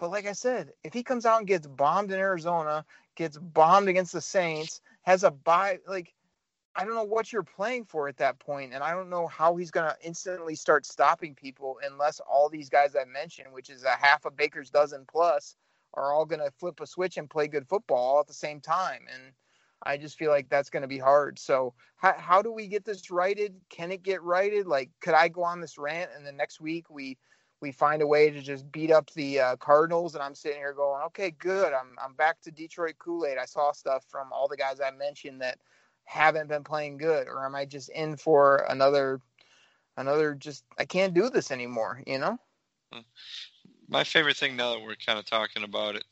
But 0.00 0.10
like 0.10 0.26
I 0.26 0.32
said, 0.32 0.72
if 0.82 0.94
he 0.94 1.02
comes 1.02 1.26
out 1.26 1.38
and 1.38 1.46
gets 1.46 1.66
bombed 1.66 2.10
in 2.10 2.18
Arizona, 2.18 2.84
gets 3.16 3.36
bombed 3.36 3.88
against 3.88 4.12
the 4.12 4.22
Saints, 4.22 4.80
has 5.02 5.24
a 5.24 5.30
buy 5.30 5.78
like 5.86 6.14
I 6.74 6.84
don't 6.84 6.94
know 6.94 7.04
what 7.04 7.32
you're 7.32 7.42
playing 7.42 7.84
for 7.84 8.08
at 8.08 8.16
that 8.16 8.38
point, 8.38 8.72
and 8.72 8.82
I 8.82 8.92
don't 8.92 9.10
know 9.10 9.26
how 9.26 9.56
he's 9.56 9.70
going 9.70 9.90
to 9.90 9.96
instantly 10.06 10.54
start 10.54 10.86
stopping 10.86 11.34
people 11.34 11.78
unless 11.84 12.20
all 12.20 12.48
these 12.48 12.70
guys 12.70 12.96
I 12.96 13.04
mentioned, 13.04 13.52
which 13.52 13.68
is 13.68 13.84
a 13.84 13.90
half 13.90 14.24
a 14.24 14.30
baker's 14.30 14.70
dozen 14.70 15.04
plus, 15.10 15.56
are 15.94 16.12
all 16.12 16.24
going 16.24 16.40
to 16.40 16.50
flip 16.50 16.80
a 16.80 16.86
switch 16.86 17.18
and 17.18 17.28
play 17.28 17.46
good 17.46 17.68
football 17.68 18.20
at 18.20 18.26
the 18.26 18.32
same 18.32 18.60
time. 18.60 19.02
And 19.12 19.32
I 19.82 19.98
just 19.98 20.18
feel 20.18 20.30
like 20.30 20.48
that's 20.48 20.70
going 20.70 20.82
to 20.82 20.88
be 20.88 20.98
hard. 20.98 21.38
So 21.38 21.74
how 21.96 22.14
how 22.16 22.40
do 22.40 22.52
we 22.52 22.66
get 22.66 22.84
this 22.84 23.10
righted? 23.10 23.54
Can 23.68 23.90
it 23.90 24.02
get 24.02 24.22
righted? 24.22 24.66
Like, 24.66 24.90
could 25.00 25.14
I 25.14 25.28
go 25.28 25.42
on 25.42 25.60
this 25.60 25.76
rant 25.76 26.10
and 26.16 26.26
the 26.26 26.32
next 26.32 26.60
week 26.60 26.88
we 26.88 27.18
we 27.60 27.70
find 27.72 28.02
a 28.02 28.06
way 28.06 28.30
to 28.30 28.40
just 28.40 28.70
beat 28.72 28.90
up 28.90 29.10
the 29.12 29.38
uh, 29.38 29.56
Cardinals, 29.56 30.14
and 30.14 30.22
I'm 30.22 30.34
sitting 30.34 30.58
here 30.58 30.72
going, 30.72 31.02
okay, 31.04 31.30
good. 31.32 31.72
I'm 31.72 31.96
I'm 32.02 32.14
back 32.14 32.40
to 32.42 32.50
Detroit 32.50 32.94
Kool 32.98 33.26
Aid. 33.26 33.38
I 33.38 33.44
saw 33.44 33.72
stuff 33.72 34.04
from 34.08 34.32
all 34.32 34.48
the 34.48 34.56
guys 34.56 34.80
I 34.80 34.90
mentioned 34.90 35.40
that 35.42 35.58
haven't 36.04 36.48
been 36.48 36.64
playing 36.64 36.98
good 36.98 37.28
or 37.28 37.44
am 37.44 37.54
I 37.54 37.64
just 37.64 37.88
in 37.90 38.16
for 38.16 38.66
another 38.68 39.20
another 39.96 40.34
just 40.34 40.64
I 40.78 40.84
can't 40.84 41.14
do 41.14 41.30
this 41.30 41.50
anymore, 41.50 42.02
you 42.06 42.18
know? 42.18 42.38
My 43.88 44.04
favorite 44.04 44.36
thing 44.36 44.56
now 44.56 44.74
that 44.74 44.82
we're 44.82 44.96
kind 45.06 45.18
of 45.18 45.26
talking 45.26 45.64
about 45.64 45.96
it, 45.96 46.04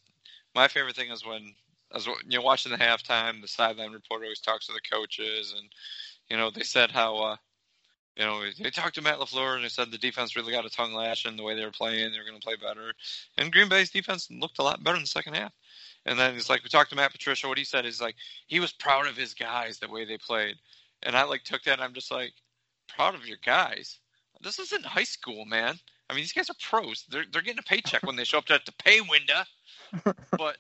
my 0.55 0.69
favorite 0.69 0.97
thing 0.97 1.11
is 1.11 1.25
when 1.25 1.55
as 1.95 2.07
you 2.07 2.39
know 2.39 2.43
watching 2.43 2.73
the 2.73 2.79
halftime, 2.79 3.41
the 3.41 3.49
sideline 3.49 3.93
reporter 3.93 4.25
always 4.25 4.41
talks 4.41 4.67
to 4.67 4.73
the 4.73 4.81
coaches 4.81 5.55
and 5.57 5.69
you 6.29 6.37
know, 6.37 6.51
they 6.51 6.63
said 6.63 6.91
how 6.91 7.17
uh 7.17 7.37
you 8.17 8.25
know, 8.25 8.43
they 8.61 8.71
talked 8.71 8.97
to 8.97 9.03
Matt 9.03 9.19
LaFleur 9.19 9.55
and 9.55 9.65
they 9.65 9.69
said 9.69 9.91
the 9.91 9.97
defense 9.97 10.37
really 10.37 10.53
got 10.53 10.67
a 10.67 10.71
tongue 10.71 10.93
lashing 10.93 11.37
the 11.37 11.43
way 11.43 11.55
they 11.55 11.65
were 11.65 11.71
playing. 11.71 12.13
They 12.13 12.19
were 12.19 12.25
going 12.25 12.39
to 12.39 12.45
play 12.45 12.57
better. 12.57 12.93
And 13.39 13.53
Green 13.53 13.69
Bay's 13.69 13.91
defense 13.91 14.29
looked 14.31 14.59
a 14.59 14.63
lot 14.63 14.83
better 14.83 14.97
in 14.97 15.05
the 15.05 15.09
second 15.09 15.35
half. 15.35 15.53
And 16.07 16.19
then 16.19 16.35
it's 16.35 16.49
like 16.49 16.63
we 16.63 16.71
talked 16.71 16.91
to 16.91 16.97
Matt 16.97 17.13
Patricia. 17.13 17.49
What 17.49 17.59
he 17.59 17.65
said 17.65 17.85
is 17.85 18.01
like 18.01 18.17
he 18.47 18.61
was 18.61 18.73
proud 18.73 19.07
of 19.07 19.17
his 19.17 19.35
guys 19.35 19.79
the 19.79 19.89
way 19.89 20.05
they 20.05 20.19
played, 20.19 20.57
and 21.03 21.17
I 21.17 21.25
like 21.25 21.45
took 21.45 21.63
that. 21.65 21.75
and 21.75 21.83
I'm 21.83 21.95
just 21.95 22.11
like 22.11 22.33
proud 22.89 23.15
of 23.15 23.27
your 23.27 23.39
guys. 23.45 23.99
This 24.43 24.59
isn't 24.59 24.87
high 24.87 25.05
school, 25.05 25.45
man. 25.45 25.79
I 26.09 26.15
mean, 26.15 26.23
these 26.23 26.33
guys 26.33 26.51
are 26.51 26.55
pros. 26.61 27.05
They're 27.11 27.27
they're 27.31 27.43
getting 27.43 27.59
a 27.59 27.63
paycheck 27.63 28.03
when 28.03 28.17
they 28.17 28.25
show 28.25 28.39
up 28.39 28.47
to 28.47 28.61
the 28.65 28.73
pay 28.83 29.01
window. 29.01 29.43
but 30.39 30.57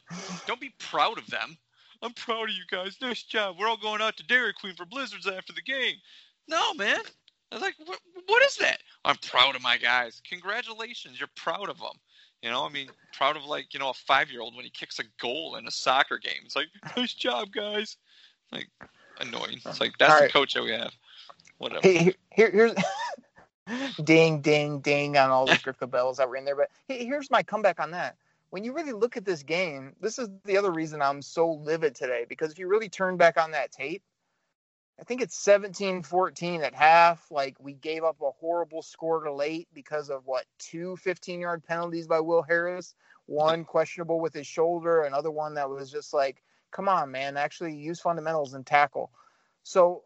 don't 0.46 0.60
be 0.60 0.74
proud 0.78 1.18
of 1.18 1.26
them. 1.28 1.56
I'm 2.02 2.12
proud 2.12 2.48
of 2.48 2.54
you 2.54 2.64
guys. 2.70 2.96
Nice 3.00 3.22
job. 3.22 3.56
We're 3.58 3.68
all 3.68 3.76
going 3.76 4.00
out 4.00 4.16
to 4.18 4.26
Dairy 4.26 4.52
Queen 4.54 4.74
for 4.74 4.86
blizzards 4.86 5.26
after 5.26 5.52
the 5.52 5.62
game. 5.62 5.96
No, 6.48 6.74
man. 6.74 7.00
I 7.52 7.56
was 7.56 7.62
like, 7.62 7.74
what, 7.84 7.98
what 8.26 8.42
is 8.44 8.56
that? 8.56 8.80
I'm 9.04 9.16
proud 9.16 9.56
of 9.56 9.62
my 9.62 9.76
guys. 9.76 10.22
Congratulations. 10.28 11.18
You're 11.18 11.28
proud 11.36 11.68
of 11.68 11.78
them. 11.78 11.96
You 12.42 12.50
know, 12.50 12.64
I 12.64 12.70
mean, 12.70 12.88
proud 13.12 13.36
of 13.36 13.44
like 13.44 13.74
you 13.74 13.80
know 13.80 13.90
a 13.90 13.94
five 13.94 14.30
year 14.30 14.40
old 14.40 14.54
when 14.56 14.64
he 14.64 14.70
kicks 14.70 14.98
a 14.98 15.04
goal 15.20 15.56
in 15.56 15.66
a 15.66 15.70
soccer 15.70 16.18
game. 16.18 16.42
It's 16.44 16.56
like, 16.56 16.68
nice 16.96 17.12
job, 17.12 17.52
guys. 17.52 17.96
Like 18.50 18.68
annoying. 19.20 19.60
It's 19.64 19.80
like 19.80 19.92
that's 19.98 20.14
All 20.14 20.22
the 20.22 20.28
coach 20.28 20.54
that 20.54 20.62
we 20.62 20.72
have. 20.72 20.92
Whatever. 21.58 21.80
Hey, 21.82 22.14
here, 22.32 22.50
here's 22.50 22.72
ding, 24.04 24.40
ding, 24.40 24.80
ding 24.80 25.16
on 25.16 25.30
all 25.30 25.46
those 25.46 25.58
Grifka 25.62 25.90
bells 25.90 26.16
that 26.16 26.28
were 26.28 26.36
in 26.36 26.44
there. 26.44 26.56
But 26.56 26.70
hey, 26.88 27.04
here's 27.04 27.30
my 27.30 27.42
comeback 27.42 27.80
on 27.80 27.90
that. 27.92 28.16
When 28.50 28.64
you 28.64 28.72
really 28.72 28.92
look 28.92 29.16
at 29.16 29.24
this 29.24 29.42
game, 29.42 29.94
this 30.00 30.18
is 30.18 30.28
the 30.44 30.56
other 30.56 30.72
reason 30.72 31.00
I'm 31.02 31.22
so 31.22 31.52
livid 31.52 31.94
today. 31.94 32.24
Because 32.28 32.50
if 32.50 32.58
you 32.58 32.66
really 32.66 32.88
turn 32.88 33.16
back 33.16 33.38
on 33.38 33.52
that 33.52 33.70
tape, 33.70 34.02
I 35.00 35.04
think 35.04 35.22
it's 35.22 35.36
17 35.38 36.02
14 36.02 36.62
at 36.62 36.74
half. 36.74 37.30
Like 37.30 37.56
we 37.58 37.72
gave 37.72 38.04
up 38.04 38.20
a 38.20 38.30
horrible 38.32 38.82
score 38.82 39.30
late 39.32 39.68
because 39.72 40.10
of 40.10 40.26
what 40.26 40.44
two 40.58 40.96
15 40.96 41.40
yard 41.40 41.64
penalties 41.64 42.06
by 42.06 42.20
Will 42.20 42.42
Harris, 42.42 42.94
one 43.26 43.64
questionable 43.64 44.20
with 44.20 44.34
his 44.34 44.46
shoulder, 44.46 45.02
another 45.02 45.30
one 45.30 45.54
that 45.54 45.70
was 45.70 45.90
just 45.90 46.12
like, 46.12 46.42
come 46.70 46.88
on, 46.88 47.10
man, 47.10 47.36
actually 47.36 47.74
use 47.74 47.98
fundamentals 47.98 48.52
and 48.52 48.66
tackle. 48.66 49.10
So, 49.62 50.02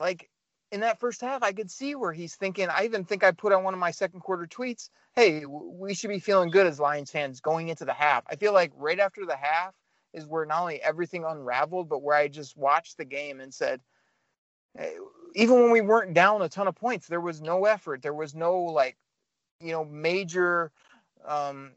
like 0.00 0.30
in 0.72 0.80
that 0.80 0.98
first 0.98 1.20
half, 1.20 1.44
I 1.44 1.52
could 1.52 1.70
see 1.70 1.94
where 1.94 2.12
he's 2.12 2.34
thinking. 2.34 2.68
I 2.68 2.84
even 2.84 3.04
think 3.04 3.22
I 3.22 3.30
put 3.30 3.52
on 3.52 3.62
one 3.62 3.74
of 3.74 3.80
my 3.80 3.92
second 3.92 4.20
quarter 4.20 4.46
tweets, 4.46 4.90
hey, 5.14 5.44
we 5.46 5.94
should 5.94 6.10
be 6.10 6.18
feeling 6.18 6.50
good 6.50 6.66
as 6.66 6.80
Lions 6.80 7.12
fans 7.12 7.40
going 7.40 7.68
into 7.68 7.84
the 7.84 7.92
half. 7.92 8.24
I 8.28 8.34
feel 8.34 8.52
like 8.52 8.72
right 8.76 8.98
after 8.98 9.24
the 9.24 9.36
half, 9.36 9.74
is 10.16 10.26
where 10.26 10.44
not 10.44 10.62
only 10.62 10.82
everything 10.82 11.24
unraveled, 11.24 11.88
but 11.88 12.02
where 12.02 12.16
I 12.16 12.26
just 12.26 12.56
watched 12.56 12.96
the 12.96 13.04
game 13.04 13.40
and 13.40 13.54
said, 13.54 13.80
even 15.34 15.62
when 15.62 15.70
we 15.70 15.82
weren't 15.82 16.14
down 16.14 16.42
a 16.42 16.48
ton 16.48 16.66
of 16.66 16.74
points, 16.74 17.06
there 17.06 17.20
was 17.20 17.40
no 17.40 17.66
effort. 17.66 18.02
There 18.02 18.14
was 18.14 18.34
no 18.34 18.58
like, 18.62 18.96
you 19.60 19.72
know, 19.72 19.84
major 19.84 20.72
um, 21.24 21.72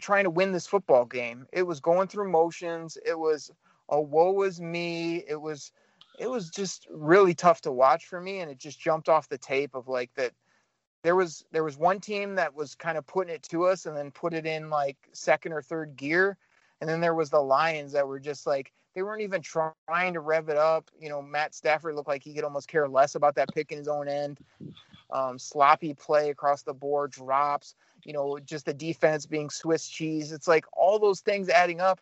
trying 0.00 0.24
to 0.24 0.30
win 0.30 0.52
this 0.52 0.66
football 0.66 1.04
game. 1.04 1.46
It 1.52 1.64
was 1.64 1.80
going 1.80 2.08
through 2.08 2.30
motions. 2.30 2.96
It 3.04 3.18
was 3.18 3.50
a 3.88 4.00
woe 4.00 4.42
is 4.42 4.60
me. 4.60 5.24
It 5.28 5.40
was 5.40 5.72
it 6.18 6.28
was 6.30 6.50
just 6.50 6.86
really 6.90 7.34
tough 7.34 7.60
to 7.62 7.72
watch 7.72 8.06
for 8.06 8.20
me, 8.20 8.40
and 8.40 8.50
it 8.50 8.58
just 8.58 8.80
jumped 8.80 9.08
off 9.08 9.28
the 9.28 9.38
tape 9.38 9.74
of 9.74 9.88
like 9.88 10.10
that. 10.14 10.32
there 11.02 11.16
was 11.16 11.44
there 11.52 11.64
was 11.64 11.78
one 11.78 12.00
team 12.00 12.34
that 12.36 12.54
was 12.54 12.74
kind 12.74 12.98
of 12.98 13.06
putting 13.06 13.34
it 13.34 13.42
to 13.44 13.66
us 13.66 13.86
and 13.86 13.96
then 13.96 14.10
put 14.10 14.34
it 14.34 14.46
in 14.46 14.70
like 14.70 14.96
second 15.12 15.52
or 15.52 15.62
third 15.62 15.96
gear, 15.96 16.36
and 16.80 16.88
then 16.88 17.00
there 17.00 17.14
was 17.14 17.30
the 17.30 17.40
Lions 17.40 17.92
that 17.92 18.06
were 18.06 18.20
just 18.20 18.46
like 18.46 18.72
they 18.94 19.02
weren't 19.02 19.22
even 19.22 19.42
trying 19.42 20.14
to 20.14 20.20
rev 20.20 20.48
it 20.48 20.56
up. 20.56 20.90
You 20.98 21.08
know, 21.08 21.22
Matt 21.22 21.54
Stafford 21.54 21.94
looked 21.94 22.08
like 22.08 22.22
he 22.22 22.34
could 22.34 22.44
almost 22.44 22.68
care 22.68 22.88
less 22.88 23.14
about 23.14 23.34
that 23.36 23.54
pick 23.54 23.70
in 23.70 23.78
his 23.78 23.88
own 23.88 24.08
end. 24.08 24.40
Um, 25.10 25.38
sloppy 25.38 25.94
play 25.94 26.30
across 26.30 26.62
the 26.62 26.74
board, 26.74 27.12
drops. 27.12 27.74
You 28.04 28.12
know, 28.12 28.38
just 28.38 28.66
the 28.66 28.74
defense 28.74 29.26
being 29.26 29.50
Swiss 29.50 29.88
cheese. 29.88 30.32
It's 30.32 30.48
like 30.48 30.66
all 30.72 30.98
those 30.98 31.20
things 31.20 31.48
adding 31.48 31.80
up, 31.80 32.00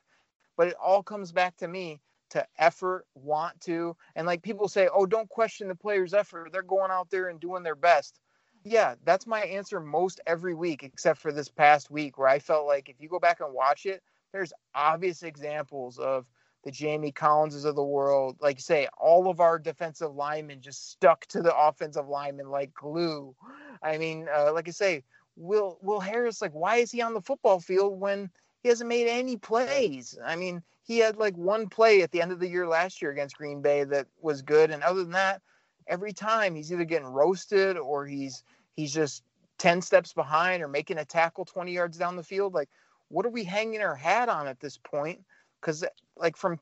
but 0.56 0.68
it 0.68 0.76
all 0.82 1.02
comes 1.02 1.32
back 1.32 1.56
to 1.58 1.68
me 1.68 2.00
to 2.30 2.46
effort, 2.58 3.06
want 3.14 3.60
to, 3.62 3.96
and 4.16 4.26
like 4.26 4.42
people 4.42 4.68
say, 4.68 4.88
oh, 4.92 5.06
don't 5.06 5.28
question 5.28 5.68
the 5.68 5.74
players' 5.74 6.14
effort. 6.14 6.52
They're 6.52 6.62
going 6.62 6.90
out 6.90 7.10
there 7.10 7.28
and 7.28 7.38
doing 7.40 7.62
their 7.62 7.76
best. 7.76 8.20
Yeah, 8.64 8.96
that's 9.04 9.26
my 9.26 9.42
answer 9.42 9.78
most 9.78 10.20
every 10.26 10.54
week, 10.54 10.82
except 10.82 11.20
for 11.20 11.30
this 11.30 11.48
past 11.48 11.90
week 11.90 12.18
where 12.18 12.28
I 12.28 12.40
felt 12.40 12.66
like 12.66 12.88
if 12.88 12.96
you 13.00 13.08
go 13.08 13.20
back 13.20 13.40
and 13.40 13.54
watch 13.54 13.86
it, 13.86 14.02
there's 14.36 14.52
obvious 14.74 15.22
examples 15.22 15.98
of 15.98 16.26
the 16.62 16.70
Jamie 16.70 17.10
Collinses 17.12 17.64
of 17.64 17.74
the 17.74 17.82
world. 17.82 18.36
Like 18.40 18.60
say, 18.60 18.86
all 18.98 19.30
of 19.30 19.40
our 19.40 19.58
defensive 19.58 20.14
linemen 20.14 20.60
just 20.60 20.90
stuck 20.90 21.24
to 21.28 21.40
the 21.40 21.56
offensive 21.56 22.06
linemen 22.06 22.50
like 22.50 22.74
glue. 22.74 23.34
I 23.82 23.96
mean, 23.96 24.28
uh, 24.34 24.52
like 24.52 24.68
I 24.68 24.72
say, 24.72 25.04
Will 25.36 25.78
Will 25.80 26.00
Harris, 26.00 26.42
like, 26.42 26.52
why 26.52 26.76
is 26.76 26.90
he 26.92 27.00
on 27.00 27.14
the 27.14 27.20
football 27.22 27.60
field 27.60 27.98
when 27.98 28.30
he 28.62 28.68
hasn't 28.68 28.88
made 28.88 29.08
any 29.08 29.38
plays? 29.38 30.18
I 30.22 30.36
mean, 30.36 30.62
he 30.82 30.98
had 30.98 31.16
like 31.16 31.34
one 31.36 31.68
play 31.68 32.02
at 32.02 32.10
the 32.10 32.20
end 32.20 32.30
of 32.30 32.40
the 32.40 32.48
year 32.48 32.66
last 32.66 33.00
year 33.00 33.10
against 33.10 33.38
Green 33.38 33.62
Bay 33.62 33.84
that 33.84 34.06
was 34.20 34.42
good, 34.42 34.70
and 34.70 34.82
other 34.82 35.02
than 35.02 35.12
that, 35.12 35.40
every 35.86 36.12
time 36.12 36.54
he's 36.54 36.70
either 36.70 36.84
getting 36.84 37.08
roasted 37.08 37.78
or 37.78 38.06
he's 38.06 38.44
he's 38.74 38.92
just 38.92 39.22
ten 39.56 39.80
steps 39.80 40.12
behind 40.12 40.62
or 40.62 40.68
making 40.68 40.98
a 40.98 41.04
tackle 41.04 41.46
twenty 41.46 41.72
yards 41.72 41.96
down 41.96 42.16
the 42.16 42.22
field. 42.22 42.52
Like, 42.52 42.68
what 43.08 43.26
are 43.26 43.30
we 43.30 43.44
hanging 43.44 43.80
our 43.80 43.94
hat 43.94 44.28
on 44.28 44.46
at 44.46 44.60
this 44.60 44.78
point? 44.78 45.20
Because 45.60 45.84
like 46.16 46.36
from 46.36 46.58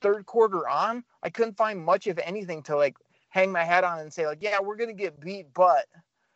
third 0.00 0.26
quarter 0.26 0.68
on, 0.68 1.04
I 1.22 1.30
couldn't 1.30 1.56
find 1.56 1.84
much 1.84 2.06
of 2.06 2.18
anything 2.18 2.62
to 2.64 2.76
like 2.76 2.96
hang 3.28 3.52
my 3.52 3.64
hat 3.64 3.84
on 3.84 4.00
and 4.00 4.12
say 4.12 4.26
like, 4.26 4.42
yeah, 4.42 4.60
we're 4.60 4.76
gonna 4.76 4.92
get 4.92 5.20
beat, 5.20 5.46
but 5.54 5.86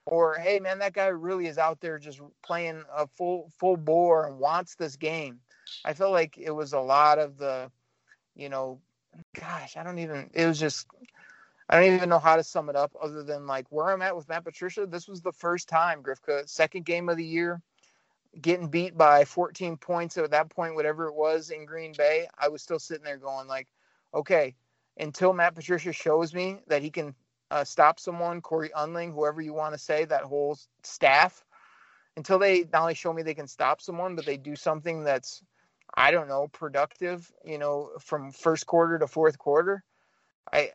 or 0.07 0.35
hey 0.35 0.61
man, 0.61 0.79
that 0.81 0.93
guy 0.93 1.07
really 1.07 1.47
is 1.47 1.59
out 1.59 1.81
there 1.81 1.99
just 1.99 2.21
playing 2.43 2.83
a 2.95 3.07
full 3.07 3.51
full 3.59 3.77
bore 3.77 4.27
and 4.27 4.39
wants 4.39 4.75
this 4.75 4.97
game. 4.97 5.41
I 5.85 5.95
felt 5.95 6.13
like 6.13 6.37
it 6.39 6.51
was 6.51 6.73
a 6.73 6.81
lot 6.81 7.19
of 7.19 7.39
the, 7.39 7.71
you 8.35 8.49
know, 8.49 8.81
gosh, 9.39 9.77
I 9.77 9.83
don't 9.83 9.99
even. 9.99 10.31
It 10.35 10.47
was 10.47 10.61
just, 10.61 10.87
I 11.69 11.81
don't 11.81 11.95
even 11.95 12.09
know 12.09 12.19
how 12.19 12.37
to 12.37 12.45
sum 12.45 12.69
it 12.69 12.77
up 12.77 12.93
other 13.01 13.23
than 13.23 13.47
like 13.47 13.67
where 13.71 13.91
I'm 13.91 14.03
at 14.03 14.17
with 14.17 14.29
Matt 14.29 14.45
Patricia. 14.45 14.87
This 14.87 15.09
was 15.09 15.23
the 15.23 15.33
first 15.33 15.69
time 15.69 16.03
Grifka 16.03 16.49
second 16.49 16.85
game 16.85 17.09
of 17.09 17.17
the 17.17 17.25
year, 17.25 17.63
getting 18.41 18.69
beat 18.69 18.97
by 18.97 19.25
14 19.25 19.77
points 19.77 20.17
at 20.17 20.31
that 20.31 20.51
point, 20.51 20.75
whatever 20.75 21.07
it 21.09 21.15
was 21.15 21.51
in 21.51 21.65
Green 21.67 21.93
Bay. 21.97 22.29
I 22.39 22.49
was 22.49 22.63
still 22.63 22.79
sitting 22.79 23.05
there 23.05 23.17
going 23.17 23.47
like, 23.49 23.69
okay, 24.13 24.55
until 24.99 25.33
Matt 25.33 25.55
Patricia 25.55 25.93
shows 25.93 26.35
me 26.35 26.59
that 26.69 26.83
he 26.83 26.91
can 26.91 27.15
uh, 27.51 27.65
stop 27.65 28.01
someone, 28.01 28.41
Cory 28.41 28.71
Undlin, 28.77 29.13
whoever 29.13 29.41
you 29.41 29.53
want 29.53 29.75
to 29.75 29.79
say, 29.79 30.05
that 30.05 30.23
whole 30.23 30.59
staff. 30.83 31.45
Until 32.17 32.39
they 32.39 32.65
not 32.73 32.83
only 32.83 32.95
show 32.95 33.13
me 33.13 33.23
they 33.23 33.35
can 33.35 33.49
stop 33.49 33.81
someone, 33.81 34.15
but 34.15 34.25
they 34.25 34.37
do 34.37 34.55
something 34.55 35.03
that's 35.03 35.43
I 35.97 36.11
don't 36.11 36.29
know, 36.29 36.49
productive, 36.49 37.31
you 37.45 37.59
know, 37.59 37.91
from 38.01 38.33
first 38.33 38.67
quarter 38.67 38.99
to 38.99 39.07
fourth 39.07 39.39
quarter. 39.39 39.85
I 40.53 40.71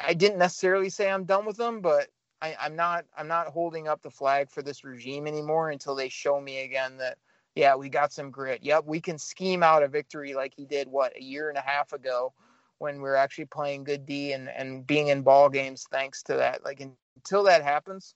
I 0.00 0.14
didn't 0.14 0.38
necessarily 0.38 0.90
say 0.90 1.10
I'm 1.10 1.24
done 1.24 1.46
with 1.46 1.56
them, 1.56 1.80
but 1.80 2.08
I, 2.40 2.56
I'm 2.60 2.76
not 2.76 3.04
I'm 3.16 3.28
not 3.28 3.48
holding 3.48 3.88
up 3.88 4.02
the 4.02 4.10
flag 4.10 4.50
for 4.50 4.62
this 4.62 4.84
regime 4.84 5.26
anymore 5.26 5.70
until 5.70 5.94
they 5.94 6.08
show 6.08 6.40
me 6.40 6.62
again 6.62 6.96
that 6.98 7.18
yeah, 7.54 7.74
we 7.74 7.88
got 7.88 8.12
some 8.12 8.30
grit. 8.30 8.62
Yep, 8.62 8.84
we 8.86 9.00
can 9.00 9.18
scheme 9.18 9.62
out 9.64 9.82
a 9.82 9.88
victory 9.88 10.34
like 10.34 10.54
he 10.54 10.64
did 10.64 10.86
what 10.88 11.16
a 11.16 11.22
year 11.22 11.48
and 11.48 11.58
a 11.58 11.62
half 11.62 11.92
ago 11.92 12.32
when 12.78 13.00
we're 13.00 13.16
actually 13.16 13.46
playing 13.46 13.82
good 13.82 14.06
D 14.06 14.32
and, 14.32 14.48
and 14.48 14.86
being 14.86 15.08
in 15.08 15.22
ball 15.22 15.48
games 15.48 15.84
thanks 15.90 16.22
to 16.24 16.34
that. 16.34 16.64
Like 16.64 16.80
until 16.80 17.42
that 17.44 17.64
happens, 17.64 18.14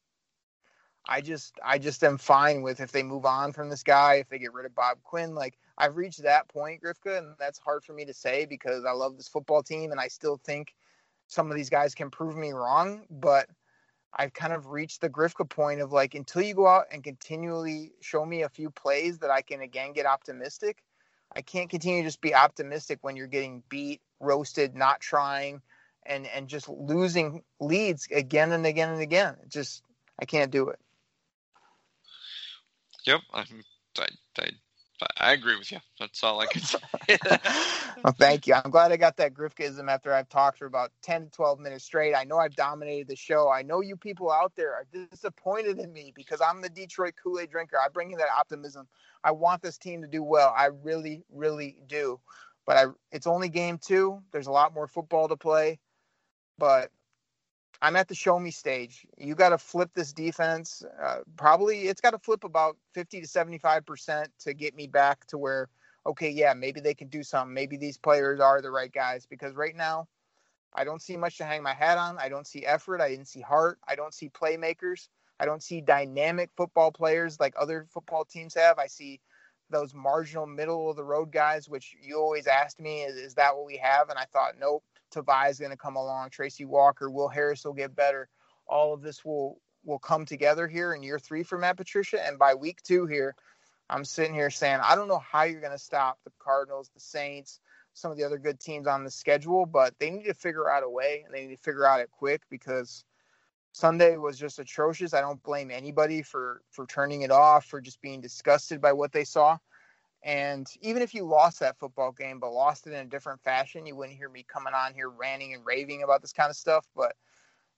I 1.09 1.21
just 1.21 1.59
I 1.65 1.79
just 1.79 2.05
am 2.05 2.19
fine 2.19 2.63
with 2.63 2.81
if 2.81 2.93
they 2.93 3.03
move 3.03 3.25
on 3.25 3.53
from 3.53 3.69
this 3.69 3.83
guy, 3.83 4.15
if 4.15 4.29
they 4.29 4.39
get 4.39 4.53
rid 4.53 4.67
of 4.67 4.75
Bob 4.75 4.99
Quinn, 5.03 5.35
like 5.35 5.59
I've 5.77 5.97
reached 5.97 6.23
that 6.23 6.47
point, 6.49 6.81
Grifka, 6.81 7.19
and 7.19 7.35
that's 7.39 7.59
hard 7.59 7.83
for 7.83 7.93
me 7.93 8.05
to 8.05 8.15
say 8.15 8.47
because 8.47 8.85
I 8.85 8.93
love 8.93 9.17
this 9.17 9.29
football 9.29 9.63
team 9.63 9.91
and 9.91 10.01
I 10.01 10.07
still 10.07 10.41
think 10.45 10.75
some 11.27 11.51
of 11.51 11.57
these 11.57 11.71
guys 11.71 11.95
can 11.95 12.11
prove 12.11 12.37
me 12.37 12.53
wrong. 12.53 13.03
But 13.11 13.49
I've 14.15 14.35
kind 14.35 14.53
of 14.53 14.69
reached 14.69 15.01
the 15.01 15.09
Grifka 15.09 15.49
point 15.49 15.81
of 15.81 15.93
like 15.93 16.15
until 16.15 16.43
you 16.43 16.55
go 16.55 16.67
out 16.67 16.87
and 16.93 17.03
continually 17.03 17.93
show 18.01 18.27
me 18.27 18.43
a 18.43 18.49
few 18.49 18.71
plays 18.71 19.19
that 19.19 19.31
I 19.31 19.43
can 19.43 19.63
again 19.63 19.93
get 19.93 20.07
optimistic. 20.07 20.83
I 21.35 21.41
can't 21.41 21.71
continue 21.71 22.03
to 22.03 22.09
just 22.09 22.21
be 22.21 22.35
optimistic 22.35 22.99
when 23.03 23.17
you're 23.17 23.27
getting 23.27 23.63
beat, 23.71 24.03
roasted, 24.21 24.75
not 24.75 25.01
trying, 25.01 25.63
and 26.05 26.27
and 26.27 26.49
just 26.49 26.69
losing 26.69 27.43
leads 27.59 28.07
again 28.11 28.53
and 28.53 28.67
again 28.67 28.91
and 28.91 29.01
again. 29.01 29.37
Just 29.49 29.83
I 30.21 30.27
can't 30.27 30.51
do 30.51 30.69
it. 30.69 30.79
Yep, 33.07 33.21
I, 33.33 33.45
I, 33.99 34.51
I 35.19 35.33
I 35.33 35.33
agree 35.33 35.57
with 35.57 35.73
you. 35.73 35.79
That's 35.99 36.23
all 36.23 36.41
I 36.41 36.47
can 36.47 36.61
say. 36.61 36.79
well, 38.05 38.15
thank 38.19 38.47
you. 38.47 38.55
I'm 38.55 38.71
glad 38.71 38.93
I 38.93 38.97
got 38.97 39.17
that 39.17 39.35
Grifkism 39.35 39.89
after 39.89 40.13
I've 40.13 40.29
talked 40.29 40.59
for 40.59 40.67
about 40.67 40.91
10 41.03 41.25
to 41.25 41.31
12 41.31 41.61
minutes 41.61 41.85
straight. 41.85 42.15
I 42.15 42.25
know 42.25 42.39
I've 42.39 42.55
dominated 42.55 43.09
the 43.09 43.17
show. 43.17 43.51
I 43.51 43.63
know 43.63 43.81
you 43.81 43.97
people 43.97 44.31
out 44.31 44.53
there 44.57 44.75
are 44.75 44.87
disappointed 45.11 45.79
in 45.79 45.93
me 45.93 46.13
because 46.15 46.41
I'm 46.41 46.61
the 46.61 46.69
Detroit 46.69 47.15
Kool 47.23 47.41
Aid 47.41 47.51
drinker. 47.51 47.77
I 47.79 47.89
bring 47.89 48.11
you 48.11 48.17
that 48.19 48.29
optimism. 48.37 48.87
I 49.25 49.31
want 49.31 49.63
this 49.63 49.79
team 49.79 50.03
to 50.03 50.09
do 50.09 50.23
well. 50.23 50.53
I 50.57 50.67
really, 50.67 51.25
really 51.33 51.77
do. 51.87 52.21
But 52.67 52.77
I, 52.77 52.85
it's 53.11 53.27
only 53.27 53.49
game 53.49 53.79
two. 53.79 54.23
There's 54.33 54.47
a 54.47 54.53
lot 54.53 54.75
more 54.75 54.87
football 54.87 55.29
to 55.29 55.37
play. 55.37 55.79
But 56.59 56.91
I'm 57.83 57.97
at 57.97 58.07
the 58.07 58.15
show 58.15 58.39
me 58.39 58.53
stage. 58.53 59.05
You 59.19 59.35
got 59.35 59.49
to 59.49 59.59
flip 59.59 59.91
this 59.93 60.13
defense. 60.13 60.85
Uh, 61.03 61.19
probably 61.37 61.89
it's 61.89 62.01
got 62.01 62.13
to 62.13 62.19
flip 62.19 62.45
about 62.45 62.77
50 62.95 63.21
to 63.23 63.27
75% 63.27 64.27
to 64.41 64.55
get 64.55 64.77
me 64.77 64.87
back 64.87 65.27
to 65.27 65.37
where, 65.37 65.69
okay, 66.07 66.31
yeah, 66.31 66.55
maybe 66.55 66.81
they 66.81 66.95
can 66.95 67.09
do 67.09 67.25
something. 67.25 67.53
Maybe 67.53 67.77
these 67.77 67.99
players 67.99 68.39
are 68.39 68.63
the 68.63 68.71
right 68.71 68.93
guys 68.93 69.27
because 69.27 69.57
right 69.57 69.75
now, 69.75 70.07
I 70.75 70.85
don't 70.85 71.03
see 71.03 71.17
much 71.17 71.37
to 71.39 71.45
hang 71.45 71.63
my 71.63 71.75
hat 71.75 71.99
on. 71.99 72.19
I 72.19 72.29
don't 72.29 72.47
see 72.47 72.65
effort. 72.65 73.01
I 73.01 73.09
didn't 73.11 73.29
see 73.29 73.41
heart. 73.41 73.79
I 73.87 73.97
don't 73.97 74.15
see 74.15 74.31
playmakers. 74.31 75.09
I 75.41 75.45
don't 75.45 75.63
see 75.63 75.81
dynamic 75.81 76.51
football 76.57 76.93
players 76.93 77.41
like 77.41 77.53
other 77.59 77.87
football 77.91 78.25
teams 78.25 78.55
have. 78.55 78.79
I 78.79 78.87
see 78.87 79.21
those 79.73 79.95
marginal 79.95 80.47
middle 80.47 80.89
of 80.89 80.97
the 80.97 81.05
road 81.05 81.33
guys, 81.33 81.69
which 81.69 81.97
you 82.01 82.19
always 82.19 82.47
asked 82.47 82.79
me, 82.79 83.03
is, 83.03 83.17
is 83.17 83.35
that 83.35 83.57
what 83.57 83.67
we 83.67 83.79
have? 83.79 84.09
And 84.11 84.19
I 84.19 84.27
thought, 84.27 84.55
nope 84.61 84.85
Tavai 85.13 85.51
is 85.51 85.59
going 85.59 85.71
to 85.71 85.77
come 85.77 85.97
along, 85.97 86.31
Tracy 86.31 86.65
Walker, 86.65 87.11
Will 87.11 87.29
Harris 87.29 87.65
will 87.65 87.73
get 87.73 87.95
better. 87.95 88.29
All 88.67 88.95
of 88.95 89.03
this 89.03 89.25
will 89.25 89.59
will 89.85 89.99
come 89.99 90.25
together 90.25 90.69
here 90.69 90.95
in 90.95 91.03
year 91.03 91.19
three 91.19 91.43
for 91.43 91.59
Matt 91.59 91.77
Patricia, 91.77 92.25
and 92.25 92.39
by 92.39 92.55
week 92.55 92.83
two 92.83 93.07
here, 93.07 93.35
I'm 93.91 94.05
sitting 94.05 94.35
here 94.35 94.51
saying 94.51 94.81
I 94.83 94.95
don't 94.95 95.09
know 95.09 95.19
how 95.19 95.43
you're 95.43 95.61
going 95.61 95.73
to 95.73 95.79
stop 95.79 96.19
the 96.25 96.33
Cardinals, 96.39 96.91
the 96.95 97.01
Saints, 97.01 97.61
some 97.93 98.11
of 98.11 98.17
the 98.17 98.25
other 98.25 98.39
good 98.39 98.61
teams 98.61 98.87
on 98.87 99.05
the 99.05 99.11
schedule, 99.11 99.67
but 99.67 99.95
they 99.99 100.11
need 100.11 100.25
to 100.25 100.35
figure 100.35 100.71
out 100.71 100.85
a 100.85 100.89
way, 100.89 101.23
and 101.25 101.35
they 101.35 101.47
need 101.47 101.57
to 101.57 101.63
figure 101.63 101.87
out 101.87 102.01
it 102.01 102.11
quick 102.11 102.43
because 102.49 103.05
Sunday 103.73 104.19
was 104.19 104.39
just 104.39 104.59
atrocious. 104.59 105.15
I 105.15 105.23
don't 105.23 105.43
blame 105.43 105.71
anybody 105.71 106.23
for 106.23 106.63
for 106.71 106.87
turning 106.87 107.23
it 107.23 107.31
off, 107.31 107.65
for 107.65 107.81
just 107.81 108.01
being 108.03 108.21
disgusted 108.21 108.81
by 108.81 108.93
what 108.93 109.13
they 109.13 109.25
saw. 109.25 109.59
And 110.23 110.69
even 110.83 111.03
if 111.03 111.15
you 111.15 111.25
lost 111.25 111.59
that 111.61 111.79
football 111.79 112.13
game, 112.13 112.39
but 112.39 112.53
lost 112.53 112.87
it 112.87 112.93
in 112.93 113.01
a 113.01 113.05
different 113.05 113.43
fashion, 113.43 113.87
you 113.87 113.97
wouldn't 113.97 114.17
hear 114.17 114.29
me 114.29 114.45
coming 114.47 114.75
on 114.75 114.95
here 114.95 115.09
ranting 115.11 115.53
and 115.55 115.67
raving 115.67 116.05
about 116.05 116.21
this 116.23 116.33
kind 116.33 116.51
of 116.51 116.57
stuff. 116.57 116.87
But 116.95 117.17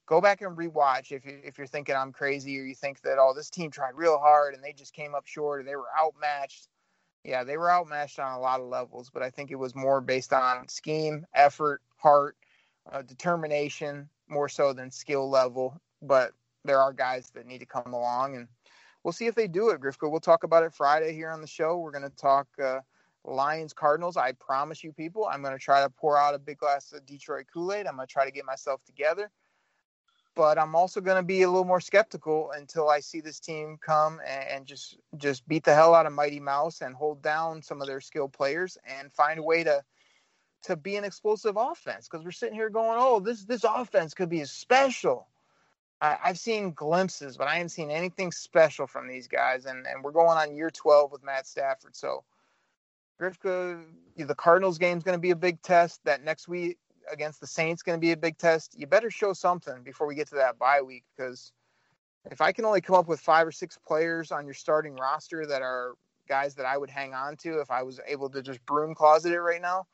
go 0.06 0.20
back 0.20 0.42
and 0.42 0.56
rewatch 0.56 1.12
if 1.12 1.24
you 1.24 1.40
if 1.44 1.58
you're 1.58 1.66
thinking 1.66 1.94
I'm 1.94 2.12
crazy 2.12 2.58
or 2.58 2.64
you 2.64 2.74
think 2.74 3.00
that 3.02 3.18
oh 3.18 3.32
this 3.34 3.48
team 3.48 3.70
tried 3.70 3.94
real 3.94 4.18
hard 4.18 4.54
and 4.54 4.62
they 4.62 4.72
just 4.72 4.92
came 4.92 5.14
up 5.14 5.26
short 5.26 5.60
or 5.60 5.62
they 5.64 5.76
were 5.76 5.88
outmatched. 5.98 6.68
Yeah, 7.22 7.44
they 7.44 7.56
were 7.56 7.70
outmatched 7.70 8.18
on 8.18 8.34
a 8.34 8.40
lot 8.40 8.60
of 8.60 8.66
levels, 8.66 9.10
but 9.10 9.22
I 9.22 9.30
think 9.30 9.50
it 9.50 9.54
was 9.54 9.74
more 9.74 10.02
based 10.02 10.32
on 10.34 10.68
scheme, 10.68 11.24
effort, 11.32 11.80
heart, 11.96 12.36
uh, 12.92 13.00
determination, 13.00 14.10
more 14.28 14.48
so 14.48 14.72
than 14.72 14.90
skill 14.90 15.28
level. 15.28 15.80
But 16.02 16.32
there 16.64 16.80
are 16.80 16.92
guys 16.92 17.30
that 17.30 17.46
need 17.46 17.58
to 17.58 17.66
come 17.66 17.92
along 17.92 18.36
and 18.36 18.48
we'll 19.04 19.12
see 19.12 19.26
if 19.26 19.34
they 19.34 19.46
do 19.46 19.68
it, 19.68 19.80
Grifka. 19.80 20.10
We'll 20.10 20.20
talk 20.20 20.42
about 20.42 20.64
it 20.64 20.74
Friday 20.74 21.12
here 21.12 21.30
on 21.30 21.40
the 21.40 21.46
show. 21.46 21.78
We're 21.78 21.92
going 21.92 22.10
to 22.10 22.16
talk 22.16 22.48
uh, 22.62 22.80
Lions 23.24 23.72
Cardinals. 23.72 24.16
I 24.16 24.32
promise 24.32 24.82
you, 24.82 24.92
people, 24.92 25.28
I'm 25.30 25.42
going 25.42 25.54
to 25.54 25.62
try 25.62 25.82
to 25.82 25.90
pour 25.90 26.18
out 26.18 26.34
a 26.34 26.38
big 26.38 26.58
glass 26.58 26.92
of 26.92 27.06
Detroit 27.06 27.46
Kool 27.52 27.72
Aid. 27.72 27.86
I'm 27.86 27.96
going 27.96 28.08
to 28.08 28.12
try 28.12 28.24
to 28.24 28.32
get 28.32 28.44
myself 28.44 28.82
together. 28.84 29.30
But 30.36 30.58
I'm 30.58 30.74
also 30.74 31.00
going 31.00 31.16
to 31.16 31.22
be 31.22 31.42
a 31.42 31.48
little 31.48 31.64
more 31.64 31.80
skeptical 31.80 32.50
until 32.56 32.88
I 32.88 32.98
see 32.98 33.20
this 33.20 33.38
team 33.38 33.78
come 33.80 34.20
and, 34.26 34.48
and 34.48 34.66
just 34.66 34.98
just 35.16 35.46
beat 35.46 35.62
the 35.62 35.74
hell 35.74 35.94
out 35.94 36.06
of 36.06 36.12
Mighty 36.12 36.40
Mouse 36.40 36.80
and 36.80 36.92
hold 36.92 37.22
down 37.22 37.62
some 37.62 37.80
of 37.80 37.86
their 37.86 38.00
skilled 38.00 38.32
players 38.32 38.76
and 38.84 39.12
find 39.12 39.38
a 39.38 39.44
way 39.44 39.62
to 39.62 39.80
to 40.64 40.76
be 40.76 40.96
an 40.96 41.04
explosive 41.04 41.56
offense. 41.56 42.08
Because 42.08 42.24
we're 42.24 42.32
sitting 42.32 42.54
here 42.54 42.70
going, 42.70 42.98
"Oh, 43.00 43.20
this 43.20 43.44
this 43.44 43.64
offense 43.64 44.14
could 44.14 44.28
be 44.28 44.44
special." 44.44 45.28
I, 46.00 46.18
I've 46.24 46.38
seen 46.38 46.72
glimpses, 46.72 47.36
but 47.36 47.48
I 47.48 47.54
haven't 47.54 47.70
seen 47.70 47.90
anything 47.90 48.32
special 48.32 48.86
from 48.86 49.08
these 49.08 49.28
guys. 49.28 49.66
And 49.66 49.86
and 49.86 50.02
we're 50.02 50.12
going 50.12 50.38
on 50.38 50.54
year 50.54 50.70
12 50.70 51.12
with 51.12 51.22
Matt 51.24 51.46
Stafford. 51.46 51.96
So 51.96 52.24
Grifka, 53.20 53.82
the 54.16 54.34
Cardinals 54.34 54.78
game 54.78 54.98
is 54.98 55.04
going 55.04 55.16
to 55.16 55.22
be 55.22 55.30
a 55.30 55.36
big 55.36 55.62
test. 55.62 56.00
That 56.04 56.22
next 56.24 56.48
week 56.48 56.78
against 57.12 57.40
the 57.40 57.46
Saints 57.46 57.82
going 57.82 57.98
to 57.98 58.00
be 58.00 58.12
a 58.12 58.16
big 58.16 58.38
test. 58.38 58.78
You 58.78 58.86
better 58.86 59.10
show 59.10 59.32
something 59.32 59.82
before 59.82 60.06
we 60.06 60.14
get 60.14 60.28
to 60.28 60.36
that 60.36 60.58
bye 60.58 60.82
week 60.82 61.04
because 61.16 61.52
if 62.30 62.40
I 62.40 62.52
can 62.52 62.64
only 62.64 62.80
come 62.80 62.96
up 62.96 63.08
with 63.08 63.20
five 63.20 63.46
or 63.46 63.52
six 63.52 63.78
players 63.86 64.32
on 64.32 64.46
your 64.46 64.54
starting 64.54 64.96
roster 64.96 65.46
that 65.46 65.62
are 65.62 65.94
guys 66.28 66.54
that 66.54 66.66
I 66.66 66.78
would 66.78 66.90
hang 66.90 67.12
on 67.14 67.36
to 67.38 67.60
if 67.60 67.70
I 67.70 67.82
was 67.82 68.00
able 68.06 68.30
to 68.30 68.42
just 68.42 68.64
broom 68.64 68.94
closet 68.94 69.32
it 69.32 69.40
right 69.40 69.60
now, 69.60 69.86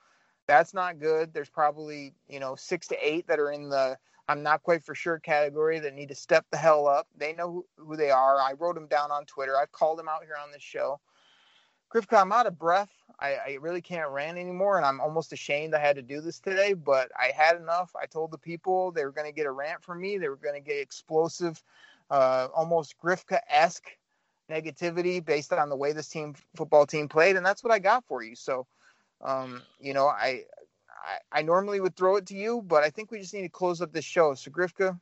that's 0.50 0.74
not 0.74 0.98
good. 0.98 1.32
There's 1.32 1.48
probably, 1.48 2.12
you 2.28 2.40
know, 2.40 2.56
six 2.56 2.88
to 2.88 2.96
eight 3.00 3.28
that 3.28 3.38
are 3.38 3.52
in 3.52 3.68
the 3.68 3.96
I'm 4.28 4.42
not 4.42 4.64
quite 4.64 4.84
for 4.84 4.96
sure 4.96 5.20
category 5.20 5.78
that 5.78 5.94
need 5.94 6.08
to 6.08 6.14
step 6.14 6.44
the 6.50 6.56
hell 6.56 6.88
up. 6.88 7.06
They 7.16 7.32
know 7.32 7.52
who, 7.52 7.66
who 7.76 7.96
they 7.96 8.10
are. 8.10 8.40
I 8.40 8.54
wrote 8.58 8.74
them 8.74 8.88
down 8.88 9.12
on 9.12 9.26
Twitter. 9.26 9.56
I've 9.56 9.70
called 9.70 9.98
them 9.98 10.08
out 10.08 10.24
here 10.24 10.36
on 10.42 10.50
this 10.50 10.62
show. 10.62 11.00
Grifka, 11.92 12.20
I'm 12.20 12.32
out 12.32 12.46
of 12.46 12.58
breath. 12.58 12.90
I, 13.20 13.34
I, 13.34 13.58
really 13.60 13.80
can't 13.80 14.10
rant 14.10 14.38
anymore, 14.38 14.76
and 14.76 14.86
I'm 14.86 15.00
almost 15.00 15.32
ashamed 15.32 15.74
I 15.74 15.80
had 15.80 15.96
to 15.96 16.02
do 16.02 16.20
this 16.20 16.38
today, 16.40 16.72
but 16.72 17.10
I 17.18 17.32
had 17.36 17.56
enough. 17.56 17.92
I 18.00 18.06
told 18.06 18.30
the 18.30 18.38
people 18.38 18.92
they 18.92 19.04
were 19.04 19.12
going 19.12 19.26
to 19.26 19.34
get 19.34 19.46
a 19.46 19.52
rant 19.52 19.82
from 19.82 20.00
me. 20.00 20.16
They 20.16 20.28
were 20.28 20.36
going 20.36 20.54
to 20.54 20.60
get 20.60 20.80
explosive, 20.80 21.62
uh, 22.10 22.48
almost 22.54 22.94
Grifka 23.02 23.40
esque 23.48 23.90
negativity 24.50 25.24
based 25.24 25.52
on 25.52 25.68
the 25.68 25.76
way 25.76 25.92
this 25.92 26.08
team 26.08 26.34
football 26.56 26.86
team 26.86 27.08
played, 27.08 27.36
and 27.36 27.44
that's 27.44 27.62
what 27.62 27.72
I 27.72 27.78
got 27.78 28.04
for 28.06 28.22
you. 28.22 28.34
So, 28.34 28.66
um, 29.22 29.62
you 29.80 29.94
know, 29.94 30.06
I, 30.06 30.44
I 31.32 31.40
I 31.40 31.42
normally 31.42 31.80
would 31.80 31.96
throw 31.96 32.16
it 32.16 32.26
to 32.26 32.34
you, 32.34 32.62
but 32.62 32.82
I 32.82 32.90
think 32.90 33.10
we 33.10 33.20
just 33.20 33.34
need 33.34 33.42
to 33.42 33.48
close 33.48 33.80
up 33.80 33.92
this 33.92 34.04
show. 34.04 34.34
So, 34.34 34.50
Grifka, 34.50 34.98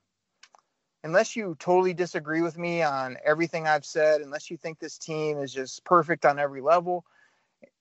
unless 1.04 1.36
you 1.36 1.56
totally 1.58 1.94
disagree 1.94 2.42
with 2.42 2.58
me 2.58 2.82
on 2.82 3.16
everything 3.24 3.66
I've 3.66 3.84
said, 3.84 4.20
unless 4.20 4.50
you 4.50 4.56
think 4.56 4.78
this 4.78 4.98
team 4.98 5.38
is 5.38 5.52
just 5.52 5.84
perfect 5.84 6.24
on 6.24 6.38
every 6.38 6.60
level, 6.60 7.04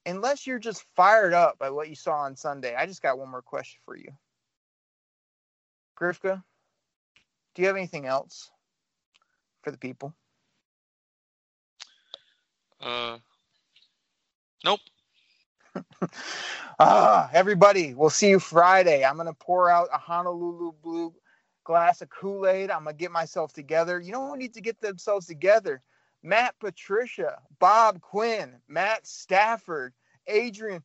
unless 0.05 0.47
you're 0.47 0.59
just 0.59 0.83
fired 0.95 1.33
up 1.33 1.57
by 1.59 1.69
what 1.69 1.89
you 1.89 1.95
saw 1.95 2.19
on 2.19 2.35
Sunday, 2.35 2.75
I 2.75 2.85
just 2.85 3.01
got 3.01 3.19
one 3.19 3.29
more 3.29 3.41
question 3.41 3.79
for 3.85 3.95
you. 3.95 4.09
Grifka, 5.99 6.43
do 7.55 7.61
you 7.61 7.67
have 7.67 7.77
anything 7.77 8.05
else 8.05 8.51
for 9.63 9.71
the 9.71 9.77
people? 9.77 10.13
Uh, 12.79 13.17
nope. 14.63 14.79
ah, 16.79 17.29
everybody, 17.33 17.93
we'll 17.93 18.09
see 18.09 18.29
you 18.29 18.39
Friday. 18.39 19.03
I'm 19.03 19.15
going 19.15 19.27
to 19.27 19.33
pour 19.33 19.69
out 19.69 19.89
a 19.93 19.97
Honolulu 19.97 20.73
Blue 20.81 21.13
glass 21.63 22.01
of 22.01 22.09
Kool 22.09 22.47
Aid. 22.47 22.71
I'm 22.71 22.83
going 22.83 22.95
to 22.95 22.99
get 22.99 23.11
myself 23.11 23.53
together. 23.53 23.99
You 23.99 24.11
know 24.11 24.29
who 24.29 24.37
needs 24.37 24.55
to 24.55 24.61
get 24.61 24.79
themselves 24.79 25.27
together? 25.27 25.81
Matt 26.23 26.55
Patricia, 26.59 27.39
Bob 27.59 28.01
Quinn, 28.01 28.55
Matt 28.67 29.05
Stafford, 29.05 29.93
Adrian. 30.27 30.83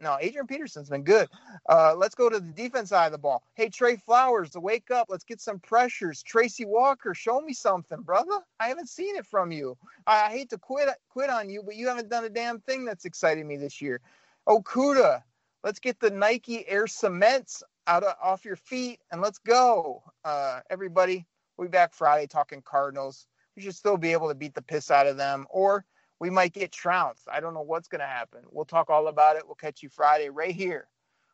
No, 0.00 0.16
Adrian 0.20 0.46
Peterson's 0.46 0.88
been 0.88 1.02
good. 1.02 1.28
Uh, 1.68 1.94
let's 1.96 2.14
go 2.14 2.28
to 2.28 2.38
the 2.38 2.52
defense 2.52 2.90
side 2.90 3.06
of 3.06 3.12
the 3.12 3.18
ball. 3.18 3.42
Hey, 3.54 3.68
Trey 3.68 3.96
Flowers, 3.96 4.50
to 4.50 4.60
wake 4.60 4.90
up. 4.90 5.06
Let's 5.08 5.24
get 5.24 5.40
some 5.40 5.58
pressures. 5.58 6.22
Tracy 6.22 6.64
Walker, 6.64 7.14
show 7.14 7.40
me 7.40 7.52
something, 7.52 8.02
brother. 8.02 8.40
I 8.60 8.68
haven't 8.68 8.88
seen 8.88 9.16
it 9.16 9.26
from 9.26 9.50
you. 9.50 9.76
I, 10.06 10.26
I 10.26 10.30
hate 10.30 10.50
to 10.50 10.58
quit 10.58 10.88
quit 11.08 11.30
on 11.30 11.50
you, 11.50 11.62
but 11.62 11.76
you 11.76 11.88
haven't 11.88 12.08
done 12.08 12.24
a 12.24 12.28
damn 12.28 12.60
thing 12.60 12.84
that's 12.84 13.04
excited 13.04 13.44
me 13.44 13.56
this 13.56 13.80
year. 13.80 14.00
Okudah, 14.48 15.22
let's 15.64 15.80
get 15.80 15.98
the 15.98 16.10
Nike 16.10 16.68
Air 16.68 16.86
Cements 16.86 17.62
out 17.86 18.04
of, 18.04 18.14
off 18.22 18.44
your 18.44 18.56
feet 18.56 19.00
and 19.10 19.20
let's 19.20 19.38
go. 19.38 20.02
Uh, 20.24 20.60
everybody, 20.70 21.26
we'll 21.56 21.68
be 21.68 21.72
back 21.72 21.92
Friday 21.92 22.26
talking 22.26 22.62
Cardinals. 22.62 23.26
We 23.56 23.62
should 23.62 23.74
still 23.74 23.96
be 23.96 24.12
able 24.12 24.28
to 24.28 24.34
beat 24.34 24.54
the 24.54 24.62
piss 24.62 24.90
out 24.90 25.06
of 25.06 25.16
them, 25.16 25.46
or 25.50 25.84
we 26.20 26.30
might 26.30 26.52
get 26.52 26.72
trounced. 26.72 27.28
I 27.30 27.40
don't 27.40 27.54
know 27.54 27.62
what's 27.62 27.88
going 27.88 28.00
to 28.00 28.06
happen. 28.06 28.40
We'll 28.50 28.64
talk 28.64 28.90
all 28.90 29.08
about 29.08 29.36
it. 29.36 29.42
We'll 29.46 29.54
catch 29.56 29.82
you 29.82 29.88
Friday 29.88 30.30
right 30.30 30.54
here 30.54 30.88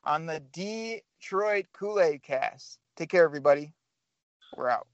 on 0.05 0.26
the 0.26 0.41
Detroit 0.41 1.66
Kool 1.72 2.01
Aid 2.01 2.22
Cast. 2.22 2.78
Take 2.97 3.11
care, 3.11 3.24
everybody. 3.24 3.72
We're 4.57 4.68
out. 4.68 4.87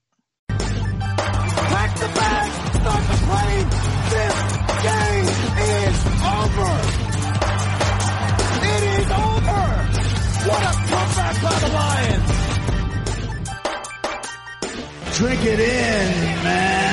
Pack 0.49 1.99
the 1.99 2.07
bag, 2.07 2.51
start 2.75 3.03
the 3.07 3.17
plane. 3.25 3.69
This 4.09 4.35
game 4.83 5.27
is 5.57 5.97
over. 6.23 6.71
It 8.63 8.83
is 8.99 9.09
over. 9.11 9.63
What 10.47 10.63
a 10.63 10.73
comeback 10.87 11.35
by 11.43 11.55
the 11.59 11.69
Lions. 11.73 12.29
Drink 15.17 15.41
it 15.45 15.59
in, 15.59 16.43
man. 16.43 16.86